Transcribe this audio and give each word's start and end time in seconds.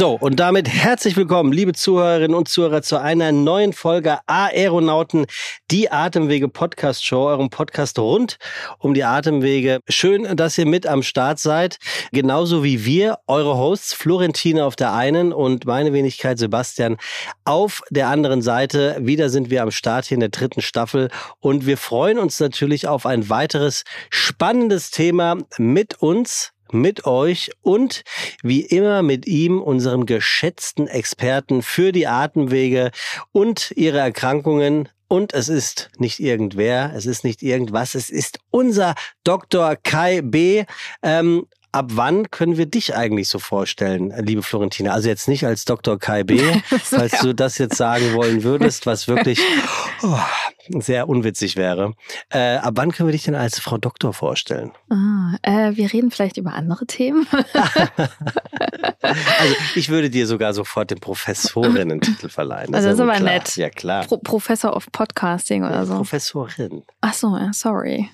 So, 0.00 0.14
und 0.14 0.40
damit 0.40 0.66
herzlich 0.66 1.14
willkommen, 1.18 1.52
liebe 1.52 1.74
Zuhörerinnen 1.74 2.34
und 2.34 2.48
Zuhörer, 2.48 2.80
zu 2.80 2.98
einer 2.98 3.32
neuen 3.32 3.74
Folge 3.74 4.16
Aeronauten, 4.26 5.26
die 5.70 5.90
Atemwege 5.90 6.48
Podcast 6.48 7.04
Show, 7.04 7.26
eurem 7.26 7.50
Podcast 7.50 7.98
rund 7.98 8.38
um 8.78 8.94
die 8.94 9.04
Atemwege. 9.04 9.80
Schön, 9.90 10.38
dass 10.38 10.56
ihr 10.56 10.64
mit 10.64 10.86
am 10.86 11.02
Start 11.02 11.38
seid. 11.38 11.76
Genauso 12.12 12.64
wie 12.64 12.86
wir, 12.86 13.18
eure 13.26 13.58
Hosts, 13.58 13.92
Florentine 13.92 14.64
auf 14.64 14.74
der 14.74 14.94
einen 14.94 15.34
und 15.34 15.66
meine 15.66 15.92
Wenigkeit 15.92 16.38
Sebastian 16.38 16.96
auf 17.44 17.82
der 17.90 18.08
anderen 18.08 18.40
Seite. 18.40 18.96
Wieder 19.00 19.28
sind 19.28 19.50
wir 19.50 19.62
am 19.62 19.70
Start 19.70 20.06
hier 20.06 20.14
in 20.14 20.20
der 20.20 20.30
dritten 20.30 20.62
Staffel 20.62 21.10
und 21.40 21.66
wir 21.66 21.76
freuen 21.76 22.18
uns 22.18 22.40
natürlich 22.40 22.88
auf 22.88 23.04
ein 23.04 23.28
weiteres 23.28 23.84
spannendes 24.08 24.90
Thema 24.90 25.36
mit 25.58 26.00
uns 26.00 26.54
mit 26.72 27.06
euch 27.06 27.50
und 27.62 28.02
wie 28.42 28.60
immer 28.60 29.02
mit 29.02 29.26
ihm, 29.26 29.60
unserem 29.60 30.06
geschätzten 30.06 30.86
Experten 30.86 31.62
für 31.62 31.92
die 31.92 32.06
Atemwege 32.06 32.90
und 33.32 33.72
ihre 33.76 33.98
Erkrankungen. 33.98 34.88
Und 35.08 35.34
es 35.34 35.48
ist 35.48 35.90
nicht 35.98 36.20
irgendwer, 36.20 36.92
es 36.94 37.04
ist 37.04 37.24
nicht 37.24 37.42
irgendwas, 37.42 37.94
es 37.94 38.10
ist 38.10 38.38
unser 38.50 38.94
Dr. 39.24 39.76
Kai 39.76 40.20
B. 40.22 40.64
Ähm, 41.02 41.46
Ab 41.72 41.86
wann 41.90 42.32
können 42.32 42.56
wir 42.56 42.66
dich 42.66 42.96
eigentlich 42.96 43.28
so 43.28 43.38
vorstellen, 43.38 44.12
liebe 44.26 44.42
Florentina? 44.42 44.92
Also 44.92 45.08
jetzt 45.08 45.28
nicht 45.28 45.46
als 45.46 45.64
Dr. 45.64 46.00
Kai 46.00 46.24
B., 46.24 46.40
falls 46.82 47.20
du 47.20 47.32
das 47.32 47.58
jetzt 47.58 47.76
sagen 47.76 48.14
wollen 48.14 48.42
würdest, 48.42 48.86
was 48.86 49.06
wirklich 49.06 49.38
oh, 50.02 50.18
sehr 50.78 51.08
unwitzig 51.08 51.56
wäre. 51.56 51.94
Äh, 52.30 52.56
ab 52.56 52.74
wann 52.76 52.92
können 52.92 53.08
wir 53.08 53.12
dich 53.12 53.24
denn 53.24 53.34
als 53.34 53.58
Frau 53.58 53.78
Doktor 53.78 54.12
vorstellen? 54.12 54.72
Ah, 54.90 55.36
äh, 55.42 55.76
wir 55.76 55.92
reden 55.92 56.10
vielleicht 56.10 56.36
über 56.36 56.54
andere 56.54 56.86
Themen. 56.86 57.26
also 59.00 59.54
ich 59.74 59.88
würde 59.88 60.10
dir 60.10 60.26
sogar 60.26 60.54
sofort 60.54 60.90
den 60.90 61.00
Professorinnen-Titel 61.00 62.28
verleihen. 62.28 62.72
Das 62.72 62.84
also 62.84 62.88
das 62.88 62.94
ist 62.94 63.00
aber 63.00 63.14
klar. 63.14 63.32
nett. 63.34 63.56
Ja, 63.56 63.70
klar. 63.70 64.04
Pro 64.04 64.18
Professor 64.18 64.76
of 64.76 64.90
Podcasting 64.92 65.64
oder 65.64 65.86
so. 65.86 65.96
Professorin. 65.96 66.82
Ach 67.00 67.14
so, 67.14 67.36
ja, 67.36 67.50
sorry. 67.52 68.08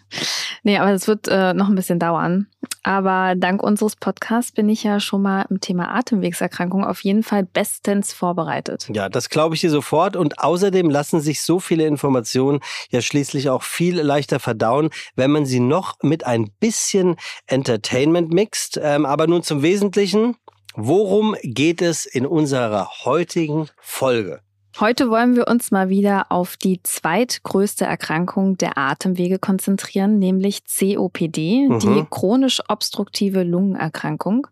Nee, 0.62 0.78
aber 0.78 0.92
es 0.92 1.06
wird 1.06 1.28
äh, 1.28 1.52
noch 1.54 1.68
ein 1.68 1.74
bisschen 1.74 1.98
dauern. 1.98 2.46
Aber 2.82 3.34
dank 3.36 3.64
unseres 3.64 3.96
Podcasts 3.96 4.52
bin 4.52 4.68
ich 4.68 4.84
ja 4.84 5.00
schon 5.00 5.22
mal 5.22 5.44
im 5.50 5.60
Thema 5.60 5.92
Atemwegserkrankung 5.96 6.84
auf 6.84 7.02
jeden 7.02 7.24
Fall 7.24 7.44
bestens 7.44 8.12
vorbereitet. 8.12 8.88
Ja, 8.92 9.08
das 9.08 9.28
glaube 9.28 9.56
ich 9.56 9.60
dir 9.60 9.70
sofort. 9.70 10.14
Und 10.14 10.38
außerdem 10.38 10.88
lassen 10.88 11.20
sich 11.20 11.42
so 11.42 11.58
viele 11.58 11.84
Informationen 11.84 12.45
ja 12.90 13.00
schließlich 13.00 13.50
auch 13.50 13.62
viel 13.62 14.00
leichter 14.00 14.40
verdauen, 14.40 14.90
wenn 15.14 15.30
man 15.30 15.46
sie 15.46 15.60
noch 15.60 15.94
mit 16.02 16.24
ein 16.24 16.50
bisschen 16.60 17.16
Entertainment 17.46 18.32
mixt. 18.32 18.80
Ähm, 18.82 19.06
aber 19.06 19.26
nun 19.26 19.42
zum 19.42 19.62
Wesentlichen. 19.62 20.36
Worum 20.78 21.36
geht 21.42 21.80
es 21.80 22.04
in 22.04 22.26
unserer 22.26 22.90
heutigen 23.04 23.70
Folge? 23.80 24.45
Heute 24.78 25.08
wollen 25.08 25.36
wir 25.36 25.48
uns 25.48 25.70
mal 25.70 25.88
wieder 25.88 26.26
auf 26.30 26.58
die 26.58 26.82
zweitgrößte 26.82 27.86
Erkrankung 27.86 28.58
der 28.58 28.76
Atemwege 28.76 29.38
konzentrieren, 29.38 30.18
nämlich 30.18 30.64
COPD, 30.64 31.68
mhm. 31.68 31.78
die 31.78 32.04
chronisch 32.10 32.60
obstruktive 32.68 33.42
Lungenerkrankung. 33.42 34.46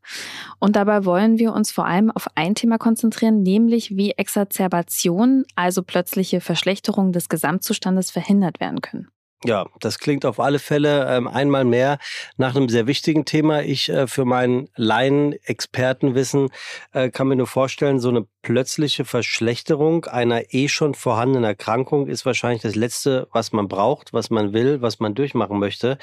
Und 0.59 0.77
dabei 0.77 1.05
wollen 1.05 1.39
wir 1.39 1.53
uns 1.53 1.73
vor 1.73 1.85
allem 1.85 2.11
auf 2.11 2.29
ein 2.37 2.55
Thema 2.55 2.79
konzentrieren, 2.79 3.43
nämlich 3.43 3.99
wie 3.99 4.13
Exazerbation, 4.13 5.45
also 5.57 5.83
plötzliche 5.83 6.41
Verschlechterung 6.41 7.13
des 7.13 7.29
Gesamtzustandes 7.29 8.11
verhindert 8.11 8.61
werden 8.61 8.81
können. 8.81 9.09
Ja, 9.45 9.67
das 9.81 9.99
klingt 9.99 10.25
auf 10.25 10.41
alle 10.41 10.59
Fälle 10.59 11.07
ähm, 11.09 11.29
einmal 11.29 11.65
mehr 11.65 11.99
nach 12.37 12.57
einem 12.57 12.69
sehr 12.69 12.87
wichtigen 12.87 13.25
Thema. 13.25 13.63
Ich 13.63 13.91
äh, 13.91 14.07
für 14.07 14.25
mein 14.25 14.69
Laien-Expertenwissen 14.77 16.49
äh, 16.93 17.11
kann 17.11 17.29
mir 17.29 17.37
nur 17.37 17.47
vorstellen, 17.47 18.01
so 18.01 18.09
eine 18.09 18.27
plötzliche 18.43 19.05
Verschlechterung 19.05 20.07
einer 20.07 20.55
eh 20.55 20.69
schon 20.69 20.95
vorhandenen 20.95 21.45
Erkrankung 21.45 22.07
ist 22.07 22.25
wahrscheinlich 22.25 22.63
das 22.63 22.75
Letzte, 22.75 23.29
was 23.33 23.53
man 23.53 23.69
braucht, 23.69 24.13
was 24.13 24.31
man 24.31 24.53
will, 24.55 24.81
was 24.81 24.99
man 24.99 25.15
durchmachen 25.15 25.59
möchte. 25.59 25.99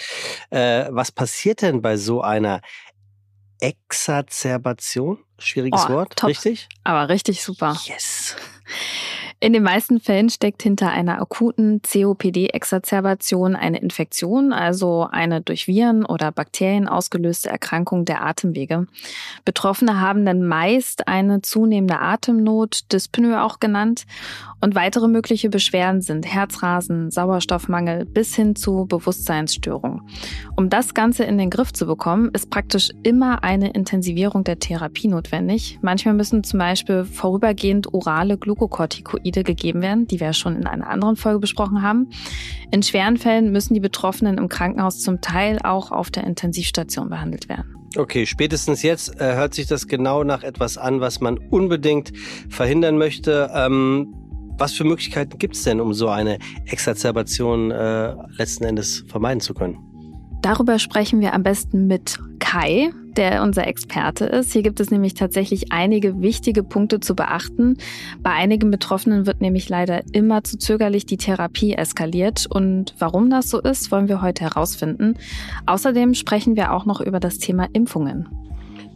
Äh, 0.52 0.86
was 0.90 1.12
passiert 1.12 1.62
denn 1.64 1.82
bei 1.82 1.98
so 1.98 2.22
einer 2.22 2.62
Exazerbation? 3.60 5.20
Schwieriges 5.40 5.86
oh, 5.88 5.94
Wort, 5.94 6.16
top. 6.16 6.30
richtig? 6.30 6.70
Aber 6.84 7.10
richtig 7.10 7.44
super. 7.44 7.76
Yes. 7.86 8.36
In 9.44 9.54
den 9.54 9.64
meisten 9.64 10.00
Fällen 10.00 10.30
steckt 10.30 10.62
hinter 10.62 10.92
einer 10.92 11.20
akuten 11.20 11.82
COPD-Exazerbation 11.82 13.56
eine 13.56 13.80
Infektion, 13.80 14.54
also 14.54 15.08
eine 15.10 15.42
durch 15.42 15.66
Viren 15.66 16.06
oder 16.06 16.32
Bakterien 16.32 16.88
ausgelöste 16.88 17.50
Erkrankung 17.50 18.06
der 18.06 18.24
Atemwege. 18.24 18.86
Betroffene 19.44 20.00
haben 20.00 20.28
dann 20.28 20.46
meist 20.46 21.08
eine 21.08 21.42
zunehmende 21.42 21.98
Atemnot, 22.00 22.94
Dyspnoe 22.94 23.42
auch 23.42 23.60
genannt, 23.60 24.06
und 24.62 24.76
weitere 24.76 25.08
mögliche 25.08 25.50
Beschwerden 25.50 26.02
sind 26.02 26.26
Herzrasen, 26.26 27.12
Sauerstoffmangel 27.12 28.06
bis 28.06 28.36
hin 28.36 28.56
zu 28.56 28.86
Bewusstseinsstörung. 28.86 30.02
Um 30.56 30.70
das 30.70 30.94
Ganze 30.94 31.24
in 31.24 31.38
den 31.38 31.50
Griff 31.50 31.74
zu 31.74 31.86
bekommen, 31.86 32.30
ist 32.34 32.50
praktisch 32.50 32.92
immer 33.04 33.44
eine 33.44 33.72
Intensivierung 33.72 34.44
der 34.44 34.60
Therapie 34.60 35.08
notwendig. 35.08 35.80
Manchmal 35.82 36.14
müssen 36.14 36.44
zum 36.44 36.60
Beispiel 36.60 37.04
vorübergehend 37.06 37.94
orale 37.94 38.38
Glukokortikoide 38.38 39.44
gegeben 39.44 39.82
werden, 39.82 40.08
die 40.08 40.20
wir 40.20 40.34
schon 40.34 40.56
in 40.56 40.68
einer 40.68 40.88
anderen 40.88 41.16
Folge 41.16 41.40
besprochen 41.40 41.82
haben. 41.82 42.10
In 42.72 42.84
schweren 42.84 43.18
Fällen 43.18 43.52
müssen 43.52 43.74
die 43.74 43.80
Betroffenen 43.80 44.38
im 44.38 44.48
Krankenhaus 44.48 45.02
zum 45.02 45.22
Teil 45.22 45.58
auch 45.64 45.92
auf 45.92 46.12
der 46.12 46.24
Intensivstation 46.24 47.10
behandelt 47.10 47.50
werden. 47.50 47.76
Okay, 47.98 48.26
spätestens 48.26 48.84
jetzt 48.84 49.20
äh, 49.20 49.36
hört 49.36 49.54
sich 49.54 49.68
das 49.68 49.88
genau 49.88 50.24
nach 50.24 50.44
etwas 50.44 50.78
an, 50.78 51.02
was 51.02 51.20
man 51.20 51.38
unbedingt 51.38 52.14
verhindern 52.48 52.98
möchte. 52.98 53.52
Ähm, 53.54 54.14
was 54.62 54.74
für 54.74 54.84
Möglichkeiten 54.84 55.40
gibt 55.40 55.56
es 55.56 55.64
denn, 55.64 55.82
um 55.82 55.92
so 55.94 56.08
eine 56.08 56.38
Exazerbation 56.66 57.72
äh, 57.72 58.14
letzten 58.38 58.64
Endes 58.64 59.04
vermeiden 59.08 59.42
zu 59.42 59.56
können? 59.56 59.80
Darüber 60.44 60.78
sprechen 60.80 61.20
wir 61.20 61.34
am 61.34 61.44
besten 61.44 61.88
mit 61.88 62.20
Kai, 62.40 62.92
der 63.18 63.42
unser 63.42 63.68
Experte 63.68 64.26
ist. 64.26 64.54
Hier 64.54 64.62
gibt 64.62 64.80
es 64.80 64.92
nämlich 64.92 65.16
tatsächlich 65.16 65.72
einige 65.72 66.22
wichtige 66.22 66.64
Punkte 66.64 67.00
zu 67.00 67.16
beachten. 67.16 67.78
Bei 68.22 68.32
einigen 68.32 68.70
Betroffenen 68.72 69.26
wird 69.26 69.42
nämlich 69.42 69.68
leider 69.68 70.02
immer 70.14 70.44
zu 70.44 70.58
zögerlich 70.58 71.06
die 71.08 71.18
Therapie 71.18 71.74
eskaliert. 71.74 72.46
Und 72.48 72.96
warum 73.00 73.30
das 73.32 73.50
so 73.50 73.60
ist, 73.60 73.92
wollen 73.92 74.08
wir 74.08 74.22
heute 74.22 74.44
herausfinden. 74.44 75.16
Außerdem 75.66 76.14
sprechen 76.14 76.56
wir 76.56 76.72
auch 76.72 76.86
noch 76.86 77.02
über 77.02 77.20
das 77.20 77.40
Thema 77.40 77.68
Impfungen. 77.74 78.30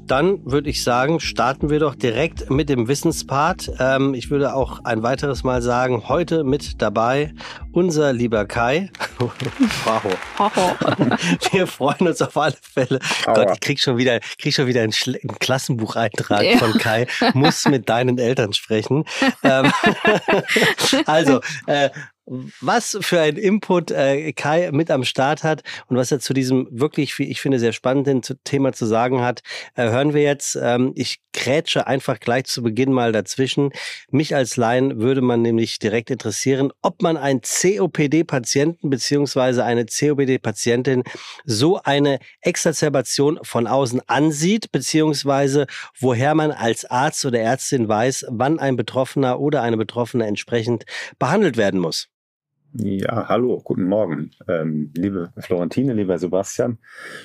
Dann 0.08 0.46
würde 0.46 0.70
ich 0.70 0.84
sagen, 0.84 1.20
starten 1.20 1.70
wir 1.70 1.80
doch 1.80 1.96
direkt 1.96 2.50
mit 2.52 2.70
dem 2.70 2.88
Wissenspart. 2.88 3.72
Ähm, 3.80 4.14
ich 4.14 4.30
würde 4.30 4.54
auch 4.54 4.84
ein 4.84 5.02
weiteres 5.02 5.44
Mal 5.44 5.62
sagen, 5.62 6.08
heute 6.08 6.44
mit 6.44 6.82
dabei 6.82 7.34
unser 7.72 8.14
lieber 8.14 8.46
Kai. 8.46 8.92
wow. 9.20 10.04
wir 11.52 11.68
freuen 11.68 12.08
uns 12.08 12.22
auf 12.22 12.38
alle 12.38 12.56
Fälle. 12.62 13.00
Aua. 13.26 13.34
Gott, 13.34 13.50
ich 13.54 13.60
krieg 13.60 13.80
schon 13.80 13.98
wieder, 13.98 14.20
krieg 14.38 14.54
schon 14.54 14.68
wieder 14.68 14.82
einen, 14.82 14.94
einen 15.06 15.40
Klassenbucheintrag 15.40 16.44
ja. 16.44 16.58
von 16.58 16.74
Kai. 16.74 17.08
Muss 17.34 17.68
mit 17.68 17.90
deinen 17.90 18.20
Eltern 18.20 18.54
sprechen. 18.54 19.06
Ähm, 19.44 19.72
also, 21.06 21.42
äh, 21.66 21.90
was 22.26 22.98
für 23.02 23.20
ein 23.22 23.38
Input 23.38 23.92
äh, 23.92 24.34
Kai 24.34 24.72
mit 24.72 24.90
am 24.90 25.04
Start 25.04 25.44
hat 25.44 25.62
und 25.88 25.98
was 25.98 26.12
er 26.12 26.20
zu 26.20 26.34
diesem 26.34 26.68
wirklich, 26.72 27.18
wie 27.20 27.30
ich 27.30 27.40
finde, 27.40 27.60
sehr 27.60 27.74
spannenden 27.74 28.22
Thema 28.44 28.74
zu 28.74 28.86
sagen 28.86 29.22
hat, 29.22 29.42
äh, 29.76 29.90
hören 29.90 30.14
wir 30.14 30.24
jetzt. 30.24 30.58
Ähm, 30.62 30.92
ich 30.96 31.20
krätsche 31.34 31.86
einfach 31.86 32.20
gleich 32.20 32.46
zu 32.46 32.64
Beginn 32.64 32.92
mal 32.92 33.12
dazwischen. 33.12 33.72
Mich 34.10 34.36
als 34.36 34.58
Laien 34.58 35.00
würde 35.00 35.22
man 35.22 35.42
nämlich 35.42 35.78
direkt 35.80 36.10
interessieren, 36.10 36.72
ob 36.82 37.02
man 37.02 37.18
einen 37.18 37.42
COPD-Patienten 37.42 38.90
beziehungsweise 38.90 39.64
eine 39.64 39.86
COPD-Patientin 39.86 41.04
so 41.44 41.80
eine 41.84 42.20
Exazerbation 42.42 43.40
von 43.44 43.68
außen 43.68 44.02
ansieht, 44.08 44.72
beziehungsweise 44.72 45.68
woher 46.00 46.34
man 46.34 46.52
als 46.52 46.86
Arzt 46.86 47.26
oder 47.26 47.40
Ärztin 47.40 47.88
weiß, 47.88 48.26
wann 48.30 48.58
ein 48.60 48.78
Betroffener 48.78 49.40
oder 49.40 49.62
eine 49.62 49.78
Betroffene 49.78 50.26
entsprechend 50.26 50.86
behandelt 51.20 51.58
werden 51.58 51.80
muss. 51.80 52.08
Ja, 52.78 53.30
hallo, 53.30 53.62
guten 53.64 53.86
Morgen, 53.86 54.32
ähm, 54.50 54.92
liebe 54.98 55.32
Florentine, 55.38 55.94
lieber 55.94 56.20
Sebastian. 56.20 56.78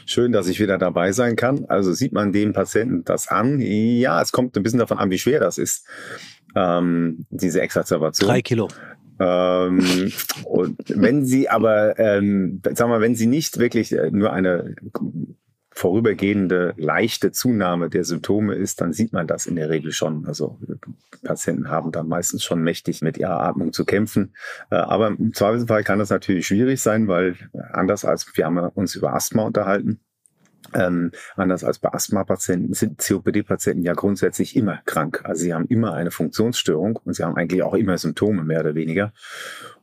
Schön, 0.06 0.30
dass 0.30 0.46
ich 0.46 0.60
wieder 0.60 0.78
dabei 0.78 1.10
sein 1.10 1.34
kann. 1.34 1.64
Also 1.66 1.92
sieht 1.92 2.12
man 2.12 2.32
dem 2.32 2.52
Patienten 2.52 3.02
das 3.04 3.26
an? 3.26 3.60
Ja, 3.60 4.22
es 4.22 4.30
kommt 4.30 4.56
ein 4.56 4.62
bisschen 4.62 4.78
davon 4.78 4.98
an, 4.98 5.10
wie 5.10 5.18
schwer 5.18 5.40
das 5.40 5.58
ist, 5.58 5.88
ähm, 6.54 7.26
diese 7.30 7.62
Exazerbation. 7.62 8.28
Drei 8.28 8.42
Kilo. 8.42 8.68
Ähm, 9.18 10.12
und 10.44 10.78
wenn 10.88 11.24
Sie 11.26 11.48
aber, 11.48 11.98
ähm, 11.98 12.62
sagen 12.72 12.92
wir, 12.92 13.00
wenn 13.00 13.16
Sie 13.16 13.26
nicht 13.26 13.58
wirklich 13.58 13.92
äh, 13.92 14.10
nur 14.12 14.32
eine 14.32 14.76
vorübergehende 15.72 16.74
leichte 16.76 17.32
Zunahme 17.32 17.88
der 17.90 18.04
Symptome 18.04 18.54
ist, 18.54 18.80
dann 18.80 18.92
sieht 18.92 19.12
man 19.12 19.26
das 19.26 19.46
in 19.46 19.56
der 19.56 19.70
Regel 19.70 19.92
schon. 19.92 20.26
Also 20.26 20.58
Patienten 21.22 21.70
haben 21.70 21.92
dann 21.92 22.08
meistens 22.08 22.42
schon 22.44 22.62
mächtig 22.62 23.02
mit 23.02 23.18
ihrer 23.18 23.40
Atmung 23.40 23.72
zu 23.72 23.84
kämpfen. 23.84 24.34
Äh, 24.70 24.76
aber 24.76 25.08
im 25.08 25.32
Zweifelsfall 25.32 25.84
kann 25.84 25.98
das 25.98 26.10
natürlich 26.10 26.46
schwierig 26.46 26.80
sein, 26.80 27.08
weil 27.08 27.36
anders 27.72 28.04
als 28.04 28.26
wir 28.34 28.44
haben 28.44 28.58
uns 28.58 28.94
über 28.94 29.14
Asthma 29.14 29.42
unterhalten, 29.42 30.00
ähm, 30.74 31.12
anders 31.36 31.64
als 31.64 31.78
bei 31.78 31.92
Asthma-Patienten 31.92 32.74
sind 32.74 32.98
COPD-Patienten 32.98 33.82
ja 33.82 33.94
grundsätzlich 33.94 34.56
immer 34.56 34.80
krank. 34.84 35.22
Also 35.24 35.42
sie 35.42 35.54
haben 35.54 35.66
immer 35.66 35.94
eine 35.94 36.10
Funktionsstörung 36.10 36.96
und 37.04 37.14
sie 37.14 37.24
haben 37.24 37.36
eigentlich 37.36 37.62
auch 37.62 37.74
immer 37.74 37.98
Symptome, 37.98 38.44
mehr 38.44 38.60
oder 38.60 38.74
weniger. 38.74 39.12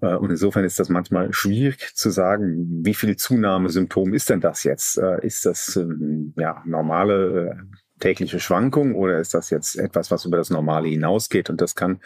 Äh, 0.01 0.15
und 0.15 0.29
insofern 0.29 0.63
ist 0.63 0.79
das 0.79 0.89
manchmal 0.89 1.33
schwierig 1.33 1.95
zu 1.95 2.09
sagen, 2.09 2.85
wie 2.85 2.93
viel 2.93 3.15
Zunahmesymptom 3.15 4.13
ist 4.13 4.29
denn 4.29 4.41
das 4.41 4.63
jetzt? 4.63 4.97
Äh, 4.97 5.25
ist 5.25 5.45
das 5.45 5.75
ähm, 5.75 6.33
ja 6.37 6.61
normale 6.65 7.49
äh, 7.49 7.77
tägliche 7.99 8.39
Schwankung 8.39 8.95
oder 8.95 9.19
ist 9.19 9.33
das 9.33 9.49
jetzt 9.49 9.75
etwas, 9.75 10.11
was 10.11 10.25
über 10.25 10.37
das 10.37 10.49
Normale 10.49 10.87
hinausgeht? 10.87 11.49
Und 11.49 11.61
das 11.61 11.75
kann 11.75 11.99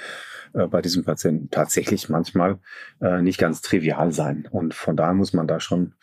äh, 0.53 0.67
bei 0.67 0.81
diesem 0.81 1.03
Patienten 1.03 1.49
tatsächlich 1.49 2.09
manchmal 2.09 2.59
äh, 3.01 3.21
nicht 3.21 3.39
ganz 3.39 3.61
trivial 3.61 4.11
sein. 4.11 4.47
Und 4.51 4.73
von 4.73 4.95
daher 4.95 5.13
muss 5.13 5.33
man 5.33 5.47
da 5.47 5.59
schon 5.59 5.93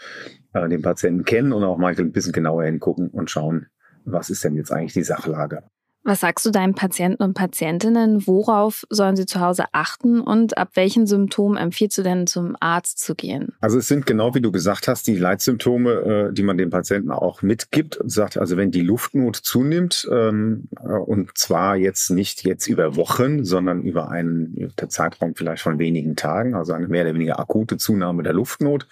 äh, 0.52 0.68
den 0.68 0.82
Patienten 0.82 1.24
kennen 1.24 1.52
und 1.52 1.64
auch 1.64 1.78
mal 1.78 1.94
ein 1.96 2.12
bisschen 2.12 2.32
genauer 2.32 2.64
hingucken 2.64 3.08
und 3.08 3.30
schauen, 3.30 3.66
was 4.04 4.30
ist 4.30 4.44
denn 4.44 4.56
jetzt 4.56 4.72
eigentlich 4.72 4.94
die 4.94 5.02
Sachlage. 5.02 5.62
Was 6.08 6.20
sagst 6.20 6.46
du 6.46 6.50
deinen 6.50 6.72
Patienten 6.72 7.22
und 7.22 7.34
Patientinnen? 7.34 8.26
Worauf 8.26 8.86
sollen 8.88 9.14
sie 9.14 9.26
zu 9.26 9.40
Hause 9.40 9.64
achten 9.72 10.22
und 10.22 10.56
ab 10.56 10.70
welchen 10.72 11.06
Symptomen 11.06 11.58
empfiehlst 11.58 11.98
du 11.98 12.02
denn 12.02 12.26
zum 12.26 12.56
Arzt 12.60 12.98
zu 13.00 13.14
gehen? 13.14 13.52
Also 13.60 13.76
es 13.76 13.88
sind 13.88 14.06
genau 14.06 14.34
wie 14.34 14.40
du 14.40 14.50
gesagt 14.50 14.88
hast, 14.88 15.06
die 15.06 15.16
Leitsymptome, 15.16 15.90
äh, 16.30 16.32
die 16.32 16.42
man 16.42 16.56
den 16.56 16.70
Patienten 16.70 17.10
auch 17.10 17.42
mitgibt 17.42 17.98
und 17.98 18.08
sagt, 18.08 18.38
also 18.38 18.56
wenn 18.56 18.70
die 18.70 18.80
Luftnot 18.80 19.36
zunimmt 19.36 20.08
ähm, 20.10 20.70
äh, 20.82 20.88
und 20.88 21.36
zwar 21.36 21.76
jetzt 21.76 22.08
nicht 22.08 22.42
jetzt 22.42 22.68
über 22.68 22.96
Wochen, 22.96 23.44
sondern 23.44 23.82
über 23.82 24.10
einen 24.10 24.72
Zeitraum 24.88 25.34
vielleicht 25.34 25.62
von 25.62 25.78
wenigen 25.78 26.16
Tagen, 26.16 26.54
also 26.54 26.72
eine 26.72 26.88
mehr 26.88 27.02
oder 27.04 27.12
weniger 27.12 27.38
akute 27.38 27.76
Zunahme 27.76 28.22
der 28.22 28.32
Luftnot, 28.32 28.86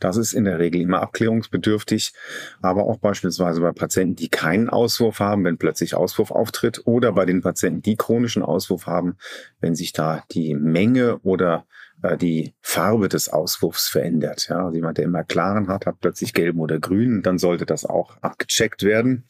das 0.00 0.16
ist 0.16 0.32
in 0.32 0.46
der 0.46 0.58
Regel 0.58 0.80
immer 0.80 1.02
abklärungsbedürftig, 1.02 2.14
aber 2.62 2.84
auch 2.84 2.96
beispielsweise 2.96 3.60
bei 3.60 3.72
Patienten, 3.72 4.16
die 4.16 4.28
keinen 4.28 4.70
Auswurf 4.70 5.20
haben, 5.20 5.44
wenn 5.44 5.58
plötzlich 5.58 5.94
Auswurf 5.94 6.30
auf 6.30 6.45
auftritt 6.46 6.82
oder 6.84 7.12
bei 7.12 7.26
den 7.26 7.42
Patienten, 7.42 7.82
die 7.82 7.96
chronischen 7.96 8.42
Auswurf 8.42 8.86
haben, 8.86 9.16
wenn 9.60 9.74
sich 9.74 9.92
da 9.92 10.22
die 10.30 10.54
Menge 10.54 11.18
oder 11.18 11.66
äh, 12.02 12.16
die 12.16 12.54
Farbe 12.60 13.08
des 13.08 13.28
Auswurfs 13.28 13.88
verändert. 13.88 14.46
Ja, 14.48 14.66
also 14.66 14.76
jemand, 14.76 14.98
der 14.98 15.06
immer 15.06 15.24
klaren 15.24 15.68
hat, 15.68 15.86
hat 15.86 16.00
plötzlich 16.00 16.32
gelben 16.32 16.60
oder 16.60 16.78
grünen, 16.78 17.22
dann 17.22 17.38
sollte 17.38 17.66
das 17.66 17.84
auch 17.84 18.16
abgecheckt 18.22 18.82
werden. 18.82 19.24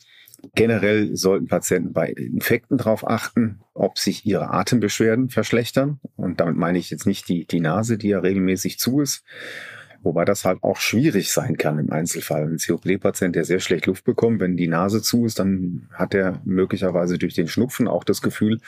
Generell 0.54 1.16
sollten 1.16 1.48
Patienten 1.48 1.92
bei 1.94 2.08
Infekten 2.08 2.76
darauf 2.76 3.08
achten, 3.08 3.60
ob 3.72 3.98
sich 3.98 4.26
ihre 4.26 4.50
Atembeschwerden 4.50 5.30
verschlechtern. 5.30 5.98
Und 6.14 6.40
damit 6.40 6.56
meine 6.56 6.78
ich 6.78 6.90
jetzt 6.90 7.06
nicht 7.06 7.28
die, 7.28 7.46
die 7.46 7.60
Nase, 7.60 7.96
die 7.96 8.08
ja 8.08 8.20
regelmäßig 8.20 8.78
zu 8.78 9.00
ist, 9.00 9.24
Wobei 10.06 10.24
das 10.24 10.44
halt 10.44 10.62
auch 10.62 10.76
schwierig 10.76 11.32
sein 11.32 11.56
kann 11.56 11.80
im 11.80 11.90
Einzelfall. 11.90 12.44
Ein 12.44 12.58
COPD-Patient, 12.58 13.34
der 13.34 13.44
sehr 13.44 13.58
schlecht 13.58 13.86
Luft 13.86 14.04
bekommt, 14.04 14.38
wenn 14.38 14.56
die 14.56 14.68
Nase 14.68 15.02
zu 15.02 15.26
ist, 15.26 15.40
dann 15.40 15.88
hat 15.92 16.14
er 16.14 16.40
möglicherweise 16.44 17.18
durch 17.18 17.34
den 17.34 17.48
Schnupfen 17.48 17.88
auch 17.88 18.04
das 18.04 18.22
Gefühl, 18.22 18.60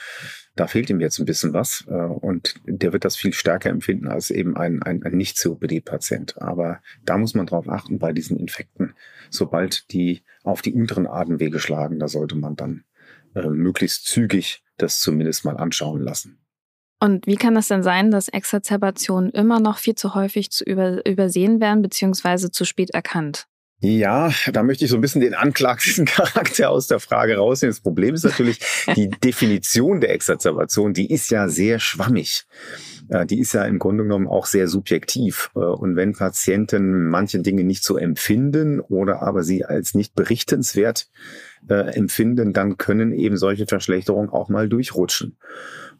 da 0.57 0.67
fehlt 0.67 0.89
ihm 0.89 0.99
jetzt 0.99 1.17
ein 1.17 1.25
bisschen 1.25 1.53
was. 1.53 1.85
Äh, 1.87 1.93
und 1.93 2.55
der 2.65 2.91
wird 2.91 3.05
das 3.05 3.15
viel 3.15 3.31
stärker 3.31 3.69
empfinden 3.69 4.09
als 4.09 4.31
eben 4.31 4.57
ein, 4.57 4.83
ein, 4.83 5.01
ein 5.01 5.15
Nicht-COPD-Patient. 5.15 6.41
Aber 6.41 6.81
da 7.05 7.17
muss 7.17 7.35
man 7.35 7.45
drauf 7.45 7.69
achten 7.69 7.99
bei 7.99 8.11
diesen 8.11 8.35
Infekten. 8.35 8.93
Sobald 9.29 9.93
die 9.93 10.23
auf 10.43 10.61
die 10.61 10.73
unteren 10.73 11.07
Atemwege 11.07 11.59
schlagen, 11.59 11.99
da 11.99 12.09
sollte 12.09 12.35
man 12.35 12.57
dann 12.57 12.83
äh, 13.33 13.47
möglichst 13.47 14.07
zügig 14.07 14.61
das 14.75 14.99
zumindest 14.99 15.45
mal 15.45 15.55
anschauen 15.55 16.01
lassen. 16.01 16.41
Und 16.99 17.27
wie 17.27 17.37
kann 17.37 17.55
das 17.55 17.69
denn 17.69 17.83
sein, 17.83 18.11
dass 18.11 18.27
Exazerbationen 18.27 19.31
immer 19.31 19.59
noch 19.59 19.77
viel 19.77 19.95
zu 19.95 20.15
häufig 20.15 20.51
zu 20.51 20.65
über, 20.65 21.05
übersehen 21.05 21.61
werden 21.61 21.81
bzw. 21.81 22.51
zu 22.51 22.65
spät 22.65 22.89
erkannt? 22.91 23.47
Ja, 23.81 24.29
da 24.51 24.61
möchte 24.61 24.83
ich 24.83 24.91
so 24.91 24.97
ein 24.97 25.01
bisschen 25.01 25.21
den 25.21 25.33
anklagenden 25.33 26.05
Charakter 26.05 26.69
aus 26.69 26.87
der 26.87 26.99
Frage 26.99 27.37
rausnehmen. 27.37 27.71
Das 27.71 27.79
Problem 27.79 28.13
ist 28.13 28.25
natürlich, 28.25 28.59
die 28.97 29.09
Definition 29.09 30.01
der 30.01 30.11
Exazerbation, 30.11 30.93
die 30.93 31.09
ist 31.09 31.31
ja 31.31 31.47
sehr 31.47 31.79
schwammig. 31.79 32.45
Die 33.25 33.39
ist 33.39 33.53
ja 33.53 33.63
im 33.63 33.79
Grunde 33.79 34.03
genommen 34.03 34.27
auch 34.27 34.45
sehr 34.45 34.67
subjektiv. 34.67 35.49
Und 35.55 35.95
wenn 35.95 36.13
Patienten 36.13 37.07
manche 37.07 37.39
Dinge 37.39 37.63
nicht 37.63 37.83
so 37.83 37.97
empfinden 37.97 38.81
oder 38.81 39.23
aber 39.23 39.41
sie 39.41 39.65
als 39.65 39.95
nicht 39.95 40.13
berichtenswert 40.13 41.09
äh, 41.67 41.95
empfinden, 41.95 42.53
dann 42.53 42.77
können 42.77 43.11
eben 43.11 43.35
solche 43.35 43.65
Verschlechterungen 43.65 44.29
auch 44.29 44.49
mal 44.49 44.69
durchrutschen. 44.69 45.37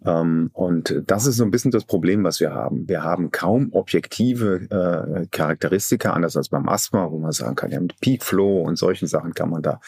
Ähm, 0.06 0.50
und 0.54 1.04
das 1.08 1.26
ist 1.26 1.38
so 1.38 1.44
ein 1.44 1.52
bisschen 1.52 1.72
das 1.72 1.86
Problem, 1.86 2.24
was 2.24 2.40
wir 2.40 2.54
haben. 2.54 2.88
Wir 2.88 3.04
haben 3.04 3.32
kaum 3.32 3.70
objektive 3.74 4.68
äh, 4.70 5.28
Charakteristika, 5.28 6.14
anders 6.14 6.38
als 6.38 6.50
beim 6.50 6.70
Asthma, 6.70 7.12
wo 7.12 7.20
man 7.20 7.32
sagen 7.32 7.56
kann, 7.56 7.72
ja, 7.72 7.80
mit 7.80 8.00
Peak 8.00 8.24
Flow 8.24 8.62
und 8.62 8.78
solchen 8.78 9.08
Sachen 9.08 9.34
kann 9.34 9.50
man 9.50 9.62
da 9.62 9.82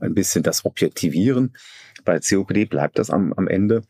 ein 0.00 0.14
bisschen 0.14 0.42
das 0.42 0.64
objektivieren. 0.64 1.54
Bei 2.04 2.18
COPD 2.18 2.64
bleibt 2.64 2.98
das 2.98 3.10
am, 3.10 3.32
am 3.34 3.46
Ende 3.46 3.82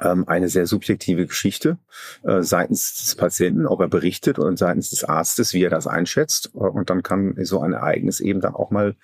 ähm, 0.00 0.26
eine 0.26 0.48
sehr 0.48 0.66
subjektive 0.66 1.26
Geschichte 1.26 1.78
äh, 2.22 2.42
seitens 2.42 2.94
des 2.94 3.14
Patienten, 3.14 3.66
ob 3.66 3.80
er 3.80 3.88
berichtet 3.88 4.38
und 4.38 4.58
seitens 4.58 4.90
des 4.90 5.04
Arztes, 5.04 5.52
wie 5.52 5.62
er 5.62 5.70
das 5.70 5.86
einschätzt. 5.86 6.54
Und 6.54 6.90
dann 6.90 7.02
kann 7.02 7.34
so 7.44 7.60
ein 7.60 7.72
Ereignis 7.72 8.20
eben 8.20 8.40
dann 8.40 8.54
auch 8.54 8.70
mal 8.70 8.96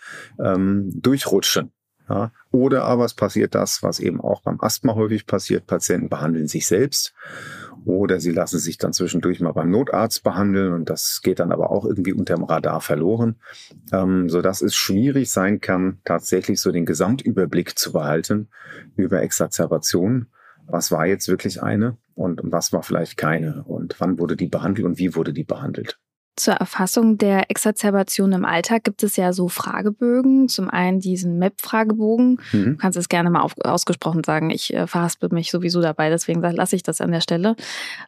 ähm, 0.42 0.90
durchrutschen. 0.94 1.72
Ja, 2.08 2.32
oder 2.50 2.84
aber 2.84 3.04
es 3.04 3.14
passiert 3.14 3.54
das, 3.54 3.82
was 3.82 4.00
eben 4.00 4.20
auch 4.20 4.42
beim 4.42 4.60
Asthma 4.60 4.94
häufig 4.94 5.26
passiert. 5.26 5.66
Patienten 5.66 6.08
behandeln 6.08 6.48
sich 6.48 6.66
selbst 6.66 7.14
oder 7.84 8.20
sie 8.20 8.32
lassen 8.32 8.58
sich 8.58 8.78
dann 8.78 8.92
zwischendurch 8.92 9.40
mal 9.40 9.52
beim 9.52 9.70
Notarzt 9.70 10.22
behandeln 10.22 10.72
und 10.72 10.90
das 10.90 11.20
geht 11.22 11.38
dann 11.38 11.52
aber 11.52 11.70
auch 11.70 11.84
irgendwie 11.84 12.12
unterm 12.12 12.44
Radar 12.44 12.80
verloren, 12.80 13.36
ähm, 13.92 14.28
so 14.28 14.42
dass 14.42 14.62
es 14.62 14.74
schwierig 14.74 15.30
sein 15.30 15.60
kann, 15.60 15.98
tatsächlich 16.04 16.60
so 16.60 16.72
den 16.72 16.86
Gesamtüberblick 16.86 17.78
zu 17.78 17.92
behalten 17.92 18.48
über 18.96 19.22
Exazerbationen. 19.22 20.26
Was 20.66 20.90
war 20.90 21.06
jetzt 21.06 21.28
wirklich 21.28 21.62
eine 21.62 21.96
und 22.14 22.40
was 22.44 22.72
war 22.72 22.82
vielleicht 22.82 23.16
keine 23.16 23.64
und 23.64 23.96
wann 24.00 24.18
wurde 24.18 24.36
die 24.36 24.48
behandelt 24.48 24.86
und 24.86 24.98
wie 24.98 25.14
wurde 25.14 25.32
die 25.32 25.44
behandelt? 25.44 25.98
Zur 26.34 26.54
Erfassung 26.54 27.18
der 27.18 27.50
Exazerbation 27.50 28.32
im 28.32 28.44
Alltag 28.46 28.84
gibt 28.84 29.02
es 29.02 29.16
ja 29.16 29.34
so 29.34 29.48
Fragebögen. 29.48 30.48
Zum 30.48 30.70
einen 30.70 30.98
diesen 30.98 31.38
MEP-Fragebogen. 31.38 32.40
Mhm. 32.52 32.64
Du 32.64 32.76
kannst 32.76 32.96
es 32.96 33.08
gerne 33.08 33.28
mal 33.28 33.42
auf, 33.42 33.52
ausgesprochen 33.62 34.24
sagen. 34.24 34.50
Ich 34.50 34.72
äh, 34.72 34.86
verhaspel 34.86 35.28
mich 35.30 35.50
sowieso 35.50 35.82
dabei, 35.82 36.08
deswegen 36.08 36.40
lasse 36.40 36.76
ich 36.76 36.82
das 36.82 37.00
an 37.02 37.12
der 37.12 37.20
Stelle. 37.20 37.54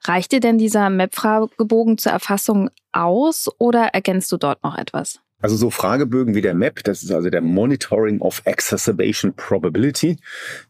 Reicht 0.04 0.32
dir 0.32 0.40
denn 0.40 0.56
dieser 0.56 0.88
MEP-Fragebogen 0.88 1.98
zur 1.98 2.12
Erfassung 2.12 2.70
aus 2.92 3.50
oder 3.58 3.88
ergänzt 3.88 4.32
du 4.32 4.38
dort 4.38 4.62
noch 4.64 4.78
etwas? 4.78 5.20
Also 5.44 5.56
so 5.56 5.68
Fragebögen 5.68 6.34
wie 6.34 6.40
der 6.40 6.54
MAP, 6.54 6.82
das 6.84 7.02
ist 7.02 7.12
also 7.12 7.28
der 7.28 7.42
Monitoring 7.42 8.22
of 8.22 8.40
Exacerbation 8.46 9.34
Probability. 9.34 10.16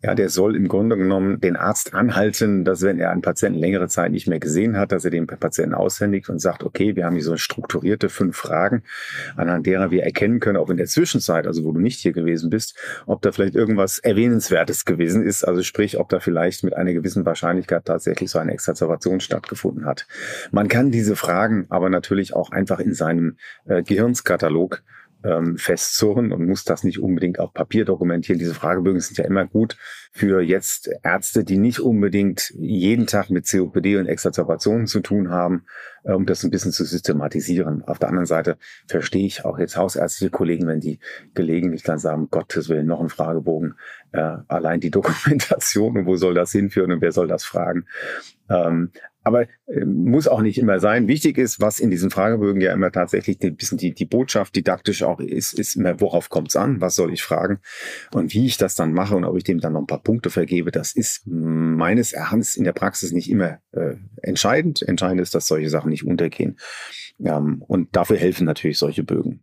Ja, 0.02 0.16
der 0.16 0.28
soll 0.31 0.57
im 0.57 0.66
Grunde 0.66 0.97
genommen 0.97 1.40
den 1.40 1.54
Arzt 1.54 1.95
anhalten, 1.95 2.64
dass 2.64 2.83
wenn 2.83 2.99
er 2.99 3.12
einen 3.12 3.23
Patienten 3.23 3.61
längere 3.61 3.87
Zeit 3.87 4.11
nicht 4.11 4.26
mehr 4.26 4.40
gesehen 4.40 4.76
hat, 4.76 4.90
dass 4.90 5.04
er 5.04 5.12
den 5.12 5.28
Patienten 5.28 5.75
aushändigt 5.75 6.28
und 6.28 6.40
sagt, 6.40 6.64
okay, 6.64 6.97
wir 6.97 7.07
haben 7.07 7.14
hier 7.14 7.23
so 7.23 7.37
strukturierte 7.37 8.09
fünf 8.09 8.37
Fragen, 8.37 8.83
anhand 9.37 9.64
derer 9.64 9.93
wir 9.93 10.02
erkennen 10.02 10.40
können, 10.40 10.57
ob 10.57 10.71
in 10.71 10.76
der 10.76 10.87
Zwischenzeit, 10.87 11.47
also 11.47 11.62
wo 11.62 11.71
du 11.71 11.78
nicht 11.78 12.00
hier 12.00 12.12
gewesen 12.12 12.50
bist, 12.50 12.76
ob 13.07 13.23
da 13.23 13.31
vielleicht 13.31 13.54
irgendwas 13.54 14.00
Erwähnenswertes 14.00 14.85
gewesen 14.85 15.23
ist. 15.23 15.45
Also 15.45 15.62
sprich, 15.62 16.00
ob 16.00 16.09
da 16.09 16.19
vielleicht 16.19 16.64
mit 16.64 16.75
einer 16.75 16.95
gewissen 16.95 17.25
Wahrscheinlichkeit 17.25 17.85
tatsächlich 17.85 18.28
so 18.28 18.40
eine 18.40 18.50
Exacerbation 18.50 19.21
stattgefunden 19.21 19.87
hat. 19.87 20.09
Man 20.50 20.66
kann 20.66 20.90
diese 20.90 21.14
Fragen 21.14 21.66
aber 21.69 21.90
natürlich 21.90 22.35
auch 22.35 22.50
einfach 22.50 22.81
in 22.81 22.93
seinem 22.93 23.37
äh, 23.66 23.85
Gehirnskatalog 23.85 24.63
Katalog 24.64 24.83
ähm, 25.25 25.56
festzurren 25.56 26.33
und 26.33 26.47
muss 26.47 26.64
das 26.64 26.85
nicht 26.85 26.99
unbedingt 26.99 27.38
auf 27.38 27.54
Papier 27.54 27.87
dokumentieren. 27.87 28.38
Diese 28.38 28.52
Fragebögen 28.52 29.00
sind 29.00 29.16
ja 29.16 29.25
immer 29.25 29.47
gut 29.47 29.78
für 30.12 30.42
jetzt 30.42 30.90
Ärzte, 31.02 31.44
die 31.44 31.56
nicht 31.56 31.80
unbedingt 31.80 32.50
jeden 32.59 33.06
Tag 33.06 33.30
mit 33.30 33.50
COPD 33.50 33.97
und 33.97 34.06
Exazerbationen 34.06 34.87
zu 34.87 35.00
tun 35.00 35.30
haben, 35.30 35.64
äh, 36.04 36.12
um 36.12 36.26
das 36.26 36.44
ein 36.44 36.50
bisschen 36.50 36.73
zu 36.73 36.85
systematisieren. 36.85 37.83
Auf 37.85 37.99
der 37.99 38.11
anderen 38.11 38.26
Seite 38.26 38.59
verstehe 38.87 39.25
ich 39.25 39.47
auch 39.47 39.59
jetzt 39.59 39.78
hausärztliche 39.78 40.30
Kollegen, 40.30 40.66
wenn 40.66 40.80
die 40.80 40.99
gelegentlich 41.33 41.83
dann 41.83 41.99
sagen, 41.99 42.28
Gottes 42.30 42.68
Willen, 42.68 42.87
noch 42.87 43.00
ein 43.00 43.09
Fragebogen, 43.09 43.76
äh, 44.12 44.37
allein 44.49 44.80
die 44.80 44.90
Dokumentation 44.90 45.97
und 45.97 46.04
wo 46.04 46.16
soll 46.16 46.35
das 46.35 46.52
hinführen 46.52 46.92
und 46.92 47.00
wer 47.00 47.12
soll 47.12 47.28
das 47.28 47.44
fragen. 47.44 47.87
Ähm, 48.50 48.90
aber 49.25 49.47
äh, 49.66 49.85
muss 49.85 50.28
auch 50.28 50.43
nicht 50.43 50.59
immer 50.59 50.78
sein. 50.78 51.09
Wichtig 51.09 51.38
ist, 51.38 51.61
was 51.61 51.81
in 51.81 51.90
diesen 51.90 52.11
Fragebögen 52.11 52.61
ja 52.61 52.73
immer 52.73 52.93
tatsächlich 52.93 53.43
ein 53.43 53.57
bisschen 53.57 53.78
die, 53.78 53.95
die 53.95 54.04
Botschaft 54.04 54.54
didaktisch 54.54 55.02
auch 55.02 55.19
ist, 55.19 55.54
ist 55.54 55.76
immer, 55.76 56.00
worauf 56.00 56.28
kommt 56.28 56.50
es 56.50 56.57
an, 56.57 56.81
was 56.81 56.95
soll 56.95 57.12
ich 57.12 57.23
fragen 57.23 57.59
und 58.12 58.35
wie 58.35 58.47
ich 58.47 58.59
das 58.59 58.75
dann 58.75 58.93
mache 58.93 59.16
und 59.16 59.25
ob 59.25 59.37
ich 59.37 59.45
dem 59.45 59.61
dann 59.61 59.73
noch 59.73 59.81
ein 59.81 59.87
paar 59.87 60.02
Punkte 60.02 60.31
vergebe, 60.31 60.71
das 60.71 60.93
ist 60.93 61.23
meines 61.26 62.12
Erachtens 62.12 62.57
in 62.57 62.64
der 62.64 62.73
Praxis 62.73 63.12
nicht 63.12 63.31
immer 63.31 63.59
äh, 63.73 63.95
entscheidend. 64.23 64.83
Entscheidend 64.83 65.21
ist, 65.21 65.35
dass 65.35 65.47
solche 65.47 65.71
Sachen 65.71 65.90
nicht 65.90 66.07
untergehen. 66.07 66.59
Ähm, 67.25 67.62
und 67.66 67.97
dafür 67.97 68.16
helfen 68.16 68.45
natürlich 68.45 68.78
solche 68.78 69.02
Bögen. 69.02 69.43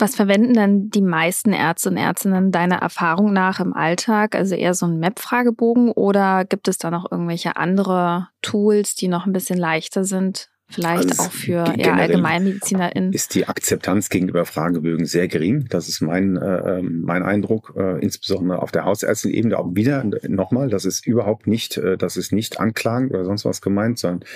Was 0.00 0.14
verwenden 0.14 0.54
dann 0.54 0.90
die 0.90 1.02
meisten 1.02 1.52
Ärzte 1.52 1.90
und 1.90 1.96
Ärztinnen 1.96 2.52
deiner 2.52 2.76
Erfahrung 2.76 3.32
nach 3.32 3.58
im 3.58 3.74
Alltag? 3.74 4.36
Also 4.36 4.54
eher 4.54 4.74
so 4.74 4.86
ein 4.86 5.00
MAP-Fragebogen 5.00 5.90
oder 5.90 6.44
gibt 6.44 6.68
es 6.68 6.78
da 6.78 6.90
noch 6.90 7.10
irgendwelche 7.10 7.56
andere 7.56 8.28
Tools, 8.40 8.94
die 8.94 9.08
noch 9.08 9.26
ein 9.26 9.32
bisschen 9.32 9.58
leichter 9.58 10.04
sind? 10.04 10.50
Vielleicht 10.70 11.10
also 11.10 11.22
auch 11.22 11.32
für 11.32 11.64
eher 11.78 11.94
AllgemeinmedizinerInnen. 11.94 13.14
Ist 13.14 13.34
die 13.34 13.48
Akzeptanz 13.48 14.10
gegenüber 14.10 14.44
Fragebögen 14.44 15.06
sehr 15.06 15.26
gering. 15.26 15.66
Das 15.70 15.88
ist 15.88 16.02
mein, 16.02 16.36
äh, 16.36 16.78
ähm, 16.78 17.02
mein 17.06 17.22
Eindruck, 17.22 17.72
äh, 17.74 17.98
insbesondere 18.02 18.60
auf 18.60 18.70
der 18.70 18.84
Hausärztin-Ebene. 18.84 19.58
Auch 19.58 19.74
wieder 19.74 20.04
nochmal, 20.28 20.68
das 20.68 20.84
ist 20.84 21.06
überhaupt 21.06 21.46
nicht, 21.46 21.78
äh, 21.78 21.96
das 21.96 22.18
ist 22.18 22.32
nicht 22.32 22.60
anklagend 22.60 23.12
oder 23.12 23.24
sonst 23.24 23.46
was 23.46 23.62
gemeint, 23.62 23.98
sondern 23.98 24.28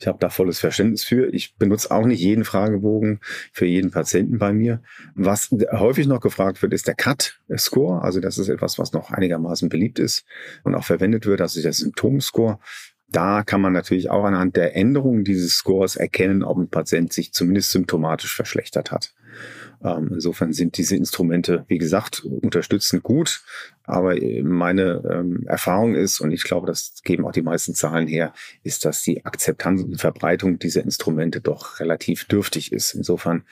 ich 0.00 0.06
habe 0.06 0.16
da 0.18 0.30
volles 0.30 0.58
Verständnis 0.58 1.04
für. 1.04 1.32
Ich 1.34 1.56
benutze 1.56 1.90
auch 1.90 2.06
nicht 2.06 2.20
jeden 2.20 2.44
Fragebogen 2.44 3.20
für 3.52 3.66
jeden 3.66 3.90
Patienten 3.90 4.38
bei 4.38 4.54
mir. 4.54 4.80
Was 5.14 5.50
häufig 5.70 6.06
noch 6.06 6.20
gefragt 6.20 6.62
wird, 6.62 6.72
ist 6.72 6.86
der 6.86 6.94
CAT-Score. 6.94 8.00
Also 8.00 8.20
das 8.20 8.38
ist 8.38 8.48
etwas, 8.48 8.78
was 8.78 8.94
noch 8.94 9.10
einigermaßen 9.10 9.68
beliebt 9.68 9.98
ist 9.98 10.24
und 10.62 10.74
auch 10.74 10.84
verwendet 10.84 11.26
wird. 11.26 11.40
Das 11.40 11.56
ist 11.56 11.64
der 11.64 11.74
Symptomscore 11.74 12.58
da 13.08 13.42
kann 13.42 13.60
man 13.60 13.72
natürlich 13.72 14.10
auch 14.10 14.24
anhand 14.24 14.56
der 14.56 14.76
Änderung 14.76 15.24
dieses 15.24 15.54
Scores 15.54 15.96
erkennen, 15.96 16.42
ob 16.42 16.58
ein 16.58 16.68
Patient 16.68 17.12
sich 17.12 17.32
zumindest 17.32 17.70
symptomatisch 17.70 18.34
verschlechtert 18.34 18.90
hat. 18.90 19.14
Ähm, 19.82 20.10
insofern 20.14 20.52
sind 20.52 20.78
diese 20.78 20.96
Instrumente, 20.96 21.64
wie 21.68 21.78
gesagt, 21.78 22.24
unterstützend 22.24 23.02
gut. 23.02 23.44
Aber 23.84 24.20
äh, 24.20 24.42
meine 24.42 25.02
ähm, 25.10 25.44
Erfahrung 25.46 25.94
ist, 25.94 26.20
und 26.20 26.32
ich 26.32 26.44
glaube, 26.44 26.66
das 26.66 26.94
geben 27.04 27.26
auch 27.26 27.32
die 27.32 27.42
meisten 27.42 27.74
Zahlen 27.74 28.06
her, 28.06 28.32
ist, 28.62 28.84
dass 28.84 29.02
die 29.02 29.24
Akzeptanz 29.26 29.82
und 29.82 30.00
Verbreitung 30.00 30.58
dieser 30.58 30.82
Instrumente 30.82 31.40
doch 31.40 31.80
relativ 31.80 32.24
dürftig 32.24 32.72
ist. 32.72 32.94
Insofern 32.94 33.44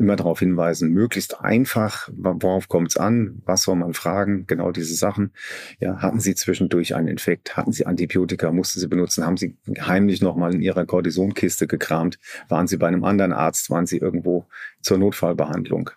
immer 0.00 0.16
darauf 0.16 0.40
hinweisen, 0.40 0.90
möglichst 0.92 1.40
einfach, 1.40 2.08
worauf 2.12 2.68
kommt 2.68 2.88
es 2.88 2.96
an, 2.96 3.42
was 3.44 3.62
soll 3.62 3.76
man 3.76 3.92
fragen, 3.92 4.46
genau 4.46 4.72
diese 4.72 4.94
Sachen. 4.94 5.32
Ja, 5.78 6.00
hatten 6.00 6.20
Sie 6.20 6.34
zwischendurch 6.34 6.94
einen 6.94 7.08
Infekt, 7.08 7.56
hatten 7.56 7.72
Sie 7.72 7.86
Antibiotika, 7.86 8.50
mussten 8.50 8.80
Sie 8.80 8.88
benutzen, 8.88 9.24
haben 9.24 9.36
Sie 9.36 9.56
heimlich 9.78 10.22
nochmal 10.22 10.54
in 10.54 10.62
Ihrer 10.62 10.86
Cortisonkiste 10.86 11.66
gekramt, 11.66 12.18
waren 12.48 12.66
Sie 12.66 12.78
bei 12.78 12.88
einem 12.88 13.04
anderen 13.04 13.32
Arzt, 13.32 13.70
waren 13.70 13.86
Sie 13.86 13.98
irgendwo 13.98 14.46
zur 14.80 14.98
Notfallbehandlung. 14.98 15.90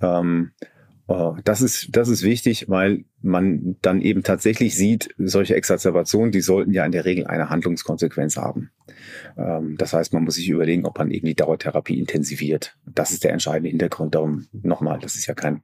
Ähm, 0.00 0.52
äh, 1.08 1.32
das 1.44 1.62
ist, 1.62 1.88
das 1.90 2.08
ist 2.08 2.22
wichtig, 2.22 2.68
weil 2.68 3.04
man 3.22 3.76
dann 3.82 4.00
eben 4.00 4.22
tatsächlich 4.22 4.76
sieht, 4.76 5.14
solche 5.18 5.54
Exacerbationen, 5.54 6.32
die 6.32 6.40
sollten 6.40 6.72
ja 6.72 6.84
in 6.84 6.92
der 6.92 7.04
Regel 7.04 7.26
eine 7.26 7.50
Handlungskonsequenz 7.50 8.36
haben. 8.36 8.70
Ähm, 9.36 9.76
das 9.78 9.92
heißt, 9.92 10.12
man 10.12 10.24
muss 10.24 10.34
sich 10.34 10.48
überlegen, 10.48 10.84
ob 10.84 10.98
man 10.98 11.10
eben 11.10 11.26
die 11.26 11.34
Dauertherapie 11.34 11.98
intensiviert. 11.98 12.76
Das 12.86 13.10
ist 13.10 13.24
der 13.24 13.32
entscheidende 13.32 13.70
Hintergrund. 13.70 14.14
Darum 14.14 14.46
nochmal, 14.52 14.98
das 15.00 15.14
ist 15.14 15.26
ja 15.26 15.34
kein 15.34 15.62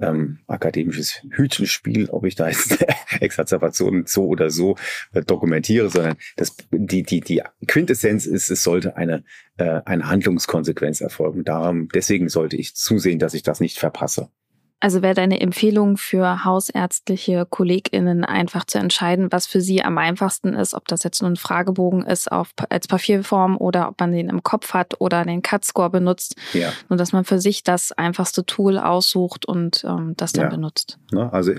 ähm, 0.00 0.38
akademisches 0.46 1.22
Hütchenspiel, 1.30 2.10
ob 2.10 2.24
ich 2.24 2.34
da 2.34 2.48
jetzt 2.48 2.84
Exacerbationen 3.20 4.06
so 4.06 4.26
oder 4.26 4.50
so 4.50 4.76
äh, 5.12 5.22
dokumentiere, 5.22 5.88
sondern 5.90 6.16
das, 6.36 6.56
die, 6.70 7.02
die, 7.02 7.20
die 7.20 7.42
Quintessenz 7.66 8.26
ist, 8.26 8.50
es 8.50 8.62
sollte 8.62 8.96
eine, 8.96 9.24
äh, 9.56 9.80
eine 9.84 10.08
Handlungskonsequenz 10.08 11.00
erfolgen. 11.00 11.44
Darum, 11.44 11.88
deswegen 11.88 12.28
sollte 12.28 12.56
ich 12.56 12.74
zusehen, 12.74 13.18
dass 13.18 13.34
ich 13.34 13.42
das 13.42 13.60
nicht 13.60 13.78
verpasse. 13.78 14.30
Also 14.78 15.00
wäre 15.00 15.14
deine 15.14 15.40
Empfehlung 15.40 15.96
für 15.96 16.44
hausärztliche 16.44 17.46
KollegInnen 17.48 18.26
einfach 18.26 18.66
zu 18.66 18.78
entscheiden, 18.78 19.32
was 19.32 19.46
für 19.46 19.62
sie 19.62 19.82
am 19.82 19.96
einfachsten 19.96 20.52
ist, 20.52 20.74
ob 20.74 20.86
das 20.86 21.02
jetzt 21.02 21.22
nur 21.22 21.30
ein 21.30 21.36
Fragebogen 21.36 22.04
ist 22.04 22.30
auf, 22.30 22.50
als 22.68 22.86
Papierform 22.86 23.56
oder 23.56 23.88
ob 23.88 23.98
man 23.98 24.12
den 24.12 24.28
im 24.28 24.42
Kopf 24.42 24.74
hat 24.74 25.00
oder 25.00 25.24
den 25.24 25.40
Cut-Score 25.40 25.88
benutzt. 25.88 26.36
Ja. 26.52 26.72
Nur 26.90 26.98
dass 26.98 27.12
man 27.12 27.24
für 27.24 27.38
sich 27.38 27.64
das 27.64 27.92
einfachste 27.92 28.44
Tool 28.44 28.76
aussucht 28.76 29.46
und 29.46 29.82
ähm, 29.88 30.12
das 30.18 30.32
dann 30.32 30.44
ja. 30.44 30.50
benutzt. 30.50 30.98
Na, 31.10 31.30
also 31.30 31.52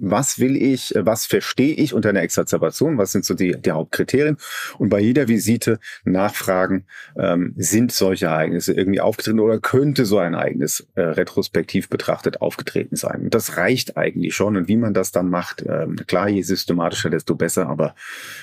was 0.00 0.38
will 0.38 0.56
ich, 0.56 0.94
was 0.96 1.26
verstehe 1.26 1.74
ich 1.74 1.94
unter 1.94 2.10
einer 2.10 2.22
Exacerbation? 2.22 2.96
Was 2.96 3.10
sind 3.10 3.24
so 3.24 3.34
die, 3.34 3.60
die 3.60 3.72
Hauptkriterien? 3.72 4.36
Und 4.78 4.88
bei 4.88 5.00
jeder 5.00 5.26
Visite 5.26 5.80
nachfragen, 6.04 6.86
ähm, 7.18 7.54
sind 7.56 7.90
solche 7.90 8.26
Ereignisse 8.26 8.72
irgendwie 8.72 9.00
aufgetreten 9.00 9.40
oder 9.40 9.58
könnte 9.58 10.06
so 10.06 10.18
ein 10.18 10.34
Ereignis 10.34 10.86
äh, 10.94 11.00
retrospektiv 11.02 11.88
betrachtet 11.88 12.40
auftreten? 12.40 12.51
Aufgetreten 12.52 12.96
sein. 12.96 13.22
Und 13.22 13.34
das 13.34 13.56
reicht 13.56 13.96
eigentlich 13.96 14.34
schon. 14.34 14.56
Und 14.56 14.68
wie 14.68 14.76
man 14.76 14.92
das 14.92 15.10
dann 15.10 15.30
macht, 15.30 15.62
äh, 15.62 15.86
klar, 16.06 16.28
je 16.28 16.42
systematischer, 16.42 17.08
desto 17.08 17.34
besser. 17.34 17.68
Aber 17.68 17.94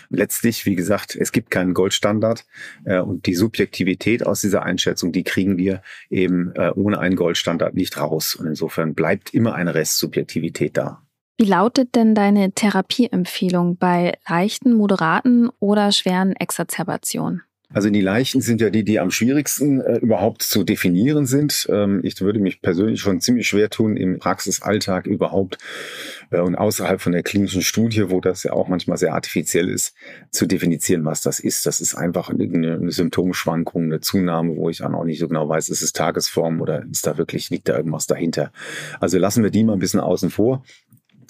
letztlich, 0.10 0.66
wie 0.66 0.76
gesagt, 0.76 1.16
es 1.16 1.32
gibt 1.32 1.52
keinen 1.52 1.76
Goldstandard. 1.76 2.46
Äh, 2.86 3.00
und 3.00 3.28
die 3.28 3.36
Subjektivität 3.36 4.26
aus 4.26 4.42
dieser 4.42 4.64
Einschätzung, 4.64 5.12
die 5.12 5.24
kriegen 5.24 5.58
wir 5.58 5.84
eben 6.10 6.52
äh, 6.56 6.72
ohne 6.76 7.00
einen 7.00 7.16
Goldstandard 7.16 7.76
nicht 7.76 7.98
raus. 7.98 8.36
Und 8.36 8.48
insofern 8.48 8.96
bleibt 8.96 9.34
immer 9.34 9.54
eine 9.54 9.76
Restsubjektivität 9.76 10.76
da. 10.76 11.04
Wie 11.38 11.46
lautet 11.46 11.96
denn 11.96 12.16
deine 12.16 12.52
Therapieempfehlung 12.52 13.78
bei 13.78 14.18
leichten, 14.28 14.74
moderaten 14.74 15.50
oder 15.60 15.92
schweren 15.92 16.36
Exazerbationen? 16.36 17.44
Also 17.72 17.92
die 17.92 18.02
Leichen 18.02 18.42
sind 18.42 18.62
ja 18.62 18.72
die, 18.72 18.84
die 18.84 19.00
am 19.00 19.12
schwierigsten 19.12 19.80
äh, 19.80 19.98
überhaupt 19.98 20.42
zu 20.42 20.64
definieren 20.64 21.28
sind. 21.28 21.68
Ähm, 21.70 22.00
ich 22.04 22.20
würde 22.20 22.40
mich 22.40 22.64
persönlich 22.64 23.00
schon 23.00 23.22
ziemlich 23.22 23.48
schwer 23.48 23.70
tun, 23.70 23.96
im 23.96 24.18
Praxisalltag 24.18 25.06
überhaupt 25.06 25.60
äh, 26.32 26.40
und 26.40 26.56
außerhalb 26.56 27.00
von 27.00 27.12
der 27.12 27.22
klinischen 27.22 27.62
Studie, 27.62 28.10
wo 28.10 28.22
das 28.22 28.42
ja 28.42 28.54
auch 28.54 28.70
manchmal 28.70 28.98
sehr 28.98 29.14
artifiziell 29.14 29.70
ist, 29.70 29.94
zu 30.32 30.48
definieren, 30.48 31.06
was 31.06 31.22
das 31.22 31.40
ist. 31.40 31.68
Das 31.68 31.80
ist 31.80 31.94
einfach 31.94 32.32
eine, 32.32 32.44
eine 32.44 32.92
Symptomschwankung, 32.92 33.84
eine 33.84 34.00
Zunahme, 34.00 34.56
wo 34.56 34.70
ich 34.70 34.80
dann 34.80 34.96
auch 34.96 35.04
nicht 35.04 35.20
so 35.20 35.28
genau 35.28 35.48
weiß, 35.48 35.70
ist 35.70 35.84
es 35.84 35.94
Tagesform 35.94 36.62
oder 36.62 36.86
ist 36.92 37.06
da 37.06 37.20
wirklich, 37.20 37.52
liegt 37.52 37.70
da 37.70 37.78
irgendwas 37.78 38.08
dahinter. 38.08 38.52
Also 39.00 39.20
lassen 39.20 39.44
wir 39.44 39.52
die 39.52 39.64
mal 39.64 39.74
ein 39.74 39.80
bisschen 39.80 40.00
außen 40.00 40.32
vor. 40.32 40.64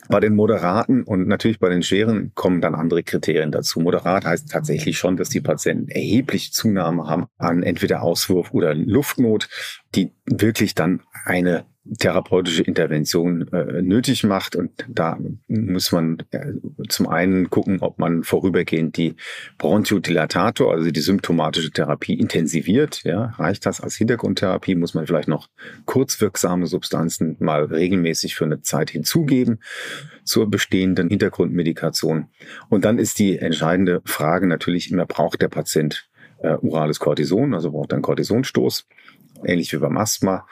Bei 0.10 0.20
den 0.20 0.36
Moderaten 0.36 1.04
und 1.04 1.28
natürlich 1.28 1.60
bei 1.60 1.70
den 1.70 1.84
Schweren 1.84 2.32
kommen 2.34 2.62
dann 2.62 2.74
andere 2.74 3.04
Kriterien 3.04 3.52
dazu. 3.52 3.80
Moderat 3.80 4.26
heißt 4.26 4.50
tatsächlich 4.50 4.98
schon, 4.98 5.18
dass 5.18 5.30
die 5.30 5.40
Patienten 5.40 5.88
erheblich 5.88 6.52
Zunahme 6.52 7.08
haben 7.08 7.28
an 7.38 7.62
entweder 7.62 8.02
Auswurf 8.02 8.52
oder 8.52 8.74
Luftnot, 8.74 9.48
die 9.94 10.16
wirklich 10.26 10.74
dann 10.74 11.04
eine 11.26 11.66
therapeutische 11.98 12.64
Intervention 12.64 13.48
äh, 13.52 13.82
nötig 13.82 14.24
macht. 14.24 14.56
Und 14.56 14.72
da 14.88 15.18
muss 15.48 15.92
man 15.92 16.18
äh, 16.32 16.54
zum 16.88 17.08
einen 17.08 17.50
gucken, 17.50 17.80
ob 17.82 18.00
man 18.00 18.24
vorübergehend 18.24 18.98
die 18.98 19.16
Bronchiodilatator, 19.58 20.72
also 20.72 20.92
die 20.92 21.00
symptomatische 21.00 21.72
Therapie, 21.72 22.14
intensiviert. 22.14 23.04
Ja, 23.04 23.34
reicht 23.38 23.66
das 23.66 23.82
als 23.82 23.96
Hintergrundtherapie? 23.96 24.76
Muss 24.76 24.94
man 24.94 25.08
vielleicht 25.08 25.28
noch 25.28 25.50
kurzwirksame 25.86 26.68
Substanzen 26.68 27.36
mal 27.40 27.66
regelmäßig 27.66 28.36
für 28.36 28.46
eine 28.46 28.62
Zeit 28.62 28.92
hinzugeben 28.92 29.60
zur 30.24 30.50
bestehenden 30.50 31.10
Hintergrundmedikation? 31.10 32.28
Und 32.70 32.86
dann 32.86 33.00
ist 33.00 33.20
die 33.20 33.38
entscheidende 33.40 34.02
Frage 34.06 34.48
natürlich 34.48 34.92
immer, 34.92 35.06
braucht 35.06 35.42
der 35.42 35.50
Patient 35.50 36.10
äh, 36.42 36.56
orales 36.62 37.00
Cortison, 37.00 37.54
also 37.54 37.72
braucht 37.72 37.92
er 37.92 37.96
einen 37.96 38.04
Cortisonstoß, 38.04 38.88
ähnlich 39.46 39.74
wie 39.74 39.78
beim 39.78 39.98
Asthma 39.98 40.46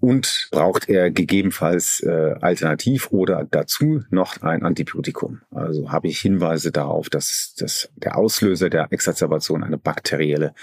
und 0.00 0.48
braucht 0.50 0.88
er 0.88 1.10
gegebenenfalls 1.10 2.00
äh, 2.00 2.34
alternativ 2.40 3.10
oder 3.10 3.46
dazu 3.50 4.02
noch 4.10 4.42
ein 4.42 4.62
Antibiotikum. 4.62 5.40
Also 5.50 5.90
habe 5.90 6.08
ich 6.08 6.18
Hinweise 6.20 6.70
darauf, 6.70 7.08
dass, 7.08 7.54
dass 7.58 7.90
der 7.96 8.16
Auslöser 8.16 8.68
der 8.70 8.88
Exazerbation 8.90 9.62
eine 9.62 9.78
bakterielle 9.78 10.54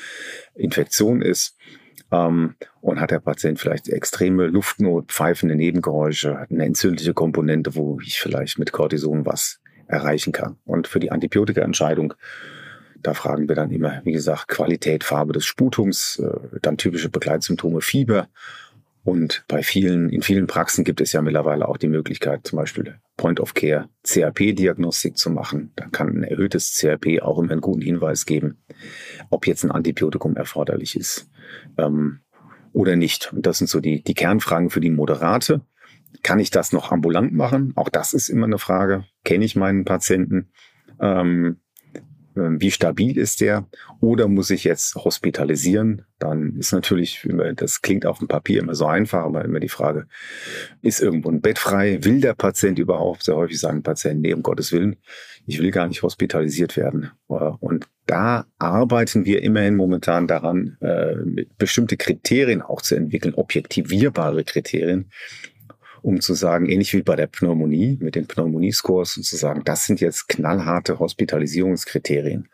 Infektion 0.56 1.22
ist. 1.22 1.58
Ähm, 2.12 2.56
und 2.82 3.00
hat 3.00 3.12
der 3.12 3.20
Patient 3.20 3.60
vielleicht 3.60 3.90
extreme 3.90 4.46
Luftnot, 4.48 5.12
pfeifende 5.12 5.56
Nebengeräusche, 5.56 6.46
eine 6.50 6.66
entzündliche 6.66 7.14
Komponente, 7.14 7.76
wo 7.76 8.00
ich 8.06 8.20
vielleicht 8.20 8.60
mit 8.60 8.72
Cortison 8.72 9.26
was 9.26 9.62
erreichen 9.88 10.32
kann. 10.32 10.58
Und 10.66 10.88
für 10.88 11.00
die 11.00 11.12
Antibiotikaentscheidung 11.12 12.14
da 13.04 13.14
fragen 13.14 13.50
wir 13.50 13.56
dann 13.56 13.70
immer, 13.70 14.02
wie 14.06 14.14
gesagt, 14.14 14.48
Qualität, 14.48 15.04
Farbe 15.04 15.34
des 15.34 15.46
Sputums, 15.46 16.20
äh, 16.20 16.60
dann 16.62 16.78
typische 16.78 17.10
Begleitsymptome, 17.10 17.82
Fieber 17.82 18.30
und 19.04 19.44
bei 19.50 19.64
vielen, 19.64 20.10
in 20.10 20.22
vielen 20.22 20.48
Praxen 20.48 20.86
gibt 20.86 21.02
es 21.02 21.12
ja 21.12 21.22
mittlerweile 21.22 21.68
auch 21.68 21.78
die 21.78 21.90
Möglichkeit, 21.90 22.48
zum 22.48 22.58
Beispiel 22.58 23.00
Point 23.18 23.42
of 23.42 23.54
Care 23.54 23.90
CRP-Diagnostik 24.04 25.18
zu 25.18 25.30
machen. 25.30 25.74
Da 25.76 25.88
kann 25.88 26.08
ein 26.08 26.24
erhöhtes 26.24 26.78
CRP 26.78 27.22
auch 27.22 27.38
immer 27.38 27.52
einen 27.52 27.62
guten 27.62 27.82
Hinweis 27.82 28.26
geben, 28.26 28.64
ob 29.30 29.46
jetzt 29.46 29.66
ein 29.66 29.72
Antibiotikum 29.72 30.38
erforderlich 30.38 30.96
ist 30.96 31.30
ähm, 31.78 32.22
oder 32.72 32.96
nicht. 32.96 33.34
Und 33.34 33.46
das 33.46 33.58
sind 33.58 33.68
so 33.70 33.82
die, 33.82 34.02
die 34.04 34.14
Kernfragen 34.14 34.70
für 34.70 34.80
die 34.80 34.90
Moderate. 34.90 35.62
Kann 36.22 36.40
ich 36.40 36.50
das 36.50 36.72
noch 36.72 36.92
ambulant 36.92 37.34
machen? 37.34 37.74
Auch 37.76 37.90
das 37.90 38.14
ist 38.14 38.30
immer 38.30 38.46
eine 38.46 38.58
Frage. 38.58 39.04
Kenne 39.26 39.44
ich 39.44 39.58
meinen 39.58 39.84
Patienten? 39.84 40.50
Ähm, 41.02 41.58
wie 42.36 42.72
stabil 42.72 43.18
ist 43.18 43.42
der 43.42 43.68
oder 44.00 44.28
muss 44.28 44.50
ich 44.50 44.64
jetzt 44.64 44.96
hospitalisieren? 44.96 46.06
Dann 46.20 46.56
ist 46.58 46.72
natürlich, 46.72 47.28
das 47.56 47.82
klingt 47.82 48.06
auf 48.06 48.20
dem 48.20 48.28
Papier 48.28 48.62
immer 48.62 48.76
so 48.76 48.86
einfach, 48.86 49.24
aber 49.24 49.44
immer 49.44 49.60
die 49.60 49.70
Frage, 49.70 50.08
ist 50.82 51.02
irgendwo 51.02 51.30
ein 51.30 51.42
Bett 51.42 51.60
frei? 51.60 52.04
Will 52.04 52.22
der 52.22 52.34
Patient 52.34 52.80
überhaupt? 52.80 53.24
Sehr 53.24 53.36
häufig 53.36 53.60
sagen 53.60 53.84
Patienten, 53.84 54.22
nee, 54.22 54.34
um 54.34 54.42
Gottes 54.42 54.72
Willen, 54.72 54.96
ich 55.46 55.60
will 55.60 55.72
gar 55.72 55.88
nicht 55.88 56.04
hospitalisiert 56.04 56.78
werden. 56.78 57.12
Und 57.28 57.88
da 58.06 58.46
arbeiten 58.58 59.26
wir 59.26 59.42
immerhin 59.44 59.76
momentan 59.76 60.28
daran, 60.28 60.78
äh, 60.82 61.46
bestimmte 61.58 61.98
Kriterien 61.98 62.62
auch 62.62 62.82
zu 62.82 62.96
entwickeln, 62.96 63.34
objektivierbare 63.34 64.44
Kriterien, 64.44 65.10
um 66.04 66.20
zu 66.20 66.34
sagen, 66.34 66.68
ähnlich 66.68 66.94
wie 66.94 67.02
bei 67.02 67.16
der 67.16 67.28
Pneumonie, 67.28 67.98
mit 68.02 68.16
den 68.16 68.28
Pneumoniescores, 68.28 69.16
und 69.18 69.24
zu 69.24 69.38
sagen, 69.38 69.62
das 69.64 69.86
sind 69.86 70.02
jetzt 70.02 70.28
knallharte 70.28 71.00
Hospitalisierungskriterien. 71.00 72.50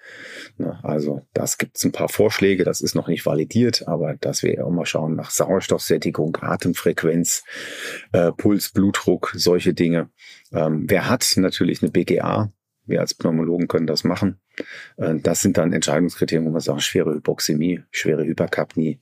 Also 0.83 1.25
das 1.33 1.57
gibt 1.57 1.77
es 1.77 1.83
ein 1.83 1.91
paar 1.91 2.09
Vorschläge, 2.09 2.63
das 2.63 2.81
ist 2.81 2.93
noch 2.95 3.07
nicht 3.07 3.25
validiert, 3.25 3.87
aber 3.87 4.15
dass 4.15 4.43
wir 4.43 4.65
auch 4.65 4.69
mal 4.69 4.85
schauen 4.85 5.15
nach 5.15 5.31
Sauerstoffsättigung, 5.31 6.37
Atemfrequenz, 6.39 7.43
äh, 8.11 8.31
Puls, 8.31 8.69
Blutdruck, 8.69 9.33
solche 9.35 9.73
Dinge. 9.73 10.09
Ähm, 10.53 10.85
wer 10.87 11.09
hat 11.09 11.33
natürlich 11.35 11.81
eine 11.81 11.91
BGA? 11.91 12.53
Wir 12.85 13.01
als 13.01 13.13
Pneumologen 13.13 13.67
können 13.67 13.87
das 13.87 14.03
machen. 14.03 14.39
Äh, 14.97 15.15
das 15.15 15.41
sind 15.41 15.57
dann 15.57 15.73
Entscheidungskriterien, 15.73 16.45
wo 16.45 16.51
man 16.51 16.61
sagt, 16.61 16.83
schwere 16.83 17.15
Hypoxämie, 17.15 17.81
schwere 17.91 18.25
Hyperkapnie, 18.25 18.99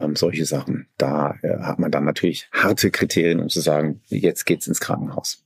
ähm, 0.00 0.16
solche 0.16 0.44
Sachen. 0.44 0.88
Da 0.96 1.36
äh, 1.42 1.58
hat 1.60 1.78
man 1.78 1.90
dann 1.90 2.04
natürlich 2.04 2.48
harte 2.52 2.90
Kriterien, 2.90 3.40
um 3.40 3.48
zu 3.48 3.60
sagen, 3.60 4.00
jetzt 4.08 4.46
geht's 4.46 4.66
ins 4.66 4.80
Krankenhaus. 4.80 5.44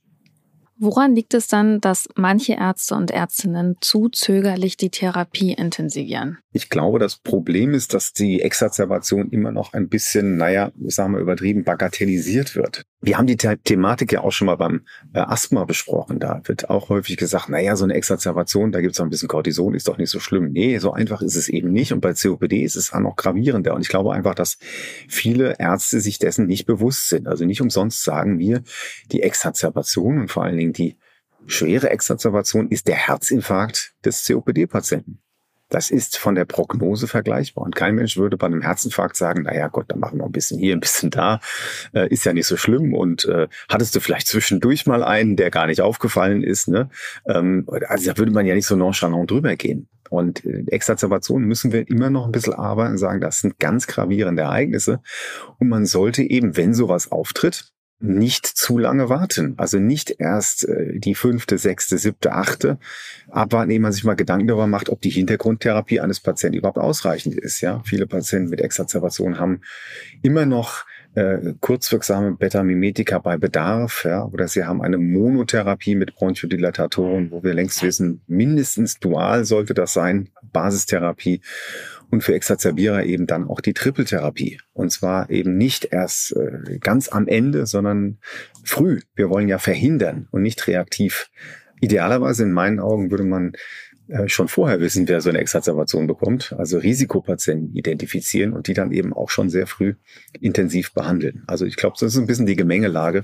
Woran 0.77 1.15
liegt 1.15 1.33
es 1.33 1.47
dann, 1.47 1.79
dass 1.79 2.09
manche 2.15 2.53
Ärzte 2.53 2.95
und 2.95 3.09
Ärztinnen 3.09 3.77
zu 3.79 4.09
zögerlich 4.09 4.75
die 4.75 4.89
Therapie 4.89 5.53
intensivieren? 5.53 6.39
Ich 6.51 6.69
glaube, 6.69 6.99
das 6.99 7.15
Problem 7.15 7.73
ist, 7.73 7.93
dass 7.93 8.11
die 8.11 8.41
Exazerbation 8.41 9.29
immer 9.29 9.51
noch 9.51 9.73
ein 9.73 9.87
bisschen, 9.87 10.35
naja, 10.35 10.71
sagen 10.87 11.13
wir 11.13 11.19
übertrieben, 11.19 11.63
bagatellisiert 11.63 12.55
wird. 12.55 12.85
Wir 13.01 13.17
haben 13.17 13.27
die 13.27 13.37
The 13.39 13.55
Thematik 13.63 14.13
ja 14.13 14.21
auch 14.21 14.31
schon 14.31 14.47
mal 14.47 14.55
beim 14.55 14.81
äh, 15.13 15.19
Asthma 15.19 15.65
besprochen. 15.65 16.19
Da 16.19 16.41
wird 16.45 16.69
auch 16.69 16.89
häufig 16.89 17.17
gesagt, 17.17 17.49
naja, 17.49 17.75
so 17.75 17.83
eine 17.83 17.93
Exazerbation, 17.93 18.71
da 18.71 18.81
gibt 18.81 18.95
es 18.95 18.99
ein 18.99 19.09
bisschen 19.09 19.27
Cortison, 19.27 19.75
ist 19.75 19.87
doch 19.87 19.97
nicht 19.97 20.09
so 20.09 20.19
schlimm. 20.19 20.51
Nee, 20.51 20.79
so 20.79 20.91
einfach 20.91 21.21
ist 21.21 21.35
es 21.35 21.47
eben 21.47 21.71
nicht. 21.71 21.93
Und 21.93 22.01
bei 22.01 22.13
COPD 22.13 22.63
ist 22.63 22.75
es 22.75 22.93
auch 22.93 22.99
noch 22.99 23.15
gravierender. 23.15 23.75
Und 23.75 23.81
ich 23.81 23.89
glaube 23.89 24.13
einfach, 24.13 24.33
dass 24.33 24.57
viele 25.07 25.59
Ärzte 25.59 25.99
sich 25.99 26.17
dessen 26.19 26.47
nicht 26.47 26.65
bewusst 26.65 27.09
sind. 27.09 27.27
Also 27.27 27.45
nicht 27.45 27.61
umsonst 27.61 28.03
sagen 28.03 28.39
wir, 28.39 28.63
die 29.11 29.21
Exazerbation 29.21 30.19
und 30.19 30.31
vor 30.31 30.43
allen 30.43 30.57
Dingen 30.57 30.64
die 30.73 30.97
schwere 31.47 31.89
Exazerbation 31.89 32.69
ist 32.69 32.87
der 32.87 32.95
Herzinfarkt 32.95 33.93
des 34.03 34.25
COPD-Patienten. 34.25 35.19
Das 35.69 35.89
ist 35.89 36.17
von 36.17 36.35
der 36.35 36.45
Prognose 36.45 37.07
vergleichbar. 37.07 37.65
Und 37.65 37.75
kein 37.75 37.95
Mensch 37.95 38.17
würde 38.17 38.37
bei 38.37 38.45
einem 38.45 38.61
Herzinfarkt 38.61 39.17
sagen, 39.17 39.43
naja 39.43 39.67
Gott, 39.67 39.85
dann 39.87 39.99
machen 39.99 40.19
wir 40.19 40.25
ein 40.25 40.31
bisschen 40.31 40.59
hier, 40.59 40.75
ein 40.75 40.79
bisschen 40.79 41.09
da. 41.09 41.39
Äh, 41.93 42.07
ist 42.09 42.23
ja 42.23 42.33
nicht 42.33 42.45
so 42.45 42.55
schlimm. 42.55 42.93
Und 42.93 43.25
äh, 43.25 43.47
hattest 43.67 43.95
du 43.95 43.99
vielleicht 43.99 44.27
zwischendurch 44.27 44.85
mal 44.85 45.03
einen, 45.03 45.35
der 45.35 45.49
gar 45.49 45.65
nicht 45.65 45.81
aufgefallen 45.81 46.43
ist. 46.43 46.67
Ne? 46.67 46.89
Ähm, 47.27 47.65
also 47.87 48.11
da 48.11 48.17
würde 48.17 48.31
man 48.31 48.45
ja 48.45 48.53
nicht 48.53 48.67
so 48.67 48.75
nonchalant 48.75 49.31
drüber 49.31 49.55
gehen. 49.55 49.89
Und 50.09 50.45
äh, 50.45 50.63
Exazerbationen 50.67 51.47
müssen 51.47 51.71
wir 51.71 51.87
immer 51.89 52.11
noch 52.11 52.25
ein 52.25 52.31
bisschen 52.31 52.53
arbeiten 52.53 52.91
und 52.91 52.97
sagen, 52.99 53.19
das 53.19 53.39
sind 53.39 53.57
ganz 53.57 53.87
gravierende 53.87 54.43
Ereignisse. 54.43 55.01
Und 55.57 55.69
man 55.69 55.87
sollte 55.87 56.21
eben, 56.21 56.57
wenn 56.57 56.75
sowas 56.75 57.11
auftritt, 57.11 57.73
nicht 57.99 58.45
zu 58.45 58.77
lange 58.77 59.09
warten. 59.09 59.53
Also 59.57 59.79
nicht 59.79 60.15
erst 60.19 60.67
äh, 60.67 60.99
die 60.99 61.15
fünfte, 61.15 61.57
sechste, 61.57 61.97
siebte, 61.97 62.33
achte 62.33 62.77
abwarten, 63.29 63.71
ehe 63.71 63.79
man 63.79 63.91
sich 63.91 64.03
mal 64.03 64.15
Gedanken 64.15 64.47
darüber 64.47 64.67
macht, 64.67 64.89
ob 64.89 65.01
die 65.01 65.09
Hintergrundtherapie 65.09 65.99
eines 65.99 66.19
Patienten 66.19 66.57
überhaupt 66.57 66.77
ausreichend 66.77 67.35
ist. 67.35 67.61
Ja, 67.61 67.81
viele 67.85 68.07
Patienten 68.07 68.49
mit 68.49 68.61
Exazerbation 68.61 69.39
haben 69.39 69.61
immer 70.21 70.45
noch 70.45 70.85
äh, 71.15 71.53
kurzwirksame 71.61 72.33
Beta-Mimetika 72.33 73.19
bei 73.19 73.37
Bedarf, 73.37 74.03
ja, 74.05 74.25
oder 74.25 74.47
sie 74.47 74.65
haben 74.65 74.81
eine 74.81 74.97
Monotherapie 74.97 75.95
mit 75.95 76.15
Bronchodilatatoren, 76.15 77.31
wo 77.31 77.43
wir 77.43 77.53
längst 77.53 77.81
wissen, 77.83 78.21
mindestens 78.27 78.99
dual 78.99 79.45
sollte 79.45 79.73
das 79.73 79.93
sein, 79.93 80.29
Basistherapie 80.51 81.41
und 82.09 82.23
für 82.23 82.33
Exacerbierer 82.33 83.03
eben 83.03 83.27
dann 83.27 83.47
auch 83.47 83.61
die 83.61 83.73
Trippeltherapie. 83.73 84.59
Und 84.73 84.91
zwar 84.91 85.29
eben 85.29 85.57
nicht 85.57 85.85
erst 85.91 86.35
äh, 86.35 86.79
ganz 86.79 87.09
am 87.09 87.27
Ende, 87.27 87.65
sondern 87.65 88.19
früh. 88.63 89.01
Wir 89.15 89.29
wollen 89.29 89.47
ja 89.49 89.57
verhindern 89.57 90.27
und 90.31 90.41
nicht 90.41 90.67
reaktiv. 90.67 91.29
Idealerweise 91.81 92.43
in 92.43 92.51
meinen 92.51 92.79
Augen 92.79 93.11
würde 93.11 93.23
man 93.23 93.53
äh, 94.07 94.29
schon 94.29 94.47
vorher 94.47 94.79
wissen, 94.79 95.07
wer 95.07 95.19
so 95.19 95.29
eine 95.29 95.39
Exacerbation 95.39 96.05
bekommt, 96.05 96.53
also 96.57 96.77
Risikopatienten 96.77 97.75
identifizieren 97.75 98.53
und 98.53 98.67
die 98.67 98.73
dann 98.73 98.91
eben 98.91 99.13
auch 99.13 99.29
schon 99.29 99.49
sehr 99.49 99.65
früh 99.65 99.95
intensiv 100.39 100.93
behandeln. 100.93 101.43
Also 101.47 101.65
ich 101.65 101.75
glaube, 101.75 101.95
das 101.99 102.13
ist 102.13 102.19
ein 102.19 102.27
bisschen 102.27 102.45
die 102.45 102.55
Gemengelage. 102.55 103.23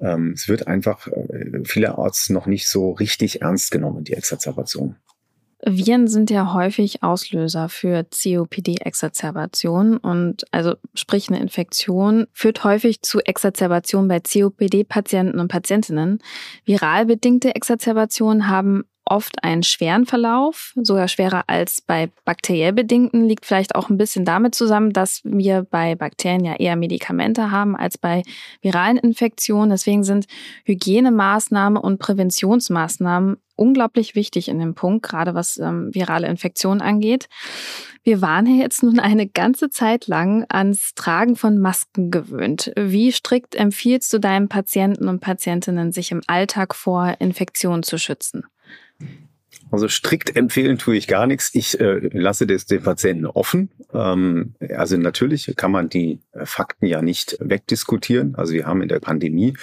Ähm, 0.00 0.32
es 0.32 0.48
wird 0.48 0.66
einfach 0.66 1.06
äh, 1.06 1.62
vielerorts 1.64 2.30
noch 2.30 2.46
nicht 2.46 2.68
so 2.68 2.90
richtig 2.90 3.42
ernst 3.42 3.70
genommen, 3.70 4.02
die 4.02 4.14
Exacerbation. 4.14 4.96
Viren 5.64 6.06
sind 6.06 6.30
ja 6.30 6.52
häufig 6.52 7.02
Auslöser 7.02 7.68
für 7.68 8.04
COPD-Exazerbation 8.04 9.96
und 9.96 10.44
also 10.50 10.74
sprich 10.94 11.28
eine 11.28 11.40
Infektion 11.40 12.26
führt 12.32 12.62
häufig 12.62 13.00
zu 13.02 13.20
Exazerbation 13.20 14.06
bei 14.06 14.20
COPD-Patienten 14.20 15.40
und 15.40 15.48
Patientinnen. 15.48 16.18
Viral 16.64 17.06
bedingte 17.06 17.54
Exazerbationen 17.54 18.48
haben 18.48 18.84
oft 19.06 19.42
einen 19.42 19.62
schweren 19.62 20.04
Verlauf, 20.04 20.72
sogar 20.76 21.08
schwerer 21.08 21.44
als 21.46 21.80
bei 21.80 22.10
bakteriell 22.24 22.72
bedingten, 22.72 23.24
liegt 23.24 23.46
vielleicht 23.46 23.74
auch 23.74 23.88
ein 23.88 23.96
bisschen 23.96 24.24
damit 24.24 24.54
zusammen, 24.54 24.92
dass 24.92 25.20
wir 25.24 25.62
bei 25.62 25.94
Bakterien 25.94 26.44
ja 26.44 26.56
eher 26.56 26.76
Medikamente 26.76 27.50
haben 27.50 27.76
als 27.76 27.98
bei 27.98 28.22
viralen 28.60 28.96
Infektionen. 28.98 29.70
Deswegen 29.70 30.04
sind 30.04 30.26
Hygienemaßnahmen 30.64 31.80
und 31.80 31.98
Präventionsmaßnahmen 31.98 33.36
unglaublich 33.56 34.14
wichtig 34.14 34.48
in 34.48 34.58
dem 34.58 34.74
Punkt, 34.74 35.06
gerade 35.06 35.34
was 35.34 35.56
ähm, 35.56 35.94
virale 35.94 36.28
Infektionen 36.28 36.82
angeht. 36.82 37.28
Wir 38.02 38.20
waren 38.20 38.46
ja 38.46 38.62
jetzt 38.62 38.82
nun 38.82 39.00
eine 39.00 39.26
ganze 39.26 39.70
Zeit 39.70 40.06
lang 40.06 40.44
ans 40.48 40.94
Tragen 40.94 41.34
von 41.34 41.58
Masken 41.58 42.10
gewöhnt. 42.10 42.72
Wie 42.76 43.10
strikt 43.10 43.54
empfiehlst 43.56 44.12
du 44.12 44.20
deinen 44.20 44.48
Patienten 44.48 45.08
und 45.08 45.20
Patientinnen, 45.20 45.90
sich 45.90 46.12
im 46.12 46.20
Alltag 46.26 46.74
vor 46.74 47.16
Infektionen 47.18 47.82
zu 47.82 47.98
schützen? 47.98 48.44
Also 49.70 49.88
strikt 49.88 50.36
empfehlen 50.36 50.78
tue 50.78 50.96
ich 50.96 51.08
gar 51.08 51.26
nichts. 51.26 51.50
Ich 51.52 51.80
äh, 51.80 52.08
lasse 52.12 52.46
das 52.46 52.66
den 52.66 52.82
Patienten 52.82 53.26
offen. 53.26 53.70
Ähm, 53.92 54.54
also 54.74 54.96
natürlich 54.96 55.52
kann 55.56 55.72
man 55.72 55.88
die 55.88 56.20
äh, 56.32 56.46
Fakten 56.46 56.86
ja 56.86 57.02
nicht 57.02 57.36
wegdiskutieren. 57.40 58.36
Also 58.36 58.52
wir 58.52 58.66
haben 58.66 58.82
in 58.82 58.88
der 58.88 59.00
Pandemie 59.00 59.54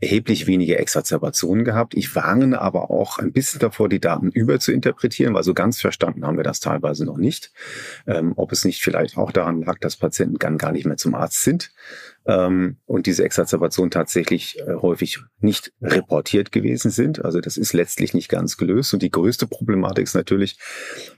erheblich 0.00 0.46
weniger 0.46 0.78
Exazerbationen 0.78 1.64
gehabt. 1.64 1.94
Ich 1.94 2.14
warne 2.14 2.60
aber 2.60 2.90
auch 2.90 3.18
ein 3.18 3.32
bisschen 3.32 3.60
davor, 3.60 3.88
die 3.88 4.00
Daten 4.00 4.30
überzuinterpretieren, 4.30 5.34
weil 5.34 5.44
so 5.44 5.54
ganz 5.54 5.80
verstanden 5.80 6.26
haben 6.26 6.36
wir 6.36 6.44
das 6.44 6.60
teilweise 6.60 7.04
noch 7.04 7.16
nicht. 7.16 7.50
Ähm, 8.06 8.34
ob 8.36 8.52
es 8.52 8.64
nicht 8.64 8.82
vielleicht 8.82 9.16
auch 9.16 9.32
daran 9.32 9.62
lag, 9.62 9.78
dass 9.78 9.96
Patienten 9.96 10.38
gar 10.38 10.72
nicht 10.72 10.86
mehr 10.86 10.96
zum 10.98 11.14
Arzt 11.14 11.42
sind 11.42 11.70
ähm, 12.28 12.76
und 12.84 13.06
diese 13.06 13.24
Exazerbation 13.24 13.90
tatsächlich 13.90 14.60
äh, 14.60 14.74
häufig 14.74 15.18
nicht 15.40 15.72
reportiert 15.80 16.52
gewesen 16.52 16.90
sind. 16.90 17.24
Also 17.24 17.40
das 17.40 17.56
ist 17.56 17.72
letztlich 17.72 18.12
nicht 18.12 18.28
ganz 18.28 18.58
gelöst. 18.58 18.92
Und 18.92 19.02
die 19.02 19.10
größte 19.10 19.46
Problematik 19.46 20.04
ist 20.04 20.14
natürlich, 20.14 20.58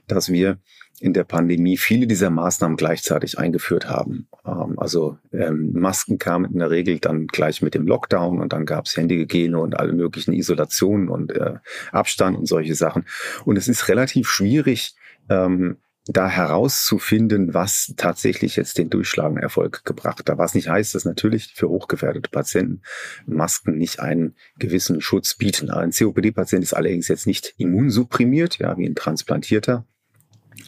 dass 0.07 0.31
wir 0.31 0.57
in 1.01 1.13
der 1.13 1.25
Pandemie 1.25 1.77
viele 1.77 2.07
dieser 2.07 2.29
Maßnahmen 2.29 2.77
gleichzeitig 2.77 3.37
eingeführt 3.37 3.89
haben. 3.89 4.29
Ähm, 4.45 4.79
also 4.79 5.17
ähm, 5.33 5.73
Masken 5.73 6.17
kamen 6.17 6.49
in 6.53 6.59
der 6.59 6.71
Regel 6.71 6.99
dann 6.99 7.27
gleich 7.27 7.61
mit 7.61 7.73
dem 7.73 7.85
Lockdown 7.85 8.39
und 8.39 8.53
dann 8.53 8.65
gab 8.65 8.85
es 8.85 8.95
Handyhygiene 8.95 9.59
und 9.59 9.77
alle 9.77 9.91
möglichen 9.91 10.31
Isolationen 10.31 11.09
und 11.09 11.33
äh, 11.33 11.55
Abstand 11.91 12.37
und 12.37 12.45
solche 12.45 12.75
Sachen. 12.75 13.05
Und 13.43 13.57
es 13.57 13.67
ist 13.67 13.89
relativ 13.89 14.29
schwierig, 14.29 14.95
ähm, 15.29 15.77
da 16.07 16.27
herauszufinden, 16.27 17.53
was 17.53 17.93
tatsächlich 17.95 18.55
jetzt 18.55 18.77
den 18.77 18.89
durchschlagenden 18.89 19.43
Erfolg 19.43 19.85
gebracht 19.85 20.27
hat. 20.29 20.37
Was 20.37 20.55
nicht 20.55 20.67
heißt, 20.67 20.95
dass 20.95 21.05
natürlich 21.05 21.53
für 21.55 21.69
hochgefährdete 21.69 22.29
Patienten 22.29 22.81
Masken 23.25 23.77
nicht 23.77 23.99
einen 23.99 24.35
gewissen 24.57 25.01
Schutz 25.01 25.35
bieten. 25.35 25.69
Ein 25.69 25.91
COPD-Patient 25.91 26.63
ist 26.63 26.73
allerdings 26.73 27.07
jetzt 27.07 27.27
nicht 27.27 27.53
immunsupprimiert, 27.57 28.57
ja, 28.57 28.75
wie 28.77 28.87
ein 28.87 28.95
Transplantierter. 28.95 29.85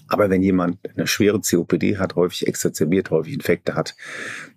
Aber 0.08 0.30
wenn 0.30 0.44
jemand 0.44 0.78
eine 0.96 1.08
schwere 1.08 1.42
COPD 1.42 1.98
hat, 1.98 2.16
häufig 2.16 2.48
exazerbiert, 2.48 3.10
häufig 3.10 3.34
Infekte 3.34 3.74
hat, 3.74 3.96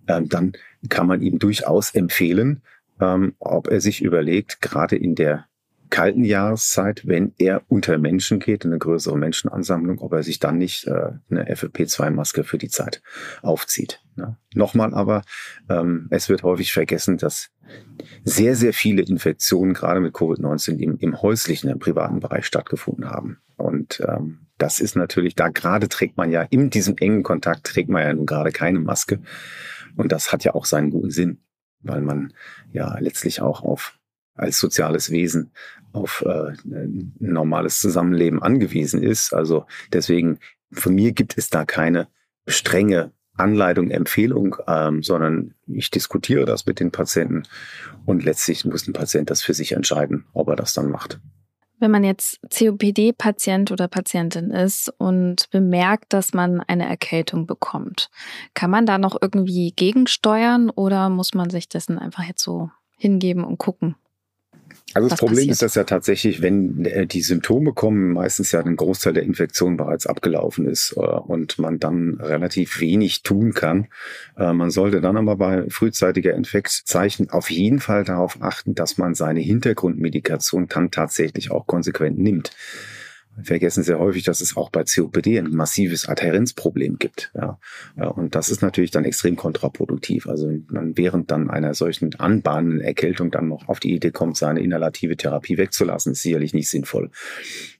ähm, 0.09 0.29
dann 0.29 0.53
kann 0.89 1.07
man 1.07 1.23
ihm 1.23 1.39
durchaus 1.39 1.95
empfehlen, 1.95 2.63
ähm, 3.01 3.35
ob 3.39 3.69
er 3.69 3.81
sich 3.81 4.03
überlegt, 4.03 4.61
gerade 4.61 4.97
in 4.97 5.15
der 5.15 5.47
kalten 5.91 6.25
Jahreszeit, 6.25 7.07
wenn 7.07 7.35
er 7.39 7.63
unter 7.69 7.99
Menschen 7.99 8.39
geht, 8.39 8.65
in 8.65 8.71
eine 8.71 8.79
größere 8.79 9.17
Menschenansammlung, 9.17 9.99
ob 9.99 10.13
er 10.13 10.23
sich 10.23 10.39
dann 10.39 10.59
nicht 10.59 10.87
äh, 10.87 11.13
eine 11.31 11.51
FFP2-Maske 11.53 12.45
für 12.45 12.59
die 12.59 12.69
Zeit 12.69 13.03
aufzieht. 13.43 14.03
Ne? 14.17 14.37
Nochmal 14.55 14.95
aber, 14.95 15.23
ähm, 15.69 16.09
es 16.11 16.29
wird 16.29 16.43
häufig 16.43 16.73
vergessen, 16.73 17.19
dass 17.19 17.51
sehr, 18.25 18.55
sehr 18.55 18.73
viele 18.73 19.03
Infektionen 19.03 19.75
gerade 19.75 20.01
mit 20.01 20.15
Covid-19 20.15 20.79
im, 20.79 20.97
im 20.99 21.23
häuslichen, 21.23 21.71
im 21.71 21.79
privaten 21.79 22.21
Bereich 22.21 22.47
stattgefunden 22.47 23.11
haben. 23.11 23.39
Und 23.57 24.03
ähm, 24.07 24.47
das 24.59 24.81
ist 24.81 24.97
natürlich, 24.97 25.35
da 25.35 25.49
gerade 25.49 25.89
trägt 25.89 26.17
man 26.17 26.31
ja 26.31 26.43
in 26.43 26.71
diesem 26.71 26.97
engen 26.99 27.23
Kontakt, 27.23 27.67
trägt 27.67 27.89
man 27.89 28.03
ja 28.03 28.13
nun 28.13 28.27
gerade 28.27 28.53
keine 28.53 28.81
Maske. 28.81 29.21
Und 29.97 30.13
das 30.13 30.33
hat 30.33 30.45
ja 30.45 30.55
auch 30.55 30.65
seinen 30.65 30.91
guten 30.91 31.11
Sinn, 31.11 31.41
weil 31.81 32.01
man 32.01 32.33
ja 32.73 32.99
letztlich 32.99 33.41
auch 33.41 33.63
auf 33.63 33.99
als 34.37 34.59
soziales 34.59 35.11
Wesen 35.11 35.51
auf 35.93 36.23
äh, 36.27 36.53
ein 36.65 37.15
normales 37.19 37.81
Zusammenleben 37.81 38.43
angewiesen 38.43 39.03
ist. 39.03 39.33
Also 39.33 39.67
deswegen, 39.93 40.39
von 40.73 40.95
mir 40.95 41.13
gibt 41.13 41.39
es 41.39 41.51
da 41.51 41.65
keine 41.65 42.09
strenge 42.47 43.13
Anleitung, 43.37 43.91
Empfehlung, 43.91 44.57
ähm, 44.67 45.03
sondern 45.03 45.55
ich 45.67 45.91
diskutiere 45.91 46.45
das 46.45 46.67
mit 46.67 46.81
den 46.81 46.91
Patienten 46.91 47.43
und 48.07 48.25
letztlich 48.25 48.65
muss 48.65 48.87
ein 48.87 48.93
Patient 48.93 49.31
das 49.31 49.43
für 49.43 49.55
sich 49.55 49.73
entscheiden, 49.73 50.25
ob 50.33 50.49
er 50.49 50.57
das 50.57 50.73
dann 50.73 50.91
macht. 50.91 51.21
Wenn 51.79 51.91
man 51.91 52.05
jetzt 52.05 52.41
COPD-Patient 52.51 53.71
oder 53.71 53.87
Patientin 53.87 54.51
ist 54.51 54.91
und 54.97 55.51
bemerkt, 55.51 56.15
dass 56.15 56.33
man 56.33 56.61
eine 56.61 56.89
Erkältung 56.89 57.47
bekommt, 57.47 58.09
kann 58.55 58.71
man 58.71 58.87
da 58.87 58.97
noch 58.97 59.19
irgendwie 59.21 59.73
gegensteuern 59.77 60.71
oder 60.71 61.11
muss 61.11 61.35
man 61.35 61.51
sich 61.51 61.69
dessen 61.69 61.99
einfach 61.99 62.25
jetzt 62.25 62.43
so 62.43 62.71
hingeben 62.97 63.45
und 63.45 63.59
gucken? 63.59 63.95
Also 64.95 65.09
das 65.09 65.19
Problem 65.19 65.37
passiert? 65.37 65.53
ist, 65.53 65.63
dass 65.63 65.75
ja 65.75 65.85
tatsächlich, 65.85 66.43
wenn 66.43 66.85
äh, 66.85 67.07
die 67.07 67.21
Symptome 67.21 67.73
kommen, 67.73 68.13
meistens 68.13 68.53
ja 68.53 68.61
ein 68.61 68.77
Großteil 68.77 69.15
der 69.15 69.25
Infektion 69.25 69.77
bereits 69.77 70.07
abgelaufen 70.07 70.67
ist 70.67 70.95
äh, 70.97 71.01
und 71.01 71.59
man 71.59 71.79
dann 71.79 72.19
relativ 72.21 72.81
wenig 72.81 73.23
tun 73.23 73.53
kann. 73.53 73.89
Äh, 74.39 74.53
man 74.53 74.71
sollte 74.71 75.01
dann 75.01 75.17
aber 75.17 75.37
bei 75.37 75.69
frühzeitiger 75.69 76.35
Infektzeichen 76.35 77.31
auf 77.31 77.51
jeden 77.51 77.81
Fall 77.81 78.05
darauf 78.05 78.39
achten, 78.41 78.75
dass 78.75 78.97
man 78.97 79.15
seine 79.15 79.41
Hintergrundmedikation 79.41 80.69
dann 80.69 80.91
tatsächlich 80.91 81.51
auch 81.51 81.67
konsequent 81.67 82.19
nimmt 82.19 82.53
vergessen 83.43 83.83
sehr 83.83 83.99
häufig, 83.99 84.25
dass 84.25 84.41
es 84.41 84.57
auch 84.57 84.71
bei 84.71 84.85
COPD 84.85 85.39
ein 85.39 85.51
massives 85.51 86.09
Adhärenzproblem 86.09 86.99
gibt. 86.99 87.33
Ja. 87.35 87.59
Und 87.97 88.35
das 88.35 88.49
ist 88.49 88.63
natürlich 88.63 88.91
dann 88.91 89.05
extrem 89.05 89.37
kontraproduktiv. 89.37 90.27
Also 90.27 90.51
man 90.69 90.97
während 90.97 91.31
dann 91.31 91.51
einer 91.51 91.75
solchen 91.75 92.15
anbahnenden 92.15 92.81
Erkältung 92.81 93.31
dann 93.31 93.49
noch 93.49 93.69
auf 93.69 93.81
die 93.81 93.95
Idee 93.95 94.11
kommt, 94.11 94.37
seine 94.37 94.61
inhalative 94.61 95.17
Therapie 95.17 95.59
wegzulassen, 95.59 96.13
ist 96.13 96.23
sicherlich 96.23 96.55
nicht 96.55 96.69
sinnvoll. 96.69 97.11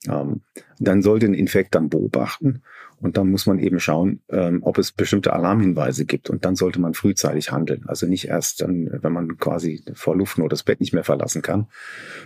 Ähm, 0.09 0.43
dann 0.79 1.03
sollte 1.03 1.27
ein 1.27 1.35
Infekt 1.35 1.75
dann 1.75 1.89
beobachten 1.89 2.63
und 3.01 3.17
dann 3.17 3.31
muss 3.31 3.47
man 3.47 3.59
eben 3.59 3.79
schauen, 3.79 4.21
ähm, 4.31 4.61
ob 4.63 4.79
es 4.79 4.93
bestimmte 4.93 5.33
Alarmhinweise 5.33 6.07
gibt. 6.07 6.31
Und 6.31 6.45
dann 6.45 6.57
sollte 6.57 6.81
man 6.81 6.95
frühzeitig 6.95 7.53
handeln. 7.53 7.85
Also 7.87 8.07
nicht 8.07 8.29
erst 8.29 8.63
dann, 8.63 8.89
wenn 9.03 9.13
man 9.13 9.37
quasi 9.37 9.85
vor 9.95 10.17
Luft 10.17 10.39
nur 10.39 10.49
das 10.49 10.63
Bett 10.63 10.81
nicht 10.81 10.93
mehr 10.93 11.05
verlassen 11.05 11.43
kann, 11.43 11.67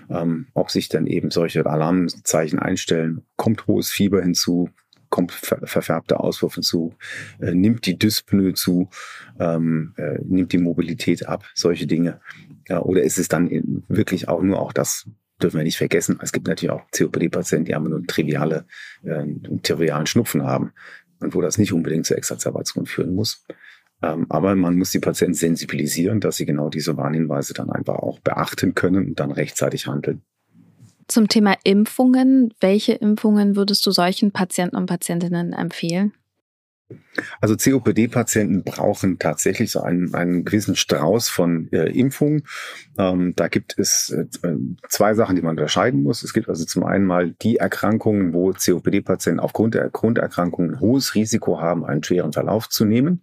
ähm, 0.09 0.46
ob 0.54 0.70
sich 0.70 0.88
dann 0.88 1.06
eben 1.06 1.30
solche 1.30 1.66
Alarmzeichen 1.66 2.59
einstellen. 2.59 3.22
Kommt 3.37 3.66
hohes 3.66 3.90
Fieber 3.90 4.22
hinzu, 4.22 4.70
kommt 5.09 5.33
ver 5.33 5.59
verfärbter 5.64 6.20
Auswurf 6.20 6.54
hinzu, 6.54 6.94
äh, 7.40 7.52
nimmt 7.52 7.85
die 7.87 7.98
Dyspnoe 7.98 8.54
zu, 8.54 8.88
ähm, 9.38 9.92
äh, 9.96 10.18
nimmt 10.24 10.52
die 10.52 10.59
Mobilität 10.59 11.26
ab, 11.26 11.44
solche 11.54 11.87
Dinge. 11.87 12.20
Ja, 12.68 12.80
oder 12.80 13.02
ist 13.02 13.18
es 13.18 13.26
dann 13.26 13.83
wirklich 13.88 14.28
auch 14.28 14.42
nur 14.42 14.61
auch 14.61 14.72
das 14.72 15.09
dürfen 15.42 15.59
wir 15.59 15.64
nicht 15.64 15.79
vergessen, 15.79 16.18
es 16.22 16.33
gibt 16.33 16.46
natürlich 16.46 16.70
auch 16.70 16.83
COPD-Patienten, 16.96 17.64
die 17.66 17.74
haben 17.74 17.88
nur 17.88 18.07
triviale, 18.07 18.66
äh, 19.05 19.14
einen 19.14 19.61
trivialen 19.62 20.07
Schnupfen 20.07 20.44
haben 20.44 20.72
und 21.20 21.35
wo 21.35 21.40
das 21.40 21.59
nicht 21.59 21.72
unbedingt 21.72 22.07
zur 22.07 22.16
Exacerbation 22.16 22.87
führen 22.87 23.14
muss. 23.14 23.44
Ähm, 24.03 24.26
aber 24.29 24.55
man 24.55 24.76
muss 24.76 24.90
die 24.90 24.98
Patienten 24.98 25.35
sensibilisieren, 25.35 26.20
dass 26.20 26.37
sie 26.37 26.46
genau 26.46 26.70
diese 26.70 26.96
Warnhinweise 26.96 27.55
dann 27.55 27.70
einfach 27.70 27.96
auch 27.96 28.18
beachten 28.20 28.74
können 28.74 29.09
und 29.09 29.20
dann 29.20 29.31
rechtzeitig 29.31 29.87
handeln. 29.87 30.22
Zum 31.07 31.29
Thema 31.29 31.57
Impfungen, 31.64 32.55
welche 32.61 32.92
Impfungen 32.92 33.57
würdest 33.57 33.85
du 33.85 33.90
solchen 33.90 34.33
Patienten 34.33 34.76
und 34.76 34.87
Patientinnen 34.87 35.53
empfehlen? 35.53 36.12
Also 37.40 37.57
COPD-Patienten 37.57 38.62
brauchen 38.62 39.18
tatsächlich 39.18 39.70
so 39.70 39.81
einen, 39.81 40.14
einen 40.14 40.44
gewissen 40.44 40.76
Strauß 40.76 41.29
von 41.29 41.68
äh, 41.72 41.90
Impfungen. 41.90 42.44
Ähm, 42.98 43.35
da 43.37 43.48
gibt 43.48 43.79
es 43.79 44.11
äh, 44.11 44.26
zwei 44.88 45.14
Sachen, 45.14 45.37
die 45.37 45.42
man 45.42 45.53
unterscheiden 45.53 46.03
muss. 46.03 46.22
Es 46.22 46.33
gibt 46.33 46.48
also 46.48 46.64
zum 46.64 46.85
einen 46.85 47.05
mal 47.05 47.33
die 47.42 47.57
Erkrankungen, 47.57 48.33
wo 48.33 48.53
COPD-Patienten 48.53 49.40
aufgrund 49.40 49.74
der 49.74 49.88
Grunderkrankungen 49.90 50.74
ein 50.74 50.81
hohes 50.81 51.14
Risiko 51.14 51.61
haben, 51.61 51.85
einen 51.85 52.03
schweren 52.03 52.33
Verlauf 52.33 52.68
zu 52.68 52.85
nehmen. 52.85 53.22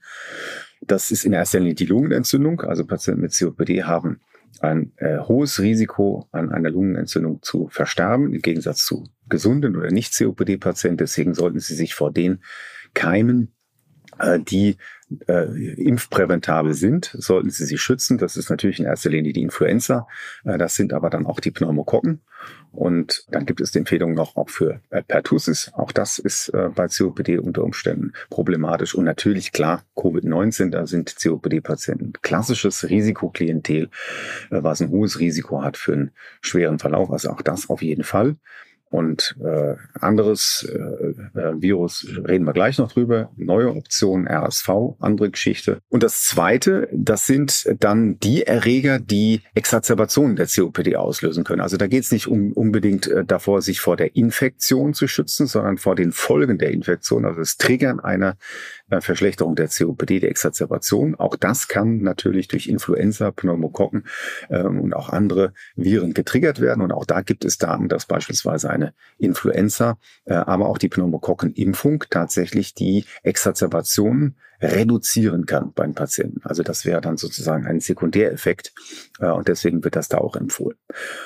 Das 0.82 1.12
ist 1.12 1.26
in 1.26 1.34
erster 1.34 1.60
Linie 1.60 1.76
die 1.76 1.86
Lungenentzündung. 1.86 2.62
Also 2.62 2.86
Patienten 2.86 3.22
mit 3.22 3.38
COPD 3.38 3.84
haben 3.84 4.20
ein 4.60 4.92
äh, 4.98 5.20
hohes 5.20 5.60
Risiko, 5.60 6.28
an 6.32 6.52
einer 6.52 6.70
Lungenentzündung 6.70 7.42
zu 7.42 7.68
versterben, 7.70 8.34
im 8.34 8.42
Gegensatz 8.42 8.86
zu 8.86 9.08
gesunden 9.30 9.76
oder 9.76 9.92
nicht 9.92 10.18
COPD-Patienten. 10.18 10.98
Deswegen 10.98 11.34
sollten 11.34 11.60
Sie 11.60 11.76
sich 11.76 11.94
vor 11.94 12.12
den 12.12 12.40
Keimen 12.94 13.54
die 14.40 14.78
äh, 15.28 15.44
impfpräventabel 15.82 16.74
sind, 16.74 17.16
sollten 17.18 17.50
Sie 17.50 17.66
sie 17.66 17.78
schützen. 17.78 18.18
Das 18.18 18.36
ist 18.36 18.50
natürlich 18.50 18.80
in 18.80 18.86
erster 18.86 19.10
Linie 19.10 19.34
die 19.34 19.42
Influenza. 19.42 20.08
Äh, 20.44 20.58
das 20.58 20.76
sind 20.76 20.94
aber 20.94 21.10
dann 21.10 21.26
auch 21.26 21.40
die 21.40 21.52
Pneumokokken. 21.52 22.22
Und 22.72 23.26
dann 23.32 23.46
gibt 23.46 23.62
es 23.62 23.72
die 23.72 23.80
Empfehlung 23.80 24.14
noch 24.14 24.36
auch 24.36 24.50
für 24.50 24.82
äh, 24.90 25.02
Pertussis. 25.02 25.72
Auch 25.74 25.92
das 25.92 26.20
ist 26.20 26.50
äh, 26.50 26.70
bei 26.74 26.88
COPD 26.88 27.40
unter 27.40 27.64
Umständen 27.64 28.14
problematisch. 28.30 28.94
Und 28.94 29.06
natürlich 29.06 29.52
klar, 29.52 29.84
Covid-19, 29.96 30.70
da 30.70 30.86
sind 30.86 31.16
COPD-Patienten 31.16 32.14
klassisches 32.22 32.90
Risikoklientel, 32.90 33.90
äh, 34.52 34.64
was 34.64 34.82
ein 34.82 34.90
hohes 34.90 35.20
Risiko 35.20 35.64
hat 35.64 35.78
für 35.78 35.94
einen 35.94 36.12
schweren 36.42 36.80
Verlauf. 36.80 37.10
Also 37.12 37.30
auch 37.30 37.42
das 37.42 37.70
auf 37.70 37.82
jeden 37.82 38.04
Fall. 38.04 38.36
Und 38.90 39.36
äh, 39.44 39.76
anderes 40.00 40.68
äh, 40.72 40.78
äh, 40.78 41.62
Virus 41.62 42.08
reden 42.26 42.46
wir 42.46 42.54
gleich 42.54 42.78
noch 42.78 42.92
drüber. 42.92 43.32
Neue 43.36 43.70
Option 43.76 44.28
RSV, 44.28 44.70
andere 45.00 45.30
Geschichte. 45.30 45.80
Und 45.90 46.04
das 46.04 46.24
Zweite, 46.24 46.88
das 46.94 47.26
sind 47.26 47.68
dann 47.80 48.18
die 48.20 48.44
Erreger, 48.44 49.00
die 49.00 49.42
Exacerbationen 49.56 50.38
der 50.38 50.48
COPD 50.48 50.96
auslösen 50.96 51.44
können. 51.44 51.62
Also 51.62 51.76
da 51.78 51.88
geht 51.88 52.04
es 52.04 52.12
nicht 52.12 52.28
um, 52.28 52.54
unbedingt 52.54 53.08
äh, 53.08 53.26
davor, 53.26 53.62
sich 53.62 53.82
vor 53.82 53.98
der 53.98 54.16
Infektion 54.16 54.94
zu 54.94 55.08
schützen, 55.08 55.48
sondern 55.48 55.78
vor 55.78 55.96
den 55.96 56.14
Folgen 56.14 56.58
der 56.58 56.72
Infektion, 56.72 57.26
also 57.26 57.40
das 57.40 57.58
Triggern 57.58 58.00
einer 58.00 58.38
äh, 58.90 59.02
Verschlechterung 59.02 59.56
der 59.56 59.68
COPD, 59.68 60.20
der 60.20 60.30
Exacerbation. 60.30 61.16
Auch 61.16 61.36
das 61.36 61.68
kann 61.68 62.00
natürlich 62.02 62.48
durch 62.48 62.68
Influenza, 62.68 63.32
Pneumokokken 63.32 64.06
ähm, 64.50 64.80
und 64.80 64.94
auch 64.94 65.10
andere 65.10 65.54
Viren 65.76 66.14
getriggert 66.14 66.62
werden. 66.62 66.82
Und 66.82 66.92
auch 66.92 67.06
da 67.06 67.22
gibt 67.22 67.46
es 67.46 67.58
Daten, 67.58 67.90
dass 67.90 68.06
beispielsweise 68.06 68.70
eine 68.70 68.94
Influenza, 69.18 69.98
äh, 70.26 70.34
aber 70.34 70.68
auch 70.68 70.78
die 70.78 70.90
Pneumokokkenimpfung 70.90 72.06
tatsächlich 72.10 72.74
die 72.74 73.06
Exacerbationen 73.24 74.38
reduzieren 74.62 75.46
kann 75.46 75.74
beim 75.74 75.94
Patienten. 75.94 76.42
Also 76.44 76.64
das 76.64 76.86
wäre 76.86 77.02
dann 77.02 77.18
sozusagen 77.18 77.66
ein 77.68 77.80
Sekundäreffekt 77.80 78.74
äh, 79.20 79.28
und 79.28 79.48
deswegen 79.48 79.84
wird 79.84 79.96
das 79.96 80.08
da 80.08 80.18
auch 80.18 80.36
empfohlen. 80.36 80.78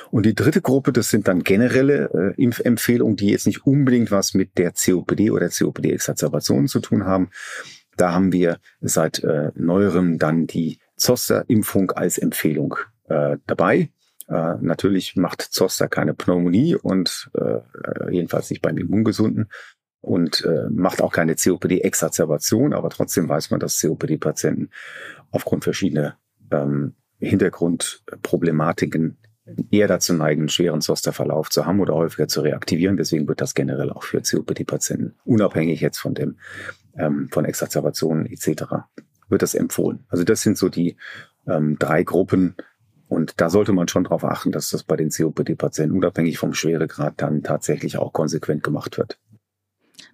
Und 0.10 0.26
die 0.26 0.36
dritte 0.36 0.62
Gruppe, 0.62 0.92
das 0.92 1.10
sind 1.10 1.28
dann 1.28 1.44
generelle 1.44 2.34
äh, 2.38 2.42
Impfempfehlungen, 2.42 3.16
die 3.16 3.30
jetzt 3.30 3.48
nicht 3.48 3.66
unbedingt 3.66 4.12
was 4.12 4.34
mit 4.34 4.58
der 4.58 4.74
COPD 4.74 5.32
oder 5.32 5.50
COPD-Exacerbation 5.50 6.68
zu 6.68 6.80
tun 6.80 7.06
haben. 7.06 7.30
Da 7.98 8.14
haben 8.14 8.32
wir 8.32 8.60
seit 8.82 9.24
äh, 9.24 9.52
neuerem 9.56 10.18
dann 10.18 10.48
die 10.48 10.80
Zoster-Impfung 10.98 11.92
als 11.92 12.18
Empfehlung 12.18 12.76
äh, 13.10 13.38
dabei. 13.48 13.92
Äh, 14.28 14.56
natürlich 14.62 15.16
macht 15.16 15.42
Zoster 15.42 15.88
keine 15.88 16.14
Pneumonie 16.14 16.76
und 16.76 17.30
äh, 17.34 17.60
jedenfalls 18.12 18.50
nicht 18.50 18.62
beim 18.62 18.78
Immungesunden 18.78 19.50
und 20.02 20.44
äh, 20.46 20.70
macht 20.70 21.02
auch 21.02 21.14
keine 21.14 21.36
COPD-Exacerbation, 21.36 22.74
aber 22.74 22.90
trotzdem 22.90 23.30
weiß 23.30 23.52
man, 23.52 23.60
dass 23.60 23.80
COPD-Patienten 23.80 24.70
aufgrund 25.32 25.64
verschiedener 25.64 26.18
ähm, 26.52 26.96
Hintergrundproblematiken 27.20 29.18
eher 29.70 29.88
dazu 29.88 30.14
neigen, 30.14 30.42
einen 30.42 30.50
schweren 30.50 30.82
Zosterverlauf 30.82 31.50
zu 31.50 31.66
haben 31.66 31.80
oder 31.80 31.94
häufiger 31.94 32.28
zu 32.28 32.42
reaktivieren. 32.42 32.98
Deswegen 32.98 33.28
wird 33.28 33.42
das 33.42 33.54
generell 33.54 33.92
auch 33.92 34.04
für 34.04 34.22
COPD-Patienten, 34.22 35.16
unabhängig 35.24 35.82
jetzt 35.82 36.00
von 36.00 36.14
dem, 36.14 36.38
ähm, 36.98 37.30
von 37.32 37.46
Exacerbationen 37.46 38.26
etc., 38.26 38.64
wird 39.30 39.42
das 39.42 39.54
empfohlen. 39.56 40.04
Also 40.10 40.24
das 40.24 40.42
sind 40.42 40.58
so 40.58 40.68
die 40.68 40.98
ähm, 41.48 41.78
drei 41.80 42.04
Gruppen, 42.04 42.56
und 43.12 43.42
da 43.42 43.50
sollte 43.50 43.74
man 43.74 43.90
schon 43.90 44.06
darauf 44.06 44.24
achten, 44.24 44.54
dass 44.54 44.70
das 44.70 44.84
bei 44.84 44.96
den 44.96 45.10
COPD-Patienten 45.10 45.98
unabhängig 45.98 46.38
vom 46.38 46.54
Schweregrad 46.54 47.16
dann 47.18 47.44
tatsächlich 47.44 47.98
auch 47.98 48.14
konsequent 48.14 48.64
gemacht 48.64 48.98
wird. 48.98 49.20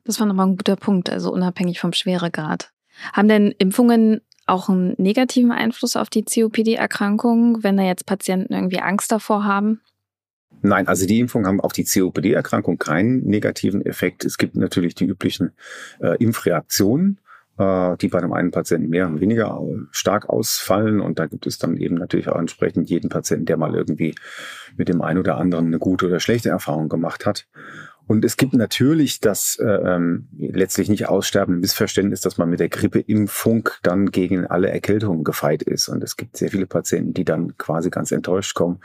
Das 0.08 0.22
war 0.22 0.26
nochmal 0.26 0.48
ein 0.48 0.56
guter 0.56 0.78
Punkt, 0.78 1.10
also 1.10 1.32
unabhängig 1.34 1.82
vom 1.82 1.92
Schweregrad. 1.92 2.72
Haben 3.12 3.28
denn 3.28 3.52
Impfungen 3.52 4.22
auch 4.46 4.70
einen 4.70 4.96
negativen 4.98 5.52
Einfluss 5.52 5.98
auf 5.98 6.10
die 6.10 6.24
COPD-Erkrankung, 6.24 7.62
wenn 7.62 7.76
da 7.76 7.84
jetzt 7.84 8.06
Patienten 8.06 8.54
irgendwie 8.54 8.80
Angst 8.80 9.12
davor 9.12 9.44
haben? 9.44 9.82
Nein, 10.62 10.88
also 10.88 11.06
die 11.06 11.20
Impfungen 11.20 11.46
haben 11.46 11.60
auf 11.60 11.74
die 11.74 11.84
COPD-Erkrankung 11.84 12.78
keinen 12.78 13.26
negativen 13.26 13.86
Effekt. 13.86 14.24
Es 14.24 14.38
gibt 14.38 14.56
natürlich 14.56 14.96
die 14.96 15.06
üblichen 15.06 15.52
äh, 16.00 16.16
Impfreaktionen, 16.24 17.20
äh, 17.58 17.98
die 17.98 18.08
bei 18.08 18.22
dem 18.22 18.32
einen 18.32 18.52
Patienten 18.52 18.90
mehr 18.90 19.08
und 19.08 19.20
weniger 19.20 19.60
äh, 19.62 19.78
stark 19.92 20.30
ausfallen. 20.30 21.02
Und 21.02 21.20
da 21.20 21.26
gibt 21.26 21.46
es 21.46 21.58
dann 21.58 21.76
eben 21.76 21.96
natürlich 21.96 22.30
auch 22.30 22.40
entsprechend 22.40 22.90
jeden 22.90 23.10
Patienten, 23.10 23.46
der 23.46 23.58
mal 23.58 23.76
irgendwie 23.76 24.16
mit 24.78 24.88
dem 24.88 25.02
einen 25.02 25.20
oder 25.20 25.38
anderen 25.38 25.68
eine 25.68 25.80
gute 25.80 26.08
oder 26.08 26.22
schlechte 26.22 26.50
Erfahrung 26.50 26.88
gemacht 26.88 27.26
hat. 27.26 27.46
Und 28.08 28.24
es 28.24 28.38
gibt 28.38 28.54
natürlich 28.54 29.20
das 29.20 29.58
äh, 29.58 29.66
ähm, 29.66 30.28
letztlich 30.38 30.90
nicht 30.90 31.08
aussterbende 31.08 31.60
Missverständnis, 31.60 32.22
dass 32.22 32.38
man 32.38 32.50
mit 32.50 32.60
der 32.60 32.70
Grippeimpfung 32.70 33.70
dann 33.84 34.12
gegen 34.12 34.46
alle 34.46 34.70
Erkältungen 34.70 35.24
gefeit 35.24 35.62
ist. 35.62 35.90
Und 35.90 36.04
es 36.04 36.16
gibt 36.16 36.38
sehr 36.38 36.50
viele 36.50 36.66
Patienten, 36.66 37.14
die 37.14 37.26
dann 37.26 37.58
quasi 37.58 37.90
ganz 37.90 38.12
enttäuscht 38.12 38.56
kommen 38.56 38.80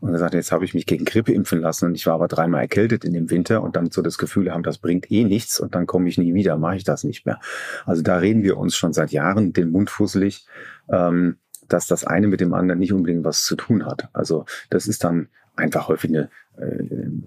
und 0.00 0.12
gesagt, 0.12 0.34
jetzt 0.34 0.50
habe 0.50 0.64
ich 0.64 0.74
mich 0.74 0.86
gegen 0.86 1.04
Grippe 1.04 1.32
impfen 1.32 1.60
lassen 1.60 1.86
und 1.86 1.94
ich 1.94 2.06
war 2.06 2.14
aber 2.14 2.28
dreimal 2.28 2.62
erkältet 2.62 3.04
in 3.04 3.12
dem 3.12 3.30
Winter 3.30 3.62
und 3.62 3.76
dann 3.76 3.90
so 3.90 4.02
das 4.02 4.18
Gefühl 4.18 4.52
haben, 4.52 4.62
das 4.64 4.78
bringt 4.78 5.10
eh 5.10 5.24
nichts 5.24 5.60
und 5.60 5.74
dann 5.74 5.86
komme 5.86 6.08
ich 6.08 6.18
nie 6.18 6.34
wieder, 6.34 6.56
mache 6.56 6.76
ich 6.76 6.84
das 6.84 7.04
nicht 7.04 7.26
mehr. 7.26 7.40
Also 7.86 8.02
da 8.02 8.18
reden 8.18 8.42
wir 8.42 8.56
uns 8.58 8.76
schon 8.76 8.92
seit 8.92 9.12
Jahren 9.12 9.52
den 9.52 9.70
Mund 9.70 9.88
fusselig. 9.88 10.46
Ähm, 10.90 11.36
dass 11.68 11.86
das 11.86 12.04
eine 12.04 12.26
mit 12.26 12.40
dem 12.40 12.52
anderen 12.52 12.78
nicht 12.78 12.92
unbedingt 12.92 13.24
was 13.24 13.42
zu 13.42 13.56
tun 13.56 13.86
hat. 13.86 14.08
Also 14.12 14.44
das 14.68 14.86
ist 14.86 15.02
dann 15.02 15.28
einfach 15.56 15.88
häufig 15.88 16.10
eine 16.10 16.30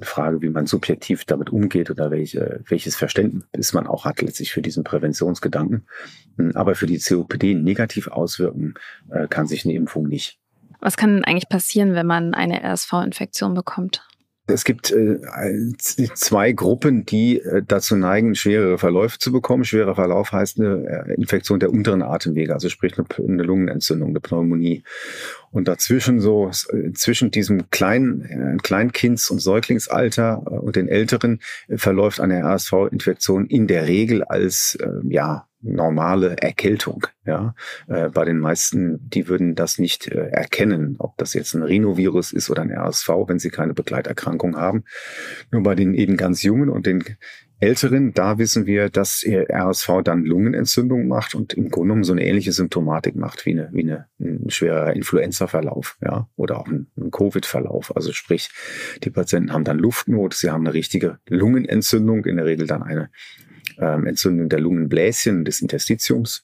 Frage, 0.01 0.41
wie 0.41 0.49
man 0.49 0.67
subjektiv 0.67 1.25
damit 1.25 1.49
umgeht 1.49 1.89
oder 1.89 2.11
welche, 2.11 2.61
welches 2.67 2.95
Verständnis 2.95 3.73
man 3.73 3.87
auch 3.87 4.05
hat 4.05 4.21
letztlich 4.21 4.53
für 4.53 4.61
diesen 4.61 4.83
Präventionsgedanken. 4.83 5.87
Hm, 6.37 6.51
aber 6.55 6.75
für 6.75 6.85
die 6.85 6.99
COPD 6.99 7.55
negativ 7.55 8.07
auswirken 8.07 8.75
äh, 9.09 9.27
kann 9.27 9.47
sich 9.47 9.65
eine 9.65 9.73
Impfung 9.73 10.07
nicht. 10.07 10.39
Was 10.79 10.97
kann 10.97 11.15
denn 11.15 11.23
eigentlich 11.25 11.49
passieren, 11.49 11.93
wenn 11.93 12.07
man 12.07 12.33
eine 12.33 12.63
RSV-Infektion 12.63 13.53
bekommt? 13.53 14.07
Es 14.49 14.63
gibt 14.63 14.91
äh, 14.91 15.19
zwei 15.77 16.53
Gruppen, 16.53 17.05
die 17.05 17.41
äh, 17.41 17.61
dazu 17.67 17.97
neigen, 17.97 18.33
schwerere 18.33 18.77
Verläufe 18.77 19.19
zu 19.19 19.33
bekommen. 19.33 19.65
Schwerer 19.65 19.95
Verlauf 19.95 20.31
heißt 20.31 20.59
eine 20.59 21.05
äh, 21.09 21.15
Infektion 21.15 21.59
der 21.59 21.69
unteren 21.69 22.01
Atemwege, 22.01 22.53
also 22.53 22.69
sprich 22.69 22.97
eine, 22.97 23.05
eine 23.27 23.43
Lungenentzündung, 23.43 24.09
eine 24.09 24.21
Pneumonie. 24.21 24.83
Und 25.51 25.67
dazwischen 25.67 26.19
so, 26.19 26.51
zwischen 26.93 27.31
diesem 27.31 27.69
kleinen, 27.69 28.21
äh, 28.25 28.57
Kleinkinds- 28.61 29.31
und 29.31 29.39
Säuglingsalter 29.39 30.43
äh, 30.45 30.49
und 30.49 30.75
den 30.75 30.87
Älteren 30.87 31.39
äh, 31.67 31.77
verläuft 31.77 32.19
eine 32.19 32.43
RSV-Infektion 32.43 33.47
in 33.47 33.67
der 33.67 33.87
Regel 33.87 34.23
als, 34.23 34.77
ja, 35.09 35.47
normale 35.61 36.37
Erkältung. 36.37 37.07
Ja, 37.25 37.55
äh, 37.87 38.09
bei 38.09 38.25
den 38.25 38.39
meisten, 38.39 39.09
die 39.09 39.27
würden 39.27 39.55
das 39.55 39.79
nicht 39.79 40.07
äh, 40.07 40.29
erkennen, 40.29 40.95
ob 40.99 41.17
das 41.17 41.33
jetzt 41.33 41.53
ein 41.53 41.63
Rhinovirus 41.63 42.31
ist 42.31 42.49
oder 42.49 42.61
ein 42.61 42.71
RSV, 42.71 43.09
wenn 43.27 43.39
sie 43.39 43.49
keine 43.49 43.73
Begleiterkrankung 43.73 44.55
haben. 44.55 44.83
Nur 45.51 45.63
bei 45.63 45.75
den 45.75 45.93
eben 45.93 46.17
ganz 46.17 46.43
Jungen 46.43 46.69
und 46.69 46.85
den 46.85 47.03
Älteren, 47.59 48.13
da 48.13 48.37
wissen 48.37 48.67
wir, 48.67 48.89
dass 48.89 49.25
RSV 49.25 50.03
dann 50.03 50.23
Lungenentzündung 50.23 51.07
macht 51.07 51.33
und 51.33 51.53
im 51.53 51.69
Grunde 51.69 51.87
genommen 51.87 52.03
so 52.03 52.13
eine 52.13 52.23
ähnliche 52.23 52.51
Symptomatik 52.51 53.15
macht 53.15 53.45
wie 53.45 53.51
eine, 53.51 53.69
wie 53.71 53.81
eine, 53.81 54.07
ein 54.19 54.49
schwerer 54.49 54.93
Influenza-Verlauf, 54.93 55.97
ja, 56.01 56.29
oder 56.35 56.59
auch 56.59 56.67
ein, 56.67 56.87
ein 56.97 57.09
Covid-Verlauf. 57.09 57.95
Also 57.95 58.13
sprich, 58.13 58.51
die 59.03 59.09
Patienten 59.09 59.53
haben 59.53 59.63
dann 59.63 59.79
Luftnot, 59.79 60.35
sie 60.35 60.51
haben 60.51 60.65
eine 60.65 60.73
richtige 60.75 61.17
Lungenentzündung, 61.27 62.25
in 62.25 62.37
der 62.37 62.45
Regel 62.45 62.67
dann 62.67 62.83
eine 62.83 63.09
ähm, 63.79 64.05
Entzündung 64.05 64.49
der 64.49 64.59
Lungenbläschen 64.59 65.45
des 65.45 65.61
Interstitiums 65.61 66.43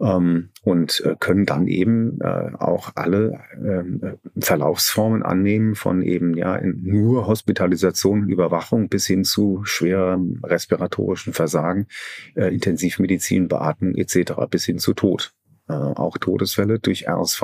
ähm, 0.00 0.50
und 0.62 1.02
äh, 1.04 1.16
können 1.18 1.46
dann 1.46 1.66
eben 1.66 2.20
äh, 2.20 2.52
auch 2.58 2.92
alle 2.94 3.40
äh, 3.62 4.16
Verlaufsformen 4.40 5.22
annehmen 5.22 5.74
von 5.74 6.02
eben 6.02 6.36
ja 6.36 6.60
nur 6.62 7.26
Hospitalisation 7.26 8.22
und 8.22 8.28
Überwachung 8.28 8.88
bis 8.88 9.06
hin 9.06 9.24
zu 9.24 9.62
schwerem 9.64 10.40
respiratorischen 10.44 11.32
Versagen, 11.32 11.86
äh, 12.34 12.52
Intensivmedizin, 12.54 13.48
Beatmung 13.48 13.94
etc. 13.94 14.32
bis 14.50 14.64
hin 14.64 14.78
zu 14.78 14.94
Tod 14.94 15.32
äh, 15.68 15.72
auch 15.72 16.18
Todesfälle 16.18 16.78
durch 16.78 17.06
RSV. 17.08 17.42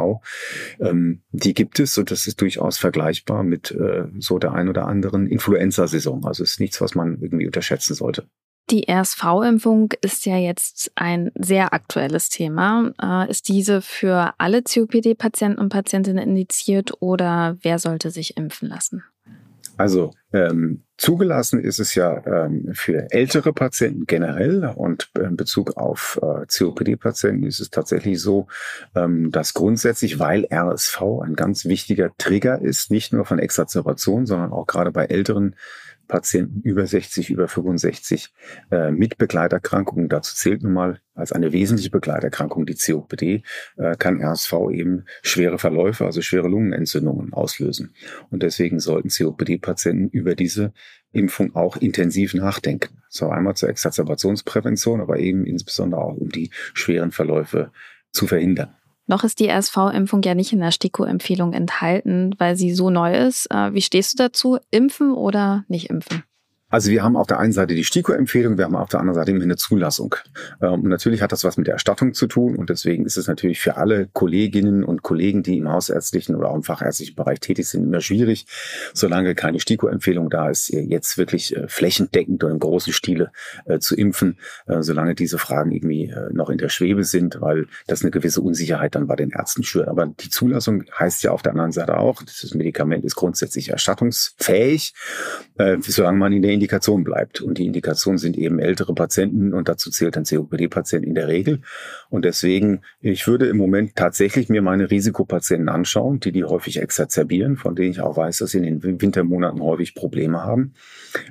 Ähm, 0.80 1.22
die 1.30 1.54
gibt 1.54 1.78
es 1.78 1.96
und 1.96 2.10
das 2.10 2.26
ist 2.26 2.40
durchaus 2.40 2.78
vergleichbar 2.78 3.44
mit 3.44 3.70
äh, 3.70 4.06
so 4.18 4.38
der 4.38 4.52
ein 4.52 4.68
oder 4.68 4.86
anderen 4.86 5.26
Influenza-Saison. 5.26 6.24
Also 6.24 6.42
ist 6.42 6.60
nichts, 6.60 6.80
was 6.80 6.94
man 6.94 7.18
irgendwie 7.20 7.46
unterschätzen 7.46 7.94
sollte. 7.94 8.26
Die 8.70 8.88
RSV-Impfung 8.90 9.92
ist 10.00 10.26
ja 10.26 10.38
jetzt 10.38 10.90
ein 10.96 11.30
sehr 11.36 11.72
aktuelles 11.72 12.30
Thema. 12.30 12.92
Äh, 13.00 13.30
ist 13.30 13.48
diese 13.48 13.80
für 13.80 14.34
alle 14.38 14.62
COPD-Patienten 14.62 15.60
und 15.60 15.68
Patientinnen 15.68 16.30
indiziert 16.30 16.92
oder 17.00 17.56
wer 17.62 17.78
sollte 17.78 18.10
sich 18.10 18.36
impfen 18.36 18.68
lassen? 18.68 19.04
Also 19.76 20.12
ähm, 20.32 20.82
zugelassen 20.96 21.62
ist 21.62 21.78
es 21.78 21.94
ja 21.94 22.24
ähm, 22.26 22.70
für 22.72 23.06
ältere 23.10 23.52
Patienten 23.52 24.06
generell 24.06 24.72
und 24.74 25.10
in 25.14 25.36
Bezug 25.36 25.76
auf 25.76 26.18
äh, 26.22 26.46
COPD-Patienten 26.46 27.46
ist 27.46 27.60
es 27.60 27.70
tatsächlich 27.70 28.20
so, 28.20 28.46
ähm, 28.94 29.30
dass 29.30 29.54
grundsätzlich, 29.54 30.18
weil 30.18 30.46
RSV 30.50 31.02
ein 31.22 31.34
ganz 31.36 31.66
wichtiger 31.66 32.10
Trigger 32.16 32.60
ist, 32.60 32.90
nicht 32.90 33.12
nur 33.12 33.26
von 33.26 33.38
Exazerbation, 33.38 34.24
sondern 34.24 34.52
auch 34.52 34.66
gerade 34.66 34.92
bei 34.92 35.04
älteren 35.04 35.54
Patienten 36.06 36.60
über 36.62 36.86
60, 36.86 37.30
über 37.30 37.48
65 37.48 38.32
äh, 38.70 38.90
mit 38.90 39.18
Begleiterkrankungen. 39.18 40.08
Dazu 40.08 40.34
zählt 40.34 40.62
nun 40.62 40.72
mal 40.72 41.00
als 41.14 41.32
eine 41.32 41.52
wesentliche 41.52 41.90
Begleiterkrankung 41.90 42.66
die 42.66 42.74
COPD, 42.74 43.42
äh, 43.76 43.96
kann 43.96 44.20
RSV 44.20 44.52
eben 44.72 45.04
schwere 45.22 45.58
Verläufe, 45.58 46.04
also 46.04 46.20
schwere 46.20 46.48
Lungenentzündungen 46.48 47.32
auslösen. 47.32 47.94
Und 48.30 48.42
deswegen 48.42 48.80
sollten 48.80 49.08
COPD-Patienten 49.08 50.08
über 50.10 50.34
diese 50.34 50.72
Impfung 51.12 51.54
auch 51.54 51.76
intensiv 51.76 52.34
nachdenken. 52.34 53.02
So 53.08 53.28
einmal 53.28 53.56
zur 53.56 53.70
Exacerbationsprävention, 53.70 55.00
aber 55.00 55.18
eben 55.18 55.46
insbesondere 55.46 56.02
auch 56.02 56.16
um 56.16 56.30
die 56.30 56.50
schweren 56.74 57.10
Verläufe 57.10 57.72
zu 58.12 58.26
verhindern. 58.26 58.74
Noch 59.06 59.24
ist 59.24 59.38
die 59.40 59.48
RSV-Impfung 59.48 60.22
ja 60.22 60.34
nicht 60.34 60.52
in 60.52 60.60
der 60.60 60.72
STIKO-Empfehlung 60.72 61.52
enthalten, 61.52 62.34
weil 62.38 62.56
sie 62.56 62.74
so 62.74 62.90
neu 62.90 63.14
ist. 63.14 63.50
Äh, 63.50 63.72
wie 63.72 63.82
stehst 63.82 64.14
du 64.14 64.24
dazu? 64.24 64.58
Impfen 64.70 65.12
oder 65.12 65.64
nicht 65.68 65.90
impfen? 65.90 66.24
Also 66.68 66.90
wir 66.90 67.04
haben 67.04 67.16
auf 67.16 67.28
der 67.28 67.38
einen 67.38 67.52
Seite 67.52 67.76
die 67.76 67.84
STIKO-Empfehlung, 67.84 68.58
wir 68.58 68.64
haben 68.64 68.74
auf 68.74 68.88
der 68.88 68.98
anderen 68.98 69.14
Seite 69.14 69.30
immer 69.30 69.44
eine 69.44 69.56
Zulassung. 69.56 70.16
Ähm, 70.60 70.82
und 70.82 70.88
natürlich 70.88 71.22
hat 71.22 71.30
das 71.30 71.44
was 71.44 71.56
mit 71.56 71.68
der 71.68 71.74
Erstattung 71.74 72.12
zu 72.12 72.26
tun 72.26 72.56
und 72.56 72.70
deswegen 72.70 73.06
ist 73.06 73.16
es 73.16 73.28
natürlich 73.28 73.60
für 73.60 73.76
alle 73.76 74.08
Kolleginnen 74.12 74.82
und 74.82 75.02
Kollegen, 75.02 75.44
die 75.44 75.58
im 75.58 75.70
hausärztlichen 75.70 76.34
oder 76.34 76.50
auch 76.50 76.56
im 76.56 76.64
fachärztlichen 76.64 77.14
Bereich 77.14 77.38
tätig 77.38 77.68
sind, 77.68 77.84
immer 77.84 78.00
schwierig, 78.00 78.46
solange 78.94 79.36
keine 79.36 79.60
STIKO-Empfehlung 79.60 80.28
da 80.28 80.50
ist, 80.50 80.68
jetzt 80.70 81.18
wirklich 81.18 81.54
äh, 81.54 81.68
flächendeckend 81.68 82.42
oder 82.42 82.52
im 82.52 82.58
großen 82.58 82.92
Stile 82.92 83.30
äh, 83.66 83.78
zu 83.78 83.94
impfen, 83.94 84.38
äh, 84.66 84.82
solange 84.82 85.14
diese 85.14 85.38
Fragen 85.38 85.70
irgendwie 85.70 86.12
noch 86.32 86.50
in 86.50 86.58
der 86.58 86.68
Schwebe 86.68 87.04
sind, 87.04 87.40
weil 87.40 87.66
das 87.86 88.02
eine 88.02 88.10
gewisse 88.10 88.40
Unsicherheit 88.40 88.94
dann 88.94 89.06
bei 89.06 89.16
den 89.16 89.30
Ärzten 89.30 89.62
schürt. 89.62 89.88
Aber 89.88 90.06
die 90.06 90.30
Zulassung 90.30 90.84
heißt 90.98 91.22
ja 91.22 91.30
auf 91.30 91.42
der 91.42 91.52
anderen 91.52 91.72
Seite 91.72 91.96
auch, 91.98 92.22
das 92.22 92.54
Medikament 92.54 93.04
ist 93.04 93.14
grundsätzlich 93.14 93.70
erstattungsfähig, 93.70 94.94
solange 95.80 96.18
man 96.18 96.32
in 96.32 96.42
der 96.42 96.55
Indikation 96.56 97.04
bleibt. 97.04 97.40
Und 97.40 97.58
die 97.58 97.66
Indikationen 97.66 98.18
sind 98.18 98.36
eben 98.36 98.58
ältere 98.58 98.94
Patienten 98.94 99.54
und 99.54 99.68
dazu 99.68 99.90
zählt 99.90 100.16
ein 100.16 100.24
COPD-Patient 100.24 101.04
in 101.04 101.14
der 101.14 101.28
Regel. 101.28 101.60
Und 102.10 102.24
deswegen, 102.24 102.82
ich 103.00 103.26
würde 103.26 103.46
im 103.46 103.56
Moment 103.56 103.94
tatsächlich 103.94 104.48
mir 104.48 104.62
meine 104.62 104.90
Risikopatienten 104.90 105.68
anschauen, 105.68 106.20
die 106.20 106.32
die 106.32 106.44
häufig 106.44 106.80
exazerbieren, 106.80 107.56
von 107.56 107.74
denen 107.74 107.90
ich 107.90 108.00
auch 108.00 108.16
weiß, 108.16 108.38
dass 108.38 108.50
sie 108.50 108.58
in 108.58 108.80
den 108.80 109.00
Wintermonaten 109.00 109.62
häufig 109.62 109.94
Probleme 109.94 110.42
haben. 110.42 110.74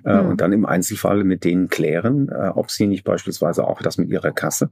Mhm. 0.04 0.20
Und 0.28 0.42
dann 0.42 0.54
im 0.54 0.66
Einzelfall 0.66 1.24
mit 1.24 1.44
denen 1.44 1.68
klären, 1.68 2.30
äh, 2.30 2.50
ob 2.54 2.72
sie 2.72 2.88
nicht 2.88 3.04
beispielsweise 3.04 3.68
auch 3.68 3.82
das 3.82 3.98
mit 3.98 4.10
ihrer 4.10 4.32
Kasse 4.32 4.70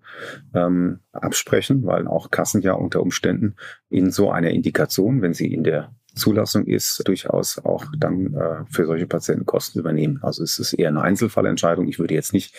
ähm, 0.53 0.99
absprechen, 1.11 1.85
weil 1.85 2.07
auch 2.07 2.31
Kassen 2.31 2.61
ja 2.61 2.73
unter 2.73 3.01
Umständen 3.01 3.55
in 3.89 4.11
so 4.11 4.31
einer 4.31 4.49
Indikation, 4.49 5.21
wenn 5.21 5.33
sie 5.33 5.53
in 5.53 5.63
der 5.63 5.91
Zulassung 6.15 6.65
ist, 6.65 7.01
durchaus 7.07 7.57
auch 7.59 7.85
dann 7.97 8.33
äh, 8.33 8.65
für 8.69 8.85
solche 8.85 9.07
Patienten 9.07 9.45
Kosten 9.45 9.79
übernehmen. 9.79 10.19
Also 10.21 10.43
es 10.43 10.59
ist 10.59 10.73
eher 10.73 10.89
eine 10.89 11.01
Einzelfallentscheidung. 11.01 11.87
Ich 11.87 11.99
würde 11.99 12.13
jetzt 12.13 12.33
nicht 12.33 12.55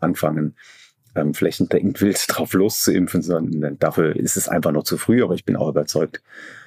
anfangen, 0.00 0.56
ähm, 1.14 1.34
flächendeckend 1.34 2.00
wild 2.02 2.24
drauf 2.28 2.52
loszuimpfen, 2.52 3.22
sondern 3.22 3.78
dafür 3.78 4.16
ist 4.16 4.36
es 4.36 4.48
einfach 4.48 4.72
noch 4.72 4.84
zu 4.84 4.98
früh. 4.98 5.22
Aber 5.22 5.34
ich 5.34 5.44
bin 5.44 5.56
auch 5.56 5.68
überzeugt, 5.68 6.22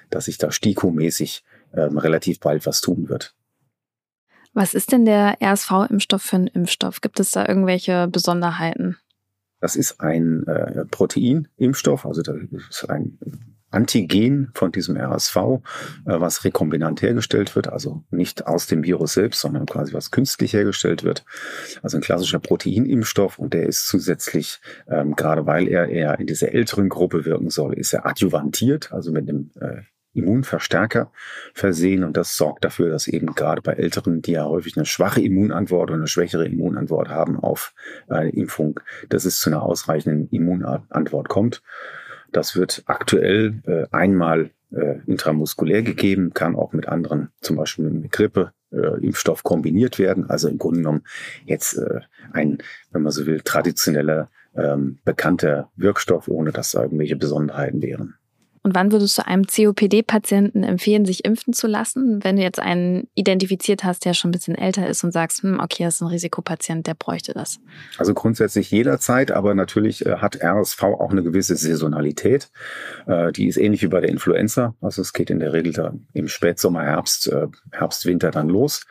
dass 0.10 0.26
sich 0.26 0.38
da 0.38 0.52
STIKO-mäßig 0.52 1.44
ähm, 1.74 1.98
relativ 1.98 2.40
bald 2.40 2.66
was 2.66 2.82
tun 2.82 3.10
wird. 3.10 3.36
Was 4.54 4.74
ist 4.74 4.92
denn 4.92 5.06
der 5.06 5.38
RSV-Impfstoff 5.42 6.22
für 6.22 6.36
einen 6.36 6.48
Impfstoff? 6.48 7.00
Gibt 7.00 7.20
es 7.20 7.32
da 7.32 7.48
irgendwelche 7.48 8.08
Besonderheiten? 8.08 8.98
Das 9.62 9.76
ist 9.76 10.02
ein 10.02 10.46
äh, 10.48 10.86
Proteinimpfstoff, 10.86 12.06
also 12.06 12.22
das 12.22 12.36
ist 12.70 12.90
ein 12.90 13.20
Antigen 13.72 14.52
von 14.54 14.72
diesem 14.72 14.98
RSV, 14.98 15.36
äh, 15.36 15.60
was 16.06 16.44
rekombinant 16.44 17.02
hergestellt 17.02 17.56
wird, 17.56 17.68
also 17.68 18.04
nicht 18.12 18.46
aus 18.48 18.68
dem 18.68 18.84
Virus 18.84 19.14
selbst, 19.14 19.40
sondern 19.42 19.66
quasi 19.66 19.94
was 19.94 20.12
künstlich 20.12 20.54
hergestellt 20.54 21.04
wird. 21.04 21.26
Also 21.82 21.98
ein 21.98 22.02
klassischer 22.02 22.40
Proteinimpfstoff 22.40 23.40
und 23.40 23.54
der 23.54 23.66
ist 23.68 23.88
zusätzlich, 23.88 24.60
ähm, 24.88 25.16
gerade 25.16 25.46
weil 25.46 25.68
er 25.68 25.90
eher 25.90 26.20
in 26.20 26.28
dieser 26.28 26.54
älteren 26.54 26.90
Gruppe 26.90 27.26
wirken 27.26 27.50
soll, 27.50 27.74
ist 27.74 27.94
er 27.94 28.06
adjuvantiert, 28.06 28.92
also 28.92 29.12
mit 29.12 29.28
einem 29.28 29.52
äh, 29.60 29.82
Immunverstärker 30.14 31.12
versehen 31.54 32.04
und 32.04 32.18
das 32.18 32.36
sorgt 32.36 32.66
dafür, 32.66 32.90
dass 32.90 33.08
eben 33.08 33.28
gerade 33.28 33.62
bei 33.62 33.74
Älteren, 33.74 34.22
die 34.22 34.34
ja 34.34 34.46
häufig 34.46 34.76
eine 34.76 34.86
schwache 34.86 35.22
Immunantwort 35.22 35.90
oder 35.90 36.00
eine 36.00 36.08
schwächere 36.08 36.46
Immunantwort 36.46 37.10
haben 37.10 37.40
auf 37.40 37.74
eine 38.10 38.30
Impfung, 38.30 38.80
dass 39.10 39.24
es 39.24 39.40
zu 39.40 39.50
einer 39.50 39.64
ausreichenden 39.64 40.28
Immunantwort 40.30 41.30
kommt. 41.30 41.64
Das 42.32 42.56
wird 42.56 42.84
aktuell 42.86 43.62
äh, 43.66 43.86
einmal 43.92 44.52
äh, 44.72 45.00
intramuskulär 45.06 45.84
gegeben, 45.84 46.34
kann 46.34 46.56
auch 46.56 46.74
mit 46.74 46.88
anderen, 46.88 47.30
zum 47.42 47.58
Beispiel 47.58 47.90
mit 47.90 48.12
Grippe, 48.12 48.54
äh, 48.72 49.06
Impfstoff 49.06 49.44
kombiniert 49.44 50.00
werden. 50.00 50.30
Also 50.30 50.48
im 50.48 50.58
Grunde 50.58 50.80
genommen 50.80 51.04
jetzt 51.46 51.78
äh, 51.78 52.02
ein, 52.32 52.60
wenn 52.92 53.02
man 53.02 53.12
so 53.12 53.26
will, 53.26 53.42
traditioneller, 53.42 54.30
ähm, 54.56 55.00
bekannter 55.06 55.70
Wirkstoff, 55.76 56.28
ohne 56.28 56.52
dass 56.52 56.72
da 56.72 56.84
irgendwelche 56.84 57.16
Besonderheiten 57.16 57.82
wären. 57.82 58.16
Und 58.64 58.76
wann 58.76 58.92
würdest 58.92 59.18
du 59.18 59.26
einem 59.26 59.46
COPD-Patienten 59.46 60.64
empfehlen, 60.64 61.06
sich 61.06 61.26
impfen 61.26 61.54
zu 61.54 61.68
lassen, 61.68 62.24
wenn 62.24 62.36
du 62.36 62.44
jetzt 62.44 62.60
einen 62.60 63.08
identifiziert 63.16 63.84
hast, 63.84 64.06
der 64.06 64.14
schon 64.14 64.30
ein 64.30 64.34
bisschen 64.34 64.56
älter 64.56 64.88
ist 64.88 65.04
und 65.04 65.12
sagst, 65.12 65.42
hm, 65.42 65.60
okay, 65.60 65.84
das 65.84 65.96
ist 65.96 66.02
ein 66.02 66.08
Risikopatient, 66.08 66.86
der 66.86 66.94
bräuchte 66.94 67.34
das? 67.34 67.60
Also 67.98 68.14
grundsätzlich 68.14 68.70
jederzeit, 68.70 69.32
aber 69.32 69.56
natürlich 69.56 70.06
äh, 70.06 70.18
hat 70.18 70.42
RSV 70.44 70.84
auch 70.84 71.12
eine 71.12 71.24
gewisse 71.24 71.56
Saisonalität. 71.56 72.52
Äh, 73.08 73.32
die 73.32 73.48
ist 73.48 73.58
ähnlich 73.58 73.82
wie 73.82 73.88
bei 73.88 74.02
der 74.02 74.10
Influenza. 74.10 74.76
Also 74.80 75.02
es 75.02 75.14
geht 75.14 75.30
in 75.32 75.40
der 75.40 75.54
Regel 75.54 75.74
da 75.74 75.94
im 76.14 76.28
Spätsommer, 76.28 76.84
Herbst, 76.84 77.28
äh, 77.28 77.48
Herbst, 77.72 78.06
Winter 78.06 78.30
dann 78.30 78.50
los 78.50 78.86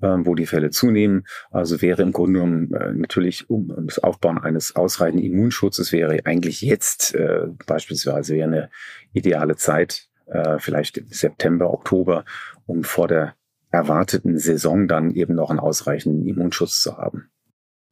wo 0.00 0.34
die 0.34 0.46
Fälle 0.46 0.70
zunehmen. 0.70 1.26
Also 1.50 1.82
wäre 1.82 2.02
im 2.02 2.12
Grunde 2.12 2.40
genommen 2.40 2.72
äh, 2.74 2.92
natürlich 2.92 3.50
um, 3.50 3.70
um 3.70 3.86
das 3.86 3.98
Aufbauen 3.98 4.38
eines 4.38 4.76
ausreichenden 4.76 5.24
Immunschutzes 5.24 5.92
wäre 5.92 6.20
eigentlich 6.24 6.60
jetzt 6.62 7.14
äh, 7.14 7.46
beispielsweise 7.66 8.34
wäre 8.34 8.48
eine 8.48 8.70
ideale 9.12 9.56
Zeit, 9.56 10.08
äh, 10.26 10.58
vielleicht 10.58 11.02
September, 11.08 11.72
Oktober, 11.72 12.24
um 12.66 12.84
vor 12.84 13.08
der 13.08 13.34
erwarteten 13.70 14.38
Saison 14.38 14.88
dann 14.88 15.10
eben 15.10 15.34
noch 15.34 15.50
einen 15.50 15.58
ausreichenden 15.58 16.26
Immunschutz 16.26 16.82
zu 16.82 16.96
haben. 16.96 17.30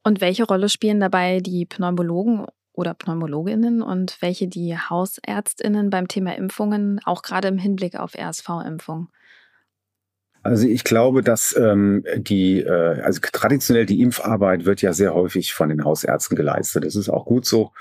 Und 0.02 0.20
welche 0.20 0.44
Rolle 0.44 0.68
spielen 0.68 1.00
dabei 1.00 1.40
die 1.40 1.66
Pneumologen 1.66 2.46
oder 2.72 2.94
Pneumologinnen 2.94 3.82
und 3.82 4.16
welche 4.20 4.48
die 4.48 4.76
Hausärztinnen 4.76 5.90
beim 5.90 6.08
Thema 6.08 6.36
Impfungen, 6.36 7.00
auch 7.04 7.22
gerade 7.22 7.48
im 7.48 7.58
Hinblick 7.58 7.96
auf 7.96 8.14
RSV-Impfung? 8.14 9.08
Also 10.46 10.66
ich 10.68 10.84
glaube, 10.84 11.22
dass 11.22 11.54
ähm, 11.56 12.04
die, 12.16 12.60
äh, 12.60 13.00
also 13.02 13.20
traditionell 13.20 13.86
die 13.86 14.00
Impfarbeit 14.00 14.64
wird 14.64 14.82
ja 14.82 14.92
sehr 14.92 15.14
häufig 15.14 15.52
von 15.52 15.68
den 15.68 15.84
Hausärzten 15.84 16.36
geleistet. 16.36 16.84
Das 16.84 16.96
ist 16.96 17.08
auch 17.08 17.24
gut 17.24 17.46
so 17.46 17.72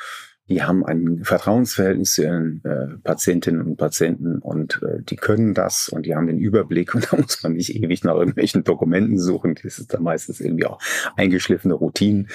die 0.47 0.62
haben 0.62 0.86
ein 0.86 1.23
Vertrauensverhältnis 1.23 2.13
zu 2.13 2.23
ihren 2.23 2.62
äh, 2.63 2.97
Patientinnen 3.03 3.62
und 3.62 3.77
Patienten 3.77 4.38
und 4.38 4.79
äh, 4.84 5.01
die 5.01 5.15
können 5.15 5.55
das 5.55 5.89
und 5.89 6.05
die 6.05 6.15
haben 6.15 6.27
den 6.27 6.38
Überblick 6.38 6.93
und 6.93 7.08
da 7.12 7.17
muss 7.17 7.41
man 7.41 7.53
nicht 7.53 7.75
ewig 7.75 8.03
nach 8.03 8.13
irgendwelchen 8.13 8.63
Dokumenten 8.63 9.17
suchen. 9.17 9.55
Das 9.63 9.79
ist 9.79 9.93
dann 9.93 10.03
meistens 10.03 10.39
irgendwie 10.39 10.65
auch 10.65 10.79
eingeschliffene 11.15 11.73
Routinen 11.73 12.29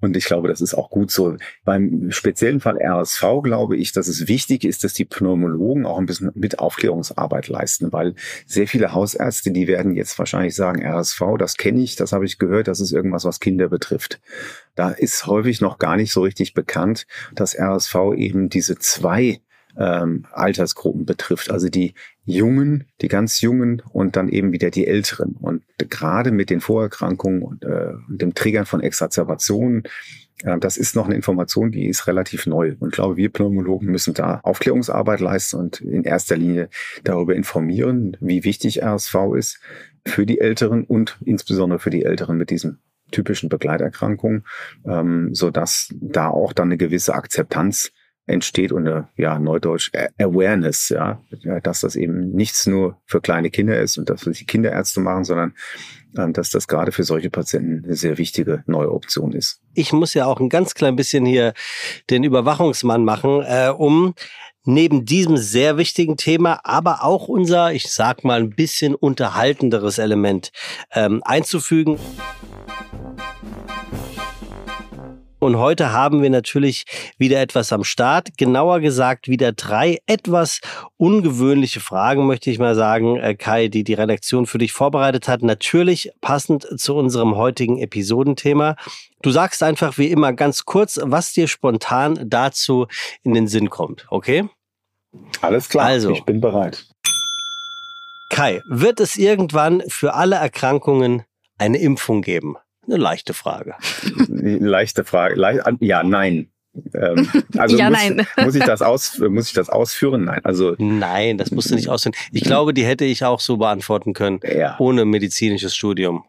und 0.00 0.16
ich 0.16 0.26
glaube, 0.26 0.46
das 0.46 0.60
ist 0.60 0.74
auch 0.74 0.88
gut 0.88 1.10
so. 1.10 1.36
Beim 1.64 2.12
speziellen 2.12 2.60
Fall 2.60 2.78
RSV 2.80 3.42
glaube 3.42 3.76
ich, 3.76 3.92
dass 3.92 4.06
es 4.06 4.28
wichtig 4.28 4.64
ist, 4.64 4.84
dass 4.84 4.92
die 4.94 5.04
Pneumologen 5.04 5.84
auch 5.84 5.98
ein 5.98 6.06
bisschen 6.06 6.30
mit 6.34 6.60
Aufklärungsarbeit 6.60 7.48
leisten, 7.48 7.92
weil 7.92 8.14
sehr 8.46 8.68
viele 8.68 8.92
Hausärzte, 8.92 9.50
die 9.50 9.66
werden 9.66 9.94
jetzt 9.94 10.16
wahrscheinlich 10.18 10.54
sagen, 10.54 10.86
RSV, 10.86 11.22
das 11.38 11.56
kenne 11.56 11.82
ich, 11.82 11.96
das 11.96 12.12
habe 12.12 12.24
ich 12.24 12.38
gehört, 12.38 12.68
das 12.68 12.80
ist 12.80 12.92
irgendwas, 12.92 13.24
was 13.24 13.40
Kinder 13.40 13.68
betrifft. 13.68 14.20
Da 14.78 14.90
ist 14.90 15.26
häufig 15.26 15.60
noch 15.60 15.78
gar 15.78 15.96
nicht 15.96 16.12
so 16.12 16.22
richtig 16.22 16.54
bekannt, 16.54 17.08
dass 17.34 17.47
RSV 17.54 18.14
eben 18.16 18.48
diese 18.48 18.78
zwei 18.78 19.40
ähm, 19.78 20.26
Altersgruppen 20.32 21.06
betrifft, 21.06 21.50
also 21.50 21.68
die 21.68 21.94
Jungen, 22.24 22.86
die 23.00 23.08
ganz 23.08 23.40
Jungen 23.40 23.82
und 23.92 24.16
dann 24.16 24.28
eben 24.28 24.52
wieder 24.52 24.70
die 24.70 24.86
Älteren. 24.86 25.36
Und 25.40 25.62
gerade 25.78 26.30
mit 26.30 26.50
den 26.50 26.60
Vorerkrankungen 26.60 27.42
und, 27.42 27.64
äh, 27.64 27.92
dem 28.08 28.34
Triggern 28.34 28.66
von 28.66 28.80
Exazerbationen, 28.80 29.84
äh, 30.42 30.58
das 30.58 30.76
ist 30.76 30.96
noch 30.96 31.06
eine 31.06 31.14
Information, 31.14 31.70
die 31.70 31.88
ist 31.88 32.06
relativ 32.06 32.46
neu. 32.46 32.74
Und 32.80 32.88
ich 32.88 32.94
glaube, 32.94 33.16
wir 33.16 33.30
Pneumologen 33.30 33.88
müssen 33.88 34.14
da 34.14 34.40
Aufklärungsarbeit 34.42 35.20
leisten 35.20 35.56
und 35.56 35.80
in 35.80 36.04
erster 36.04 36.36
Linie 36.36 36.68
darüber 37.04 37.34
informieren, 37.34 38.16
wie 38.20 38.44
wichtig 38.44 38.82
RSV 38.82 39.14
ist 39.36 39.60
für 40.04 40.26
die 40.26 40.40
Älteren 40.40 40.84
und 40.84 41.18
insbesondere 41.24 41.78
für 41.78 41.90
die 41.90 42.04
Älteren 42.04 42.36
mit 42.36 42.50
diesem 42.50 42.78
typischen 43.10 43.48
Begleiterkrankungen, 43.48 44.44
ähm, 44.84 45.34
so 45.34 45.50
dass 45.50 45.94
da 46.00 46.28
auch 46.28 46.52
dann 46.52 46.68
eine 46.68 46.76
gewisse 46.76 47.14
Akzeptanz 47.14 47.92
entsteht 48.28 48.72
und 48.72 48.86
eine, 48.86 49.08
ja, 49.16 49.38
Neudeutsch 49.38 49.90
Awareness, 50.18 50.90
ja, 50.90 51.22
dass 51.62 51.80
das 51.80 51.96
eben 51.96 52.30
nichts 52.32 52.66
nur 52.66 53.00
für 53.06 53.20
kleine 53.20 53.50
Kinder 53.50 53.80
ist 53.80 53.96
und 53.96 54.10
dass 54.10 54.20
die 54.20 54.44
Kinderärzte 54.44 55.00
machen, 55.00 55.24
sondern 55.24 55.54
ähm, 56.16 56.34
dass 56.34 56.50
das 56.50 56.68
gerade 56.68 56.92
für 56.92 57.04
solche 57.04 57.30
Patienten 57.30 57.84
eine 57.84 57.96
sehr 57.96 58.18
wichtige 58.18 58.62
neue 58.66 58.92
Option 58.92 59.32
ist. 59.32 59.60
Ich 59.72 59.92
muss 59.92 60.12
ja 60.12 60.26
auch 60.26 60.40
ein 60.40 60.50
ganz 60.50 60.74
klein 60.74 60.94
bisschen 60.94 61.24
hier 61.24 61.54
den 62.10 62.22
Überwachungsmann 62.22 63.02
machen, 63.02 63.42
äh, 63.46 63.70
um 63.70 64.14
neben 64.64 65.06
diesem 65.06 65.38
sehr 65.38 65.78
wichtigen 65.78 66.18
Thema, 66.18 66.60
aber 66.64 67.02
auch 67.04 67.28
unser, 67.28 67.72
ich 67.72 67.90
sag 67.90 68.24
mal, 68.24 68.40
ein 68.40 68.50
bisschen 68.50 68.94
unterhaltenderes 68.94 69.96
Element 69.96 70.50
ähm, 70.92 71.22
einzufügen. 71.24 71.98
Und 75.48 75.56
heute 75.56 75.92
haben 75.92 76.22
wir 76.22 76.28
natürlich 76.28 76.84
wieder 77.16 77.40
etwas 77.40 77.72
am 77.72 77.82
Start. 77.82 78.36
Genauer 78.36 78.80
gesagt 78.80 79.28
wieder 79.28 79.52
drei 79.52 79.96
etwas 80.06 80.60
ungewöhnliche 80.98 81.80
Fragen, 81.80 82.26
möchte 82.26 82.50
ich 82.50 82.58
mal 82.58 82.74
sagen, 82.74 83.16
äh, 83.16 83.34
Kai, 83.34 83.68
die 83.68 83.82
die 83.82 83.94
Redaktion 83.94 84.44
für 84.44 84.58
dich 84.58 84.74
vorbereitet 84.74 85.26
hat. 85.26 85.42
Natürlich 85.42 86.10
passend 86.20 86.68
zu 86.78 86.94
unserem 86.94 87.36
heutigen 87.36 87.78
Episodenthema. 87.78 88.76
Du 89.22 89.30
sagst 89.30 89.62
einfach 89.62 89.96
wie 89.96 90.08
immer 90.08 90.34
ganz 90.34 90.66
kurz, 90.66 91.00
was 91.02 91.32
dir 91.32 91.48
spontan 91.48 92.26
dazu 92.26 92.86
in 93.22 93.32
den 93.32 93.48
Sinn 93.48 93.70
kommt, 93.70 94.04
okay? 94.10 94.50
Alles 95.40 95.70
klar, 95.70 95.86
also, 95.86 96.10
ich 96.10 96.24
bin 96.26 96.42
bereit. 96.42 96.84
Kai, 98.28 98.60
wird 98.68 99.00
es 99.00 99.16
irgendwann 99.16 99.82
für 99.88 100.12
alle 100.12 100.36
Erkrankungen 100.36 101.22
eine 101.56 101.78
Impfung 101.78 102.20
geben? 102.20 102.56
Eine 102.88 102.96
leichte 102.96 103.34
Frage. 103.34 103.74
leichte 104.28 105.04
Frage. 105.04 105.34
Le 105.34 105.62
ja, 105.80 106.02
nein. 106.02 106.50
Ähm, 106.94 107.28
also 107.58 107.76
ja, 107.76 107.90
muss, 107.90 107.98
nein. 107.98 108.26
muss 108.44 108.54
ich 108.54 108.64
das 108.64 108.82
aus, 108.82 109.18
muss 109.18 109.48
ich 109.48 109.52
das 109.52 109.68
ausführen? 109.68 110.24
Nein. 110.24 110.40
Also 110.44 110.74
nein, 110.78 111.36
das 111.36 111.50
musst 111.50 111.70
du 111.70 111.74
nicht 111.74 111.88
ausführen. 111.88 112.14
Ich 112.32 112.44
glaube, 112.44 112.72
die 112.72 112.84
hätte 112.84 113.04
ich 113.04 113.24
auch 113.24 113.40
so 113.40 113.58
beantworten 113.58 114.14
können, 114.14 114.40
ja. 114.42 114.76
ohne 114.78 115.04
medizinisches 115.04 115.76
Studium. 115.76 116.24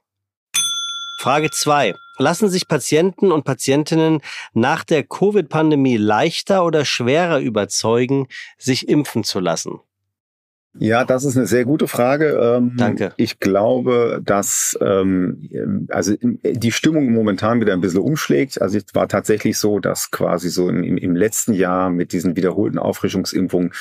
Frage 1.19 1.49
zwei: 1.51 1.95
Lassen 2.17 2.49
sich 2.49 2.67
Patienten 2.67 3.31
und 3.31 3.45
Patientinnen 3.45 4.21
nach 4.53 4.83
der 4.83 5.03
Covid-Pandemie 5.03 5.97
leichter 5.97 6.65
oder 6.65 6.83
schwerer 6.83 7.39
überzeugen, 7.39 8.27
sich 8.57 8.89
impfen 8.89 9.23
zu 9.23 9.39
lassen? 9.39 9.79
Ja, 10.77 11.03
das 11.03 11.25
ist 11.25 11.35
eine 11.35 11.47
sehr 11.47 11.65
gute 11.65 11.87
Frage. 11.87 12.39
Ähm, 12.39 12.73
Danke. 12.77 13.11
Ich 13.17 13.39
glaube, 13.39 14.21
dass 14.23 14.77
ähm, 14.81 15.87
also 15.89 16.13
die 16.21 16.71
Stimmung 16.71 17.11
momentan 17.11 17.59
wieder 17.59 17.73
ein 17.73 17.81
bisschen 17.81 18.01
umschlägt. 18.01 18.61
Also 18.61 18.77
es 18.77 18.85
war 18.93 19.07
tatsächlich 19.07 19.57
so, 19.57 19.79
dass 19.79 20.11
quasi 20.11 20.49
so 20.49 20.69
im, 20.69 20.83
im 20.83 21.15
letzten 21.15 21.53
Jahr 21.53 21.89
mit 21.89 22.13
diesen 22.13 22.35
wiederholten 22.35 22.77
Auffrischungsimpfungen 22.77 23.71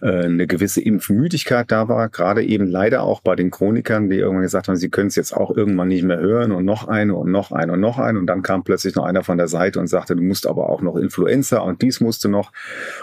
äh, 0.00 0.24
eine 0.24 0.46
gewisse 0.46 0.80
Impfmüdigkeit 0.80 1.70
da 1.70 1.88
war. 1.88 2.08
Gerade 2.08 2.42
eben 2.42 2.66
leider 2.66 3.02
auch 3.02 3.20
bei 3.20 3.36
den 3.36 3.50
Chronikern, 3.50 4.08
die 4.08 4.16
irgendwann 4.16 4.42
gesagt 4.42 4.68
haben, 4.68 4.76
sie 4.76 4.88
können 4.88 5.08
es 5.08 5.16
jetzt 5.16 5.36
auch 5.36 5.54
irgendwann 5.54 5.88
nicht 5.88 6.04
mehr 6.04 6.20
hören 6.20 6.52
und 6.52 6.64
noch 6.64 6.88
eine 6.88 7.16
und 7.16 7.30
noch 7.30 7.52
eine 7.52 7.72
und 7.72 7.80
noch 7.80 7.98
eine. 7.98 8.18
Und 8.18 8.26
dann 8.26 8.40
kam 8.40 8.64
plötzlich 8.64 8.94
noch 8.94 9.04
einer 9.04 9.24
von 9.24 9.36
der 9.36 9.48
Seite 9.48 9.78
und 9.78 9.88
sagte, 9.88 10.16
du 10.16 10.22
musst 10.22 10.46
aber 10.46 10.70
auch 10.70 10.80
noch 10.80 10.96
Influenza 10.96 11.58
und 11.58 11.82
dies 11.82 12.00
musste 12.00 12.30
noch. 12.30 12.50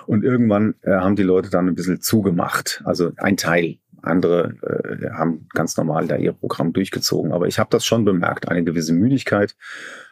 Und 0.07 0.23
irgendwann 0.23 0.73
äh, 0.81 0.93
haben 0.93 1.15
die 1.15 1.23
Leute 1.23 1.51
dann 1.51 1.67
ein 1.67 1.75
bisschen 1.75 2.01
zugemacht. 2.01 2.81
Also 2.83 3.11
ein 3.27 3.37
Teil. 3.37 3.77
Andere 4.01 4.55
äh, 4.61 5.09
haben 5.11 5.47
ganz 5.53 5.75
normal 5.75 6.07
da 6.07 6.15
ihr 6.15 6.31
Programm 6.31 6.71
durchgezogen. 6.71 7.33
Aber 7.33 7.47
ich 7.47 7.59
habe 7.59 7.69
das 7.71 7.85
schon 7.85 8.05
bemerkt, 8.05 8.47
eine 8.47 8.63
gewisse 8.63 8.93
Müdigkeit. 8.93 9.55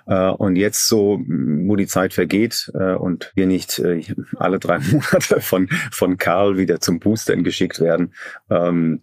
Äh, 0.06 0.32
und 0.32 0.58
jetzt 0.58 0.88
so, 0.90 1.20
wo 1.26 1.76
die 1.78 1.88
Zeit 1.88 2.14
vergeht 2.14 2.72
äh, 2.74 2.94
und 2.94 3.32
wir 3.36 3.48
nicht 3.48 3.80
äh, 3.80 4.02
alle 4.36 4.60
drei 4.60 4.80
Monate 4.92 5.40
von, 5.40 5.70
von 5.92 6.18
Karl 6.18 6.58
wieder 6.58 6.82
zum 6.82 7.00
Boostern 7.00 7.44
geschickt 7.44 7.80
werden, 7.80 8.14
ähm, 8.50 9.02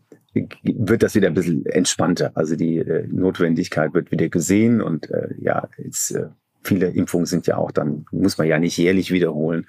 wird 0.63 1.03
das 1.03 1.15
wieder 1.15 1.29
ein 1.29 1.35
bisschen 1.35 1.65
entspannter. 1.67 2.33
Also 2.35 2.57
die 2.57 2.79
äh, 2.79 3.07
Notwendigkeit 3.09 3.95
wird 3.95 4.11
wieder 4.11 4.29
gesehen 4.29 4.83
und 4.83 5.11
äh, 5.11 5.29
ja, 5.39 5.69
jetzt 5.79 6.11
äh, 6.11 6.27
viele 6.63 6.89
Impfungen 6.89 7.27
sind 7.27 7.47
ja 7.47 7.57
auch 7.57 7.71
dann, 7.71 8.07
muss 8.11 8.39
man 8.39 8.47
ja 8.47 8.59
nicht 8.59 8.77
jährlich 8.77 9.11
wiederholen. 9.11 9.67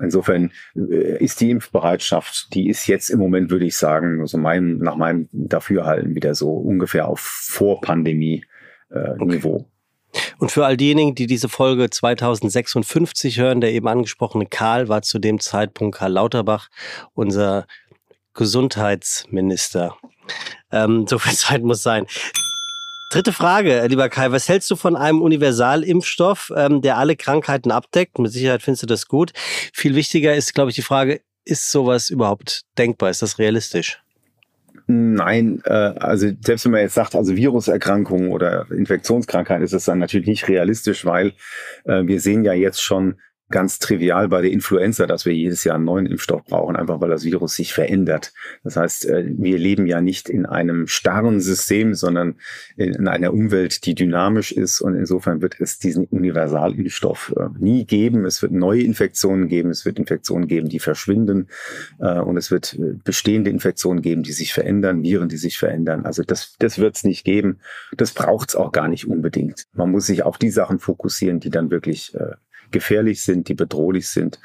Insofern 0.00 0.52
äh, 0.74 1.22
ist 1.22 1.40
die 1.40 1.50
Impfbereitschaft, 1.50 2.54
die 2.54 2.68
ist 2.68 2.86
jetzt 2.86 3.10
im 3.10 3.18
Moment, 3.18 3.50
würde 3.50 3.66
ich 3.66 3.76
sagen, 3.76 4.20
also 4.20 4.38
mein, 4.38 4.78
nach 4.78 4.96
meinem 4.96 5.28
Dafürhalten 5.32 6.14
wieder 6.14 6.34
so 6.34 6.50
ungefähr 6.50 7.08
auf 7.08 7.20
Vor-Pandemie-Niveau. 7.20 8.44
Äh, 8.90 9.60
okay. 9.60 9.64
Und 10.38 10.50
für 10.50 10.64
all 10.64 10.76
diejenigen, 10.76 11.14
die 11.14 11.26
diese 11.26 11.48
Folge 11.48 11.90
2056 11.90 13.38
hören, 13.38 13.60
der 13.60 13.72
eben 13.72 13.88
angesprochene 13.88 14.46
Karl 14.46 14.88
war 14.88 15.02
zu 15.02 15.18
dem 15.18 15.40
Zeitpunkt 15.40 15.98
Karl 15.98 16.12
Lauterbach, 16.12 16.68
unser 17.14 17.66
Gesundheitsminister. 18.34 19.96
Ähm, 20.70 21.06
so 21.06 21.18
viel 21.18 21.32
Zeit 21.36 21.62
muss 21.62 21.82
sein. 21.82 22.06
Dritte 23.08 23.32
Frage, 23.32 23.86
lieber 23.86 24.08
Kai, 24.08 24.32
was 24.32 24.48
hältst 24.48 24.68
du 24.68 24.74
von 24.74 24.96
einem 24.96 25.22
Universalimpfstoff, 25.22 26.52
ähm, 26.56 26.82
der 26.82 26.98
alle 26.98 27.14
Krankheiten 27.14 27.70
abdeckt? 27.70 28.18
Mit 28.18 28.32
Sicherheit 28.32 28.62
findest 28.62 28.82
du 28.82 28.86
das 28.88 29.06
gut. 29.06 29.32
Viel 29.72 29.94
wichtiger 29.94 30.34
ist, 30.34 30.54
glaube 30.54 30.70
ich, 30.70 30.74
die 30.74 30.82
Frage, 30.82 31.20
ist 31.44 31.70
sowas 31.70 32.10
überhaupt 32.10 32.62
denkbar? 32.76 33.10
Ist 33.10 33.22
das 33.22 33.38
realistisch? 33.38 34.02
Nein, 34.88 35.62
äh, 35.66 35.72
also 35.72 36.30
selbst 36.44 36.64
wenn 36.64 36.72
man 36.72 36.80
jetzt 36.80 36.94
sagt, 36.94 37.14
also 37.14 37.36
Viruserkrankungen 37.36 38.30
oder 38.30 38.66
Infektionskrankheiten, 38.70 39.64
ist 39.64 39.72
es 39.72 39.84
dann 39.84 40.00
natürlich 40.00 40.26
nicht 40.26 40.48
realistisch, 40.48 41.04
weil 41.04 41.32
äh, 41.84 42.02
wir 42.04 42.20
sehen 42.20 42.44
ja 42.44 42.52
jetzt 42.54 42.82
schon, 42.82 43.20
ganz 43.50 43.78
trivial 43.78 44.28
bei 44.28 44.42
der 44.42 44.50
Influenza, 44.50 45.06
dass 45.06 45.24
wir 45.24 45.32
jedes 45.32 45.62
Jahr 45.62 45.76
einen 45.76 45.84
neuen 45.84 46.06
Impfstoff 46.06 46.44
brauchen, 46.44 46.74
einfach 46.74 47.00
weil 47.00 47.10
das 47.10 47.24
Virus 47.24 47.54
sich 47.54 47.72
verändert. 47.72 48.32
Das 48.64 48.76
heißt, 48.76 49.06
äh, 49.06 49.24
wir 49.26 49.58
leben 49.58 49.86
ja 49.86 50.00
nicht 50.00 50.28
in 50.28 50.46
einem 50.46 50.88
starren 50.88 51.40
System, 51.40 51.94
sondern 51.94 52.36
in 52.76 53.06
einer 53.06 53.32
Umwelt, 53.32 53.86
die 53.86 53.94
dynamisch 53.94 54.50
ist 54.50 54.80
und 54.80 54.96
insofern 54.96 55.42
wird 55.42 55.60
es 55.60 55.78
diesen 55.78 56.06
Universalimpfstoff 56.06 57.34
äh, 57.36 57.48
nie 57.58 57.86
geben. 57.86 58.24
Es 58.24 58.42
wird 58.42 58.52
neue 58.52 58.82
Infektionen 58.82 59.46
geben, 59.46 59.70
es 59.70 59.84
wird 59.84 59.98
Infektionen 59.98 60.48
geben, 60.48 60.68
die 60.68 60.80
verschwinden 60.80 61.48
äh, 62.00 62.18
und 62.18 62.36
es 62.36 62.50
wird 62.50 62.76
bestehende 63.04 63.50
Infektionen 63.50 64.02
geben, 64.02 64.24
die 64.24 64.32
sich 64.32 64.52
verändern, 64.52 65.02
Viren, 65.02 65.28
die 65.28 65.36
sich 65.36 65.58
verändern. 65.58 66.04
Also 66.04 66.24
das, 66.24 66.56
das 66.58 66.78
wird 66.78 66.96
es 66.96 67.04
nicht 67.04 67.24
geben. 67.24 67.60
Das 67.96 68.12
braucht 68.12 68.50
es 68.50 68.56
auch 68.56 68.72
gar 68.72 68.88
nicht 68.88 69.06
unbedingt. 69.06 69.66
Man 69.72 69.92
muss 69.92 70.06
sich 70.06 70.24
auf 70.24 70.36
die 70.38 70.50
Sachen 70.50 70.80
fokussieren, 70.80 71.38
die 71.38 71.50
dann 71.50 71.70
wirklich 71.70 72.14
gefährlich 72.70 73.22
sind, 73.22 73.48
die 73.48 73.54
bedrohlich 73.54 74.08
sind. 74.08 74.40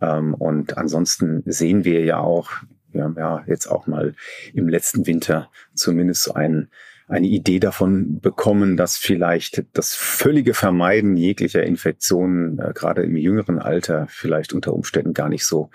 Ähm, 0.00 0.34
und 0.34 0.76
ansonsten 0.76 1.42
sehen 1.46 1.84
wir 1.84 2.04
ja 2.04 2.18
auch, 2.18 2.50
wir 2.92 3.04
haben 3.04 3.16
ja 3.16 3.44
jetzt 3.46 3.66
auch 3.66 3.86
mal 3.86 4.14
im 4.52 4.68
letzten 4.68 5.06
Winter 5.06 5.50
zumindest 5.74 6.24
so 6.24 6.34
einen 6.34 6.70
eine 7.10 7.26
Idee 7.26 7.58
davon 7.58 8.20
bekommen, 8.20 8.76
dass 8.76 8.96
vielleicht 8.96 9.64
das 9.72 9.94
völlige 9.94 10.54
Vermeiden 10.54 11.16
jeglicher 11.16 11.64
Infektionen, 11.64 12.58
äh, 12.60 12.72
gerade 12.72 13.02
im 13.02 13.16
jüngeren 13.16 13.58
Alter, 13.58 14.06
vielleicht 14.08 14.52
unter 14.52 14.72
Umständen 14.72 15.12
gar 15.12 15.28
nicht 15.28 15.44
so 15.44 15.70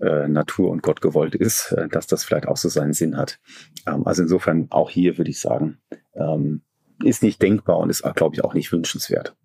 äh, 0.00 0.26
natur- 0.26 0.70
und 0.70 0.82
Gott 0.82 1.00
gewollt 1.00 1.36
ist, 1.36 1.72
äh, 1.72 1.88
dass 1.88 2.08
das 2.08 2.24
vielleicht 2.24 2.48
auch 2.48 2.56
so 2.56 2.68
seinen 2.68 2.92
Sinn 2.92 3.16
hat. 3.16 3.38
Ähm, 3.86 4.04
also 4.04 4.22
insofern 4.22 4.66
auch 4.70 4.90
hier 4.90 5.16
würde 5.16 5.30
ich 5.30 5.38
sagen, 5.38 5.78
ähm, 6.14 6.62
ist 7.04 7.22
nicht 7.22 7.40
denkbar 7.40 7.78
und 7.78 7.88
ist, 7.88 8.02
glaube 8.16 8.34
ich, 8.34 8.44
auch 8.44 8.52
nicht 8.52 8.72
wünschenswert. 8.72 9.36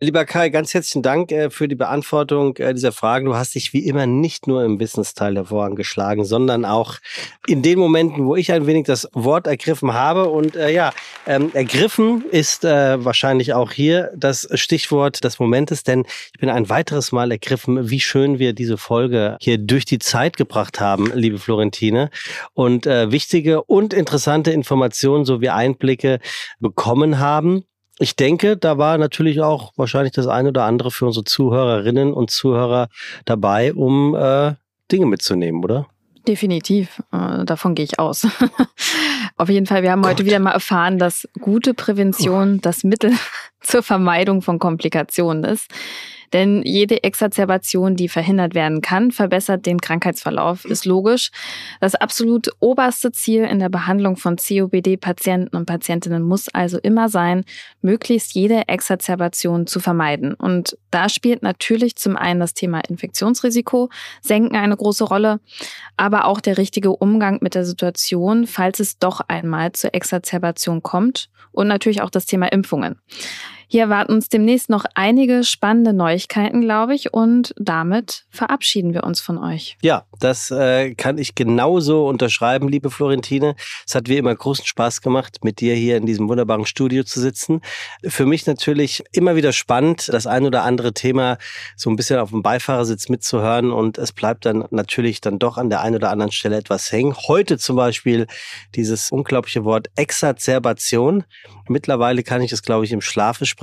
Lieber 0.00 0.24
Kai, 0.24 0.48
ganz 0.48 0.74
herzlichen 0.74 1.02
Dank 1.02 1.30
äh, 1.30 1.50
für 1.50 1.68
die 1.68 1.76
Beantwortung 1.76 2.56
äh, 2.56 2.74
dieser 2.74 2.90
Fragen. 2.90 3.26
Du 3.26 3.36
hast 3.36 3.54
dich 3.54 3.72
wie 3.72 3.86
immer 3.86 4.06
nicht 4.06 4.48
nur 4.48 4.64
im 4.64 4.80
Wissensteil 4.80 5.34
der 5.34 5.44
Vorhang 5.44 5.76
geschlagen, 5.76 6.24
sondern 6.24 6.64
auch 6.64 6.96
in 7.46 7.62
den 7.62 7.78
Momenten, 7.78 8.26
wo 8.26 8.34
ich 8.34 8.50
ein 8.50 8.66
wenig 8.66 8.86
das 8.86 9.08
Wort 9.12 9.46
ergriffen 9.46 9.94
habe. 9.94 10.30
Und 10.30 10.56
äh, 10.56 10.72
ja, 10.72 10.92
ähm, 11.28 11.52
ergriffen 11.54 12.24
ist 12.28 12.64
äh, 12.64 13.04
wahrscheinlich 13.04 13.54
auch 13.54 13.70
hier 13.70 14.10
das 14.16 14.48
Stichwort 14.54 15.22
des 15.22 15.38
Momentes, 15.38 15.84
denn 15.84 16.06
ich 16.32 16.40
bin 16.40 16.50
ein 16.50 16.68
weiteres 16.68 17.12
Mal 17.12 17.30
ergriffen, 17.30 17.88
wie 17.88 18.00
schön 18.00 18.40
wir 18.40 18.52
diese 18.52 18.76
Folge 18.76 19.36
hier 19.40 19.58
durch 19.58 19.84
die 19.84 20.00
Zeit 20.00 20.36
gebracht 20.36 20.80
haben, 20.80 21.12
liebe 21.14 21.38
Florentine. 21.38 22.10
Und 22.52 22.88
äh, 22.88 23.12
wichtige 23.12 23.62
und 23.62 23.94
interessante 23.94 24.50
Informationen 24.50 25.24
sowie 25.24 25.50
Einblicke 25.50 26.18
bekommen 26.58 27.20
haben 27.20 27.64
ich 27.98 28.16
denke, 28.16 28.56
da 28.56 28.78
war 28.78 28.98
natürlich 28.98 29.40
auch 29.40 29.72
wahrscheinlich 29.76 30.12
das 30.12 30.26
eine 30.26 30.48
oder 30.48 30.64
andere 30.64 30.90
für 30.90 31.06
unsere 31.06 31.24
Zuhörerinnen 31.24 32.12
und 32.12 32.30
Zuhörer 32.30 32.88
dabei, 33.24 33.72
um 33.72 34.14
äh, 34.14 34.54
Dinge 34.90 35.06
mitzunehmen, 35.06 35.62
oder? 35.62 35.86
Definitiv, 36.26 37.02
äh, 37.12 37.44
davon 37.44 37.74
gehe 37.74 37.84
ich 37.84 37.98
aus. 37.98 38.26
Auf 39.36 39.48
jeden 39.48 39.66
Fall, 39.66 39.82
wir 39.82 39.92
haben 39.92 40.02
Gott. 40.02 40.12
heute 40.12 40.24
wieder 40.24 40.38
mal 40.38 40.52
erfahren, 40.52 40.98
dass 40.98 41.28
gute 41.40 41.74
Prävention 41.74 42.60
das 42.60 42.82
Mittel 42.82 43.12
zur 43.60 43.82
Vermeidung 43.82 44.40
von 44.40 44.58
Komplikationen 44.58 45.44
ist. 45.44 45.70
Denn 46.34 46.62
jede 46.64 47.04
Exazerbation, 47.04 47.94
die 47.94 48.08
verhindert 48.08 48.56
werden 48.56 48.80
kann, 48.80 49.12
verbessert 49.12 49.66
den 49.66 49.80
Krankheitsverlauf, 49.80 50.64
ist 50.64 50.84
logisch. 50.84 51.30
Das 51.80 51.94
absolut 51.94 52.50
oberste 52.58 53.12
Ziel 53.12 53.44
in 53.44 53.60
der 53.60 53.68
Behandlung 53.68 54.16
von 54.16 54.34
COPD-Patienten 54.34 55.56
und 55.56 55.66
Patientinnen 55.66 56.24
muss 56.24 56.48
also 56.48 56.78
immer 56.78 57.08
sein, 57.08 57.44
möglichst 57.82 58.34
jede 58.34 58.66
Exazerbation 58.66 59.68
zu 59.68 59.78
vermeiden. 59.78 60.34
Und 60.34 60.76
da 60.90 61.08
spielt 61.08 61.44
natürlich 61.44 61.94
zum 61.94 62.16
einen 62.16 62.40
das 62.40 62.52
Thema 62.52 62.80
Infektionsrisiko, 62.80 63.88
Senken 64.20 64.56
eine 64.56 64.76
große 64.76 65.04
Rolle, 65.04 65.38
aber 65.96 66.24
auch 66.24 66.40
der 66.40 66.58
richtige 66.58 66.90
Umgang 66.90 67.38
mit 67.42 67.54
der 67.54 67.64
Situation, 67.64 68.48
falls 68.48 68.80
es 68.80 68.98
doch 68.98 69.20
einmal 69.28 69.70
zur 69.70 69.94
Exazerbation 69.94 70.82
kommt 70.82 71.28
und 71.52 71.68
natürlich 71.68 72.02
auch 72.02 72.10
das 72.10 72.26
Thema 72.26 72.50
Impfungen. 72.50 72.98
Hier 73.68 73.82
erwarten 73.82 74.12
uns 74.12 74.28
demnächst 74.28 74.70
noch 74.70 74.84
einige 74.94 75.44
spannende 75.44 75.92
Neuigkeiten, 75.92 76.60
glaube 76.60 76.94
ich, 76.94 77.12
und 77.12 77.54
damit 77.58 78.24
verabschieden 78.30 78.94
wir 78.94 79.04
uns 79.04 79.20
von 79.20 79.38
euch. 79.38 79.76
Ja, 79.82 80.04
das 80.20 80.50
äh, 80.50 80.94
kann 80.94 81.18
ich 81.18 81.34
genauso 81.34 82.06
unterschreiben, 82.06 82.68
liebe 82.68 82.90
Florentine. 82.90 83.56
Es 83.86 83.94
hat 83.94 84.08
wie 84.08 84.16
immer 84.16 84.34
großen 84.34 84.64
Spaß 84.64 85.00
gemacht, 85.00 85.38
mit 85.42 85.60
dir 85.60 85.74
hier 85.74 85.96
in 85.96 86.06
diesem 86.06 86.28
wunderbaren 86.28 86.66
Studio 86.66 87.04
zu 87.04 87.20
sitzen. 87.20 87.60
Für 88.04 88.26
mich 88.26 88.46
natürlich 88.46 89.02
immer 89.12 89.36
wieder 89.36 89.52
spannend, 89.52 90.08
das 90.12 90.26
ein 90.26 90.44
oder 90.44 90.62
andere 90.62 90.92
Thema 90.92 91.38
so 91.76 91.90
ein 91.90 91.96
bisschen 91.96 92.18
auf 92.18 92.30
dem 92.30 92.42
Beifahrersitz 92.42 93.08
mitzuhören 93.08 93.70
und 93.70 93.98
es 93.98 94.12
bleibt 94.12 94.46
dann 94.46 94.66
natürlich 94.70 95.20
dann 95.20 95.38
doch 95.38 95.58
an 95.58 95.70
der 95.70 95.80
einen 95.80 95.96
oder 95.96 96.10
anderen 96.10 96.32
Stelle 96.32 96.56
etwas 96.56 96.92
hängen. 96.92 97.14
Heute 97.28 97.58
zum 97.58 97.76
Beispiel 97.76 98.26
dieses 98.74 99.10
unglaubliche 99.10 99.64
Wort 99.64 99.88
Exazerbation. 99.96 101.24
Mittlerweile 101.68 102.22
kann 102.22 102.42
ich 102.42 102.52
es, 102.52 102.62
glaube 102.62 102.84
ich, 102.84 102.92
im 102.92 103.00
Schlafe 103.00 103.46
sprechen. 103.46 103.53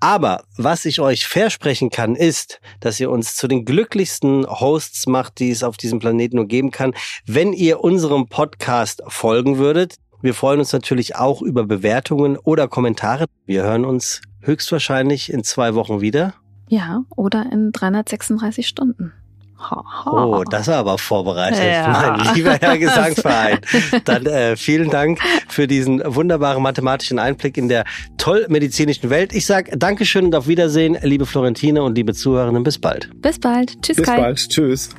Aber 0.00 0.44
was 0.56 0.84
ich 0.84 1.00
euch 1.00 1.26
versprechen 1.26 1.90
kann, 1.90 2.14
ist, 2.14 2.60
dass 2.80 3.00
ihr 3.00 3.10
uns 3.10 3.36
zu 3.36 3.48
den 3.48 3.64
glücklichsten 3.64 4.46
Hosts 4.46 5.06
macht, 5.06 5.38
die 5.38 5.50
es 5.50 5.62
auf 5.62 5.76
diesem 5.76 5.98
Planeten 5.98 6.36
nur 6.36 6.46
geben 6.46 6.70
kann, 6.70 6.94
wenn 7.26 7.52
ihr 7.52 7.80
unserem 7.80 8.28
Podcast 8.28 9.02
folgen 9.08 9.58
würdet. 9.58 9.96
Wir 10.20 10.34
freuen 10.34 10.60
uns 10.60 10.72
natürlich 10.72 11.16
auch 11.16 11.42
über 11.42 11.64
Bewertungen 11.64 12.36
oder 12.36 12.68
Kommentare. 12.68 13.26
Wir 13.46 13.62
hören 13.64 13.84
uns 13.84 14.20
höchstwahrscheinlich 14.40 15.32
in 15.32 15.44
zwei 15.44 15.74
Wochen 15.74 16.00
wieder. 16.00 16.34
Ja, 16.68 17.04
oder 17.16 17.50
in 17.50 17.72
336 17.72 18.66
Stunden. 18.66 19.12
Oh, 20.06 20.44
das 20.48 20.68
war 20.68 20.76
aber 20.76 20.98
vorbereitet, 20.98 21.62
ja. 21.64 22.16
mein 22.16 22.34
lieber 22.34 22.54
Herr 22.60 22.78
Gesangsverein. 22.82 23.58
Dann 24.04 24.26
äh, 24.26 24.56
vielen 24.56 24.90
Dank 24.90 25.20
für 25.48 25.66
diesen 25.66 26.02
wunderbaren 26.04 26.62
mathematischen 26.62 27.18
Einblick 27.18 27.56
in 27.56 27.68
der 27.68 27.84
toll 28.18 28.46
medizinischen 28.48 29.10
Welt. 29.10 29.32
Ich 29.32 29.46
sage 29.46 29.76
Dankeschön 29.76 30.26
und 30.26 30.34
auf 30.34 30.46
Wiedersehen, 30.46 30.98
liebe 31.02 31.26
Florentine 31.26 31.82
und 31.82 31.94
liebe 31.94 32.14
Zuhörerinnen. 32.14 32.62
Bis 32.62 32.78
bald. 32.78 33.10
Bis 33.20 33.38
bald. 33.38 33.80
Tschüss, 33.82 33.96
Bis 33.96 34.06
Kai. 34.06 34.20
bald. 34.20 34.48
Tschüss. 34.48 34.90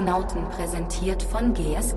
Aeronauten 0.00 0.48
präsentiert 0.50 1.22
von 1.22 1.52
GSK. 1.52 1.96